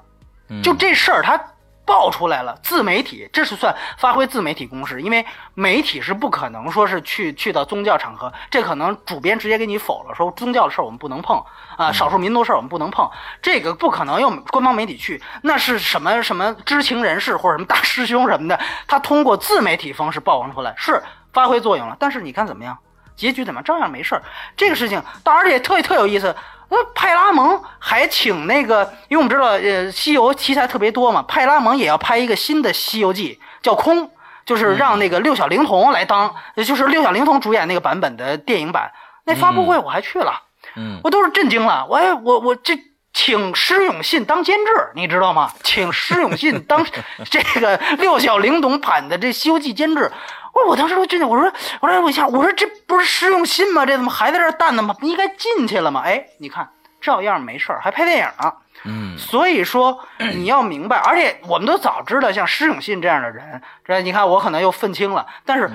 [0.50, 1.42] 嗯就这事儿他
[1.86, 11.44] 爆出来了，自媒体这是算发挥自媒体攻势，因为媒体是不可能说是去去到宗教场合，这可能主编直接给你否了，说宗教的事儿我们不能碰
[11.78, 13.10] 啊，少数民族事儿我们不能碰，
[13.42, 21.04] 这个不可能用官方媒体去，那是什么什么知情人士或者什么大师兄什么的，他通过自媒体方式曝光出来，是
[21.34, 22.78] 发挥作用了，但是你看怎么样？
[23.16, 23.62] 结局怎么？
[23.62, 24.24] 照样没事儿。
[24.58, 26.36] 这个事情，当然也特特有意思。
[26.74, 34.08] 那派拉蒙还请那个，因为我们知道，呃，西游题材特别多嘛，派拉蒙也要拍一个新的《西游记》，叫《空》，
[34.46, 38.92] 就是让那个六小龄童来当，也就是六小龄童主演那个版本的电影版。
[39.26, 40.42] 那发布会我还去了，
[40.76, 41.86] 嗯我都是震惊了。
[41.88, 42.76] 我还我我这
[43.14, 45.52] 请施永信当监制，你知道吗？
[45.64, 46.86] 请施永信当
[47.30, 50.12] 这个六小龄童版的这《西游记》监制。
[50.54, 53.86] 我我当时都震惊，我说我说我一下，我说这不是施永信吗？
[53.86, 54.94] 这怎么还在这儿淡呢吗？
[55.00, 56.02] 不应该进去了吗？
[56.06, 56.70] 哎，你看
[57.02, 58.54] 照样没事儿，还拍电影呢。
[58.86, 65.70] 嗯所以说你要明白，而且我们都早知道，像施永信这样的人，这你看我可能又愤青了，但是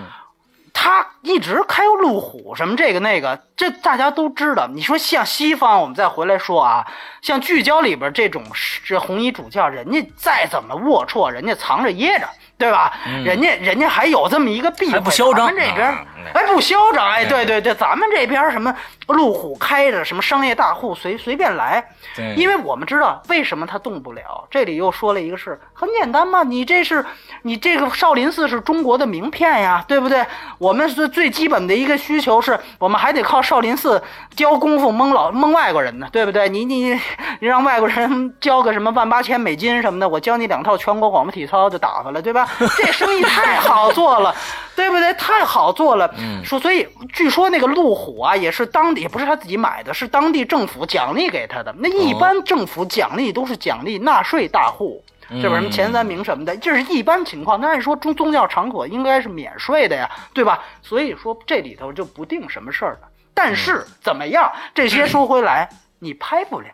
[0.81, 4.69] 他一直开路虎什么这个那个，这大家都知道。
[4.73, 6.87] 你说像西方，我们再回来说啊，
[7.21, 8.45] 像聚焦里边这种
[8.85, 12.29] 这红衣主教，人家再怎么龌龊，人家藏着掖着。
[12.57, 12.93] 对吧？
[13.25, 18.75] 人家人家还有这么一个避讳，还不嚣张咱们这边啊哎不嚣张，哎，对对对对，咱们这边什么
[19.15, 21.83] 路虎开着，什么商业大户随随便来，
[22.15, 24.47] 对因为我们知道为什么他动不了。
[24.51, 27.05] 这里又说了一个事，很简单嘛，你这是
[27.43, 30.25] 你这个少林寺是中国的名片呀，对不对？
[30.59, 34.03] 我们是最基本的一个需求是，我们还得靠少林寺
[34.37, 36.49] 教功夫蒙老蒙外国人呢，对不对？
[36.49, 36.93] 你你
[37.41, 42.49] 你让外国人交个什么万八千美金什么的，我教你两套全国广播体操就打发了，对吧？
[42.77, 44.35] 这生意太好做了，
[44.77, 45.13] 对不对？
[45.15, 46.11] 太好做了。
[46.19, 51.73] 嗯说所以据说那个路虎啊，也是当地也不是他自己买的，是当地政府奖励给他的。
[51.79, 55.05] 那一般政府奖励都是奖励纳税大户。
[55.43, 57.61] 这不什么前三名什么的，这是一般情况。
[57.61, 60.65] 那按说宗宗教场所应该是免税的呀，对吧？
[60.81, 63.11] 所以说这里头就不定什么事儿了。
[63.35, 65.69] 但是怎么样，这些说回来，
[65.99, 66.71] 你拍不了，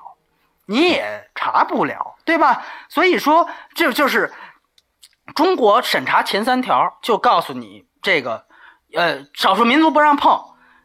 [0.67, 2.65] 你也查不了，对吧？
[2.89, 4.33] 所以说这就是
[5.35, 8.47] 中国审查前三条就告诉你这个，
[8.95, 10.41] 呃，少数民族不让碰，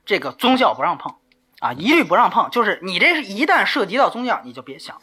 [0.08, 1.14] 这个宗教不让碰，
[1.60, 2.50] 啊，一律不让碰。
[2.50, 5.02] 就是你这是一旦涉及到宗教，你就别想了。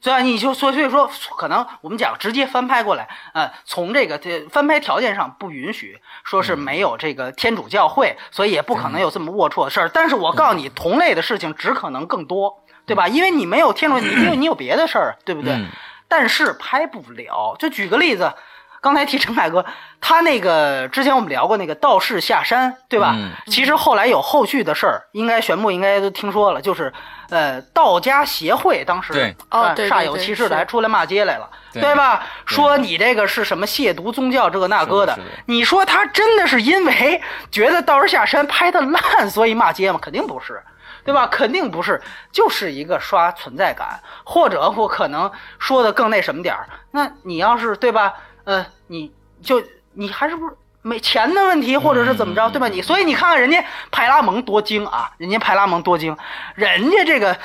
[0.00, 9.88] 所以你就所所以说，可能我们讲直接翻拍过来，呃，从这个这翻拍条件上不允许，说是没有这个天主教会，所以也不可能有这么龌龊的事儿。
[9.88, 13.08] 但是我告诉你，同类的事情只可能更多，对吧？
[13.08, 15.52] 因为你没有天主，你因为你有别的事儿，对不对？
[15.52, 15.66] 嗯
[16.10, 17.54] 但是拍不了。
[17.58, 18.32] 就举个例子，
[18.80, 19.64] 刚才提陈凯歌，
[20.00, 23.12] 他那个之前我们聊过那个道士下山，对吧？
[23.16, 26.92] 嗯其实后来有后续的事儿，应该玄牧应该都听说了，就是
[27.30, 32.24] 呃道家协会当时对呃哦对对煞有其事的还出来骂街来了，对吧？
[32.46, 39.98] 说你这个是什么亵渎宗教这个那个的的的，你说他真的是因为 觉得道士下山拍的烂，所以骂街吗？
[40.00, 40.62] 肯定不是。
[41.04, 41.26] 对吧？
[41.28, 41.98] 肯定不是，
[42.30, 46.68] 就是一个刷存在感，或者我可能说的更那什么点儿。
[46.90, 48.12] 那你要是对吧？
[48.48, 49.12] 呃，你
[49.42, 49.62] 就
[49.92, 52.66] 你还是不是没钱的问题，或者是怎么着，对吧？
[52.66, 56.16] 你所以你看看人家派拉蒙多精啊，人家派拉蒙多精，
[56.54, 57.36] 人家这个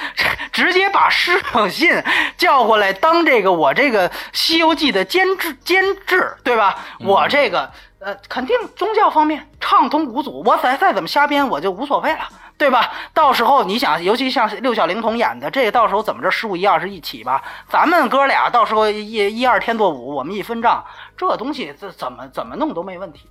[0.54, 2.02] 直接把施永信
[2.38, 6.80] 叫过来当这个我这个《西游记》的监制监制，对吧？
[7.02, 7.70] 我这个
[8.00, 12.20] 呃，肯定宗教方面畅通无阻，我再再怎么瞎编我就无所谓了。
[12.58, 12.92] 对吧？
[13.14, 17.44] 到时候你想，尤其像六小龄童演的，这个到时候怎么着十五一二是一起吧？
[17.68, 20.84] 咱们哥俩到时候一一二天作五，我们一分账，
[21.18, 23.28] 这东西这怎么怎么弄都没问题，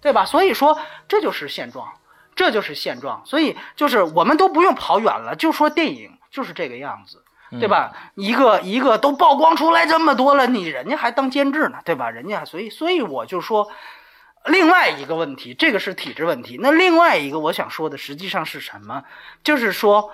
[0.00, 0.24] 对吧？
[0.24, 0.78] 所以说
[1.08, 1.86] 这就是现状，
[2.34, 3.22] 这就是现状。
[3.24, 7.22] 所以就是我们都不用跑远了，就说电影就是这个样子。
[7.60, 7.92] 对吧？
[8.16, 12.10] 一个一个都曝光出来这么多了，你人家还当监制呢，对吧？
[12.10, 13.68] 人家所以所以我就说，
[14.46, 16.58] 另外一个问题，这个是体制问题。
[16.60, 19.02] 那另外一个我想说的实际上是什么？
[19.42, 20.12] 就是说，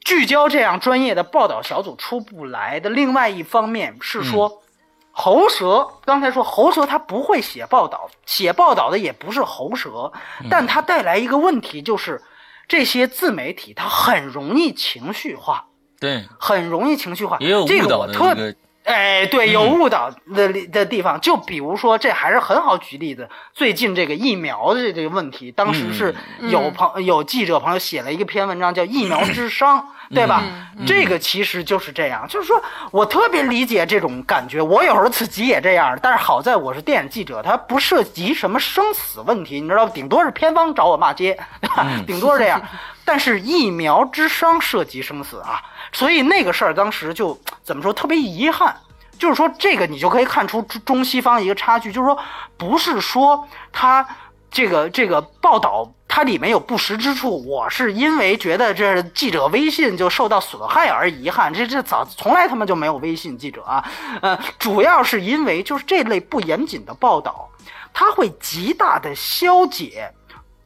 [0.00, 4.62] 聚焦这样专业的报道小组出不来的另外一方面是说，
[5.10, 10.12] 喉舌刚才说喉舌他不会写报道，写报道的也不是喉舌，
[10.48, 12.22] 但它带来一个问题就是，
[12.68, 15.66] 这些自媒体它很容易情绪化，
[16.00, 17.36] 对，很容易情绪化。
[17.40, 18.54] 也有这误导的个我特
[18.84, 23.28] 哎，对，有误导的的地方，就比如说，这还是很好举例子。
[23.52, 29.76] 最近这个疫苗的这个问题，当时是有朋有记者朋友写了一个篇文章，叫《疫苗之殇》，
[30.12, 30.42] 对吧？
[30.84, 32.60] 这个其实就是这样，就是说
[32.90, 41.86] 我特别理解这种感觉，我有时候自己也这样，但是好在我是电影记者，它不涉及什么生死问题，你知道，顶多是片方找我骂街，对吧？
[42.04, 42.60] 顶多是这样。
[43.04, 45.60] 但是疫苗之殇涉及生死啊，
[45.92, 48.74] 所以那个事儿当时就怎么说，特别遗憾。
[49.18, 52.18] 就是说，这个你就可以看出中西方一个差距，就是说，
[52.56, 54.04] 不是说他
[54.50, 63.84] 这个这个报道它里面有不实之处，我是因为觉得这记者微信就受到损害而遗憾，这这早从来他妈就没有微信记者啊，
[64.22, 67.48] 呃，主要是因为就是这类不严谨的报道，
[67.94, 70.12] 它会极大的消解。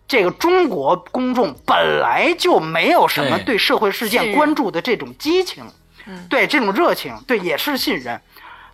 [0.09, 5.65] 这个中国公众本来就没有什么对对社会事件关注的这种激情，
[6.29, 8.21] 对这种热情，对也是信任。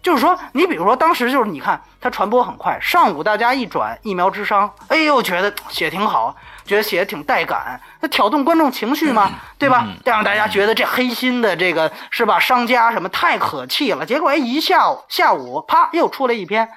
[0.02, 6.34] 就是说，你比如说，当时就是你看它传播很快，上午大家一转疫苗之殇，哎呦，觉得写挺好，
[6.64, 9.86] 觉得写的挺带感，那挑动观众情绪嘛，对吧？
[10.04, 14.04] 让大家觉得这黑心的这个是吧，商家什么太可气了。
[14.04, 16.68] 结果哎，一下午下午啪又出来一篇，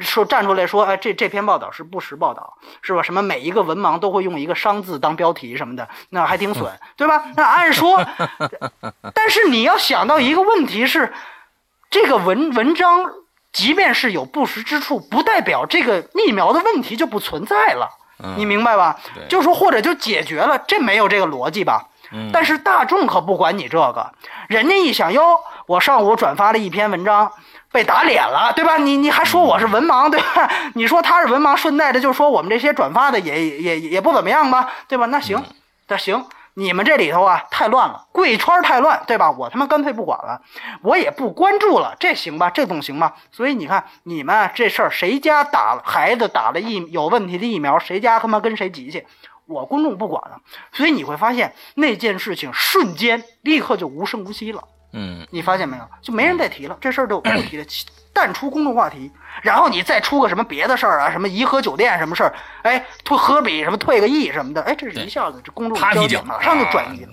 [0.00, 3.02] 说站出来说，哎，这这篇报道是不实报道，是吧？
[3.02, 7.22] 什么每一个文盲都会用一个“商”字当标题什么的，那还挺损，对吧？
[7.36, 8.02] 那按说，
[9.14, 11.12] 但是你要想到一个问题是，
[11.90, 13.04] 这个文文章
[13.52, 17.88] 即便是有不实之处，不代表这个疫苗的问题就不存在了，
[18.36, 18.98] 你明白吧？
[19.14, 21.86] 对就是说或者就解决了，这没有这个逻辑吧？
[22.32, 24.12] 但是大众可不管你这个，
[24.48, 27.30] 人家一想哟，我上午转发了一篇文章。
[27.72, 28.76] 被打脸了，对吧？
[28.78, 30.50] 你你还说我是文盲，对吧？
[30.74, 35.06] 你说他是文盲，顺带着就说我们这些转发的也也也不怎么样吧，对吧？
[35.06, 35.40] 那行，
[35.86, 39.30] 那行，你们这里头啊太乱了，贵圈太乱，对吧？
[39.30, 40.42] 我他妈干脆不管了，
[40.82, 42.50] 我也不关注了，这行吧？
[42.50, 43.14] 这总行吧？
[43.30, 49.06] 所以你看，你们啊这事儿谁家打了孩子打了疫有问题的疫苗，谁家他妈跟谁急去？
[49.46, 50.38] 我公众不管了，
[50.72, 54.64] 所以你会发现那件事情瞬间立刻就无声无息了。
[54.92, 55.88] 嗯，你发现没有？
[56.02, 57.64] 就没人再提了，这事儿就不提了，
[58.12, 59.10] 淡出公众话题。
[59.42, 67.12] 然后你再出个什么别的事儿啊，什么颐和酒店什么事儿，哎，退科比什么退个亿什么的，哎，这是一下子这公众焦点马上就转移了。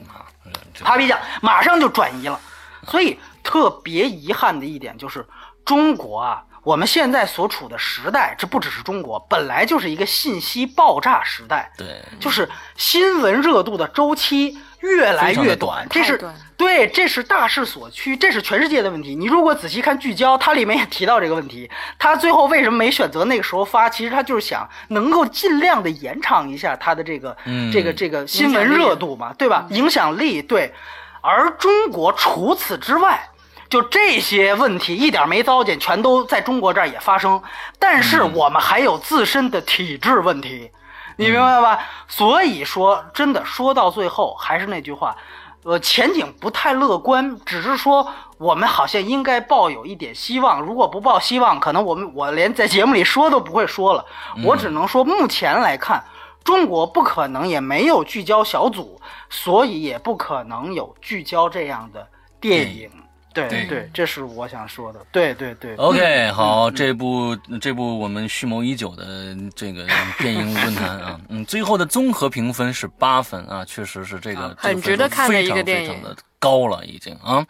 [0.84, 2.40] 啪皮奖马上就转移了。
[2.88, 5.26] 所以特别遗憾的一点就是，
[5.66, 16.20] 中国啊，我们现在所处的时代，这不只是中国，本来就是一个信息爆炸时代，对，就是新闻热度的周期越来越短这是
[16.56, 19.16] 对，这是大势所趋，这是全世界的问题。
[19.16, 21.70] 你如果仔细看聚焦，它里面也提到这个问题。
[22.00, 23.90] 他最后为什么没选择那个时候发？
[23.90, 29.68] 其实他就是想能够尽量的延长一下他的这个、嗯这个这个新闻热度嘛，对吧？
[29.70, 30.74] 影响力对。
[31.22, 33.30] 而中国除此之外，
[33.70, 37.42] 就这些问题一点没糟践，全都在中国这儿也发生。
[37.78, 40.72] 但是我们还有自身的体制问题，
[41.18, 41.80] 你明白吧？
[42.08, 45.16] 所以说，真的说到最后，还是那句话，
[45.64, 48.08] 呃，前景不太乐观，只是说
[48.38, 50.62] 我们好像应该抱有一点希望。
[50.62, 54.06] 如果不抱希望，可能我们我连在节目里说都不会说了。
[54.44, 56.04] 我只能说，目前来看，
[56.44, 62.08] 中国不可能也没有聚焦小组，所以也不可能有聚焦这样的
[62.40, 62.90] 电影。
[62.90, 65.00] 对对对，这是我想说的。
[65.12, 65.76] 对对对。
[65.76, 69.86] OK，好，这部这部我们蓄谋已久的这个
[70.18, 77.46] 电影论坛啊， 嗯，最后的综合评分是八分啊，确实是这个啊很值得看的一个电影非常非常的高了已经啊。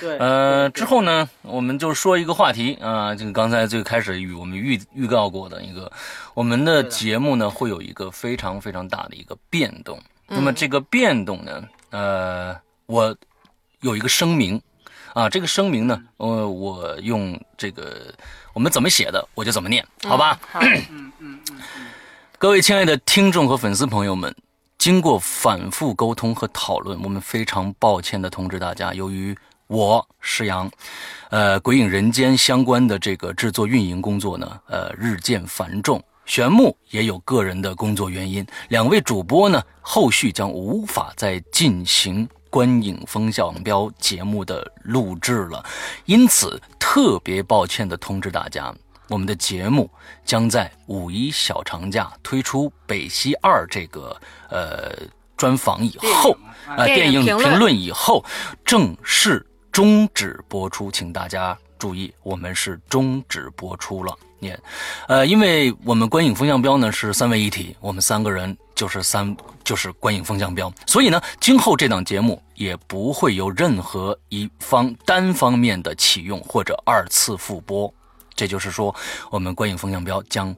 [0.00, 5.90] 对，呃，之后呢，我们就说一个话题啊，这个刚才最开始与我们预预告过的一个，
[6.34, 10.00] 我们的节目呢会有一个非常非常大的一个变动。
[10.26, 12.56] 那么这个变动呢，呃，
[12.86, 13.16] 我
[13.80, 14.60] 有一个声明
[15.14, 18.14] 啊，这个声明呢，呃，我用这个
[18.52, 20.38] 我们怎么写的，我就怎么念，好吧？
[20.50, 20.60] 好，
[22.38, 24.34] 各位亲爱的听众和粉丝朋友们，
[24.78, 29.36] 经过反复沟通和讨论，我们非常抱歉的通知大家，由于
[29.66, 30.70] 我石阳，
[31.30, 36.02] 呃，《鬼影人间》相关的这个制作运营工作呢，呃，日渐繁重。
[36.24, 45.64] 玄木也有个人的工作原因，两位主播呢，后续将无法再进行《观影风向标》节目的录制了，
[46.06, 48.74] 因此特别抱歉的通知大家，
[49.08, 49.90] 我们的节目
[50.24, 54.16] 将在五一小长假推出《北西二》这个
[54.50, 54.92] 呃
[55.36, 56.36] 专访以后，
[56.76, 58.24] 呃电电影影评论评论以后
[58.64, 64.14] 正式终止播出，请大家注意，我们是终止播出了。
[64.40, 64.56] 也，
[65.08, 77.92] 呃，因为我们观影风向标呢是三位一体，我们三个人就是三就是观影风向标，所以呢，今后这档节目也不会有任何一方单方面的启用或者二次复播。
[78.36, 78.94] 这就是说，
[79.30, 80.54] 我们观影风向标将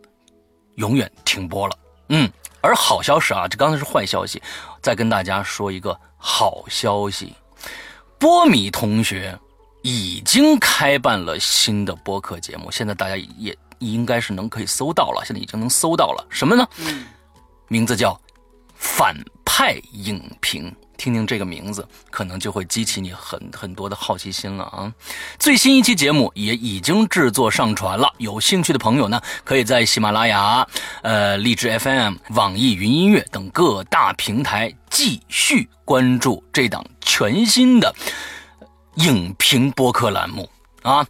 [0.75, 1.75] 永远停播了。
[2.11, 2.31] 嗯，
[2.61, 4.43] 而好消息啊，这刚才是坏消息，
[4.83, 7.33] 再跟大家说一个好消息，
[8.19, 9.35] 波米同学
[9.81, 13.57] 已经开办了新的播客节目，现在大家也。
[13.81, 16.27] 应该是能可以搜到了，现在已经能搜到了。
[16.29, 16.69] 什么呢？
[17.71, 18.21] 名字叫
[18.75, 20.75] “反派影评”。
[20.99, 24.93] 听听这个名字，可能就会激起你很很多的好奇心了啊！
[25.39, 30.67] 最新一期节目也已经制作上传了，有兴趣的朋友呢，可以在喜马拉雅、
[31.01, 37.95] 呃荔枝 FM、网易云音乐等各大平台继续关注这档全新的
[38.97, 40.47] 影评播客栏目
[40.83, 41.07] 啊。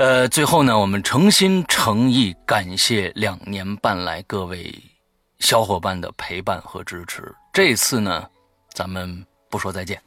[0.00, 4.74] 呃，最后呢，我们诚心诚意感谢两年半来各位
[5.40, 7.34] 小伙伴的陪伴和支持。
[7.52, 8.26] 这次呢，
[8.72, 10.00] 咱们不说再见，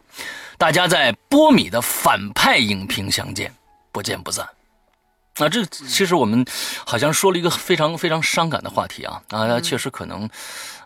[0.58, 3.54] 大家在波米的反派影评相见，
[3.92, 4.48] 不见不散。
[5.38, 6.46] 啊，这其实我们
[6.86, 10.30] 好像说了一个非常非常伤感的话题啊大家，确实可能。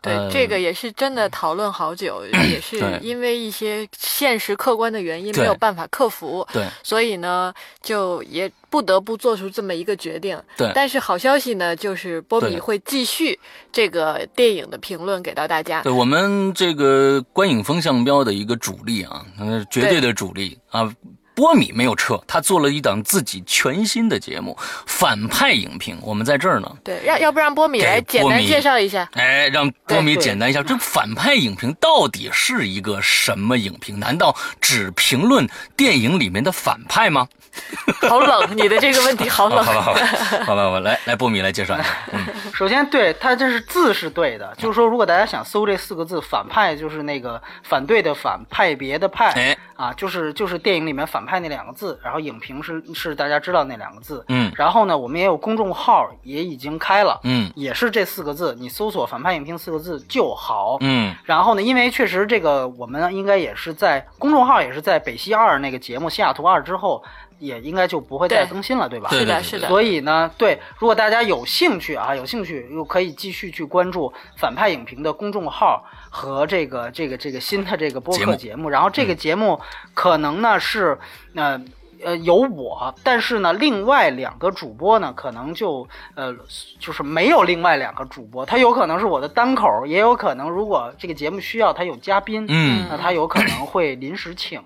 [0.02, 10.40] 对，这个也是真的讨论好久，也是因为一些现实客观的原因没有办法克服，对，所以呢，就也不得不做出这么一个决定。
[10.56, 13.40] 对，但是好消息呢，就是波比会继续
[13.72, 15.82] 这个电影的评论给到大家。
[15.82, 20.94] 对我们这个观影风向标的一个主力啊，嗯，绝对的主力啊。
[21.38, 24.58] 波米没有撤，他做了一档自己全新的节目
[24.88, 25.96] 《反派影评》。
[26.02, 29.08] 我们在这儿呢，对，要要不让波米来简单介绍一下？
[29.14, 34.00] 哎，让波米简单一下，这反派影评到底是一个什么影评？
[34.00, 37.28] 难道只评论电影里面的反派吗？
[38.08, 39.62] 好冷，你的这个问题好冷。
[39.66, 40.00] 好吧，好吧，
[40.44, 41.90] 好吧，我来 来波米来介绍一下。
[42.14, 67.04] 嗯，首先，对他这是字是对的，就是说，如果大家想搜这四个字“反派”，就是那个反对的反派别的派，哎，啊，就是就是电影里面反派那两个字，然后影评是是大家知道那两个字，嗯，然后呢，我们也有公众号也已经开了，嗯，也是这四个字，你搜索“反派影评”四个字就好，嗯，然后呢，因为确实这个我们应该也是在公众号也是在北西二那个节目《西雅图二》之后。
[67.40, 69.12] 也应该就不会再更新了，对吧？
[69.12, 69.68] 是的，是的。
[69.68, 75.86] 所以呢，对，如果大家有兴趣啊，有兴趣又可以继续去关注反派影评的公众号
[76.18, 78.70] 和这个这个这个新的这个播客节目。
[78.72, 79.62] 然后这个节目
[79.94, 80.98] 可能呢是
[81.36, 81.62] 呃
[82.04, 86.36] 呃有我，但是呢另外两个主播呢可能就呃
[86.80, 94.60] 就是没有另外两个主播，他有可能是我的单口，也有可能如果这个节目需要他有嘉宾，嗯，那他有可能会临时请。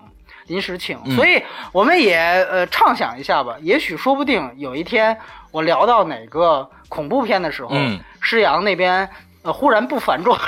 [0.48, 2.16] 临时请，所以我们也
[2.50, 5.16] 呃畅想一下吧，也许说不定有一天
[5.52, 7.70] 我聊到哪个恐怖片的时候，
[8.20, 9.08] 施阳那边
[9.42, 10.38] 呃忽然不反转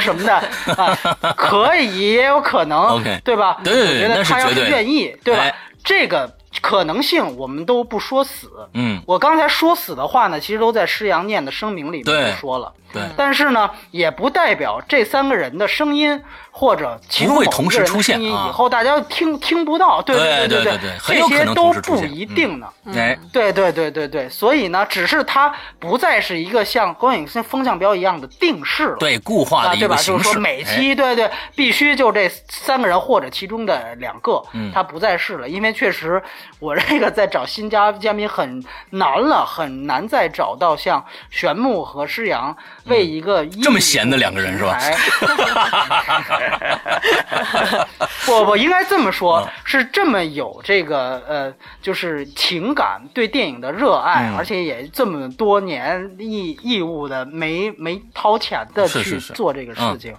[0.00, 0.34] 什么的
[0.76, 0.98] 啊，
[1.36, 3.58] 可以也有可能，对吧？
[3.62, 5.44] 对，我觉得他要是愿意，对吧？
[5.84, 6.36] 这个。
[6.60, 16.20] 可能性我们都不说死，嗯，我刚才说死的话呢，其实都在施阳念的声明里面说了，对，但是呢，也不代表这三个人的声音
[16.50, 29.96] 或者其中某个人的声音以后大家听听不到，对对对对对，这些都不一定呢，哎，对对对对对，所以呢，只是它不再是一个像光影风向标一样的定式了，对，固化的对吧？
[29.96, 36.22] 就是说每期对对必须就这三个人或者其中的两个，嗯，它不再是了，因为确实。
[36.58, 42.54] 我这个在找新嘉嘉宾很难了，很难再找到像玄木和诗阳
[42.84, 44.78] 为一个这么闲的两个人是吧？
[48.26, 51.52] 不不，应该这么说，是这么有这个呃，
[51.82, 60.14] 就是情感对电影的热爱，而且也这么多年义义务的没没掏钱的去做这个事情。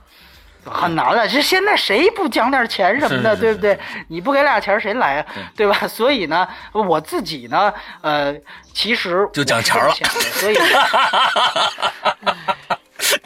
[0.64, 3.80] 很难了，这现在谁不讲点钱什么的，对不对？
[4.10, 5.26] 你不给俩钱谁来啊？
[5.58, 5.88] 对吧？
[5.88, 8.32] 所以呢，我自己呢，呃，
[8.72, 9.92] 其实就讲钱了，
[10.34, 10.56] 所以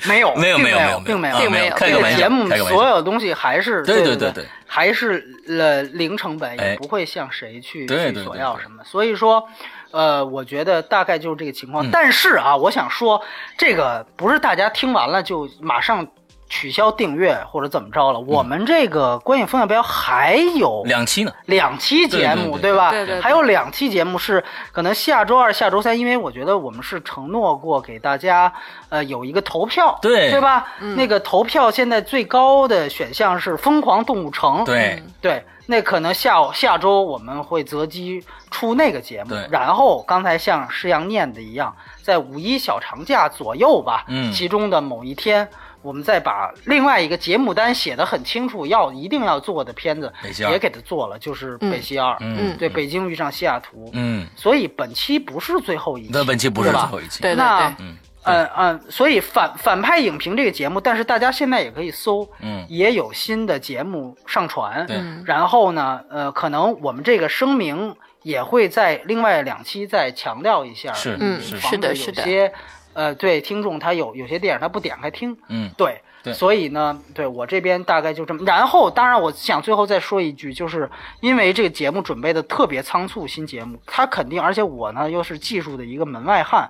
[0.07, 1.75] 没有，没有，没有，没有，并没有，并没有。
[1.77, 8.83] 这个节目所有东西还是对对对对，还是呃零成本，也不会向谁去去索要什么。
[8.83, 9.47] 所以说，
[9.91, 11.89] 呃，我觉得大概就是这个情况。
[11.91, 13.21] 但是啊，我想说，
[13.57, 16.07] 这个不是大家听完了就马上。
[16.55, 18.19] 取消订阅或者怎么着了？
[18.21, 22.91] 我们这个观影风向标还有两期呢，两期节目对吧？
[22.91, 24.41] 对对，还有两期节目是
[24.71, 28.53] 可能下周二、下周三，因为我觉得我们是承诺过给大家
[28.87, 30.65] 呃有一个投票，对对吧？
[30.95, 35.43] 那个投票现在最高的选项是《疯狂动物城》，对对。
[35.67, 45.49] 那可能下下周我们会择机出那个节目对，然后刚才像施阳念的一样，在五一小长假左右吧，嗯其中的某一天，
[45.85, 50.11] 我们再把另外一个节目单写的很清楚，要一定要做的片子
[50.49, 52.57] 也给他做了，就是北西二，嗯。
[52.57, 57.97] 对，北京遇上西雅图，嗯，所以本期不是最后一期，那本期不是吧最后一期，对对那对，嗯。
[58.27, 62.65] 嗯嗯，所以反反派影评这个节目，但是大家现在也可以搜，嗯。
[62.67, 64.87] 也有新的节目上传。
[64.87, 64.97] 对。
[64.97, 65.23] 嗯。
[65.27, 71.77] 然后呢，呃，可能我们这个声明也会在另外两期再强调一下，是嗯是。
[71.77, 72.51] 的有些
[72.95, 76.01] 呃，对听众他有有些电影他不点开听，嗯对。
[76.23, 78.43] 对所以呢，对我这边大概就这么。
[78.47, 80.89] 然后，当然，我想最后再说一句，就是
[81.19, 86.67] 因为这个节目准备的特别仓促，新节目他肯定，而且我呢又是技术的一个门外汉，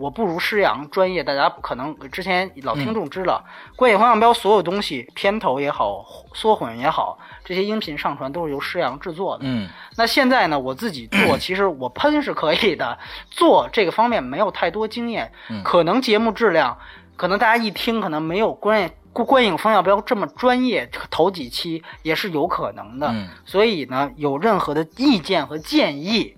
[0.00, 1.22] 我不如施阳专业。
[1.22, 3.44] 大家可能之前老听众知道，
[3.76, 9.44] 观影方向标所有东西，片头也好，缩混也好，这些音频上传都是由施阳制作的。
[9.44, 12.98] 嗯那现在呢，我自己做，其实我喷是可以的，
[13.30, 16.78] 做这个方面没有太多经验，嗯可能节目质量，
[17.16, 23.08] 可能大家一听可能没有观影观影方向标这么专业，头几期也是有可能的。
[23.12, 26.36] 嗯所以呢，有任何的意见和建议，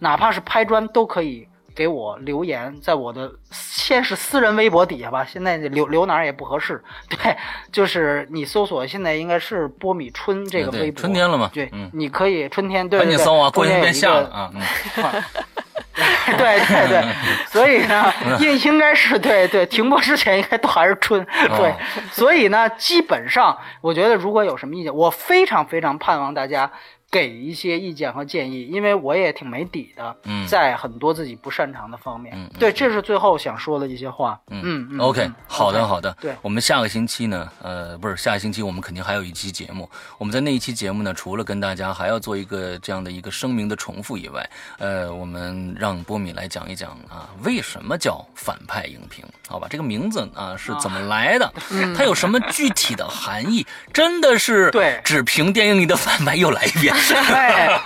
[0.00, 1.47] 哪怕是拍砖都可以。
[1.78, 6.82] 给我留言，在我的先是私人微博底下吧，现在留留哪儿也不合适。
[7.08, 7.36] 对，
[7.70, 11.88] 就是你搜索现在应该是波米春这个微博，春天了嘛对，嗯。
[11.94, 14.60] 你可以春天对对对赶紧搜啊，过年变夏个了啊，嗯。
[16.36, 17.14] 对对对，
[17.46, 21.70] 所以呢，应应该是对对，停播之前应该都还是春，对。
[21.70, 21.76] 哦，
[22.10, 26.68] 所以呢，基本上我觉得如果有什么意见，我非常非常盼望大家
[27.10, 36.14] 给一些意见和建议，因为我也挺没底的，嗯在很多自己不擅长的方面，嗯嗯对，这是最后想说的一些话，嗯嗯 OK，嗯好的好的。
[36.20, 39.88] 对我们下个星期呢，呃，不是下个星期，我们肯定还有一期节目。
[40.18, 49.24] 我们在那一期节目呢，除了跟大家还要做一个这样的一个声明的重复以外，呃，我们让波米来讲一讲啊，为什么叫反派影评？
[49.48, 51.50] 好吧，这个名字啊是怎么来的？
[51.96, 53.66] 它有什么具体的含义？
[53.94, 56.94] 真的是对只凭电影里的反派又来一遍。
[57.34, 57.80] 哎，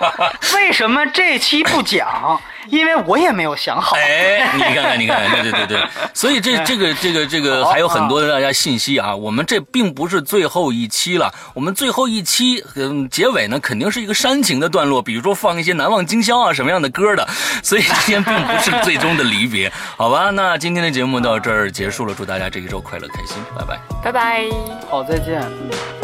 [0.55, 2.39] 为什么这期不讲？
[2.69, 3.97] 因为我也没有想好。
[3.97, 9.13] 哎，你看看，你看看，对对对对， 所以这这个这个这个还有很多的大家信息啊。
[9.13, 17.27] 我们这并不是最后一期了，我们最后一期嗯结尾呢肯定是一个煽情的段落，比如说放一些难忘今宵啊什么样的歌的，
[17.61, 20.29] 所以今天并不是最终的离别， 好吧？
[20.31, 23.77] 那今天的节目到这儿结束了，祝大家这一周快乐开心，拜拜。
[24.01, 24.45] 拜拜。
[24.89, 25.41] 好，再见。
[25.41, 26.02] 嗯。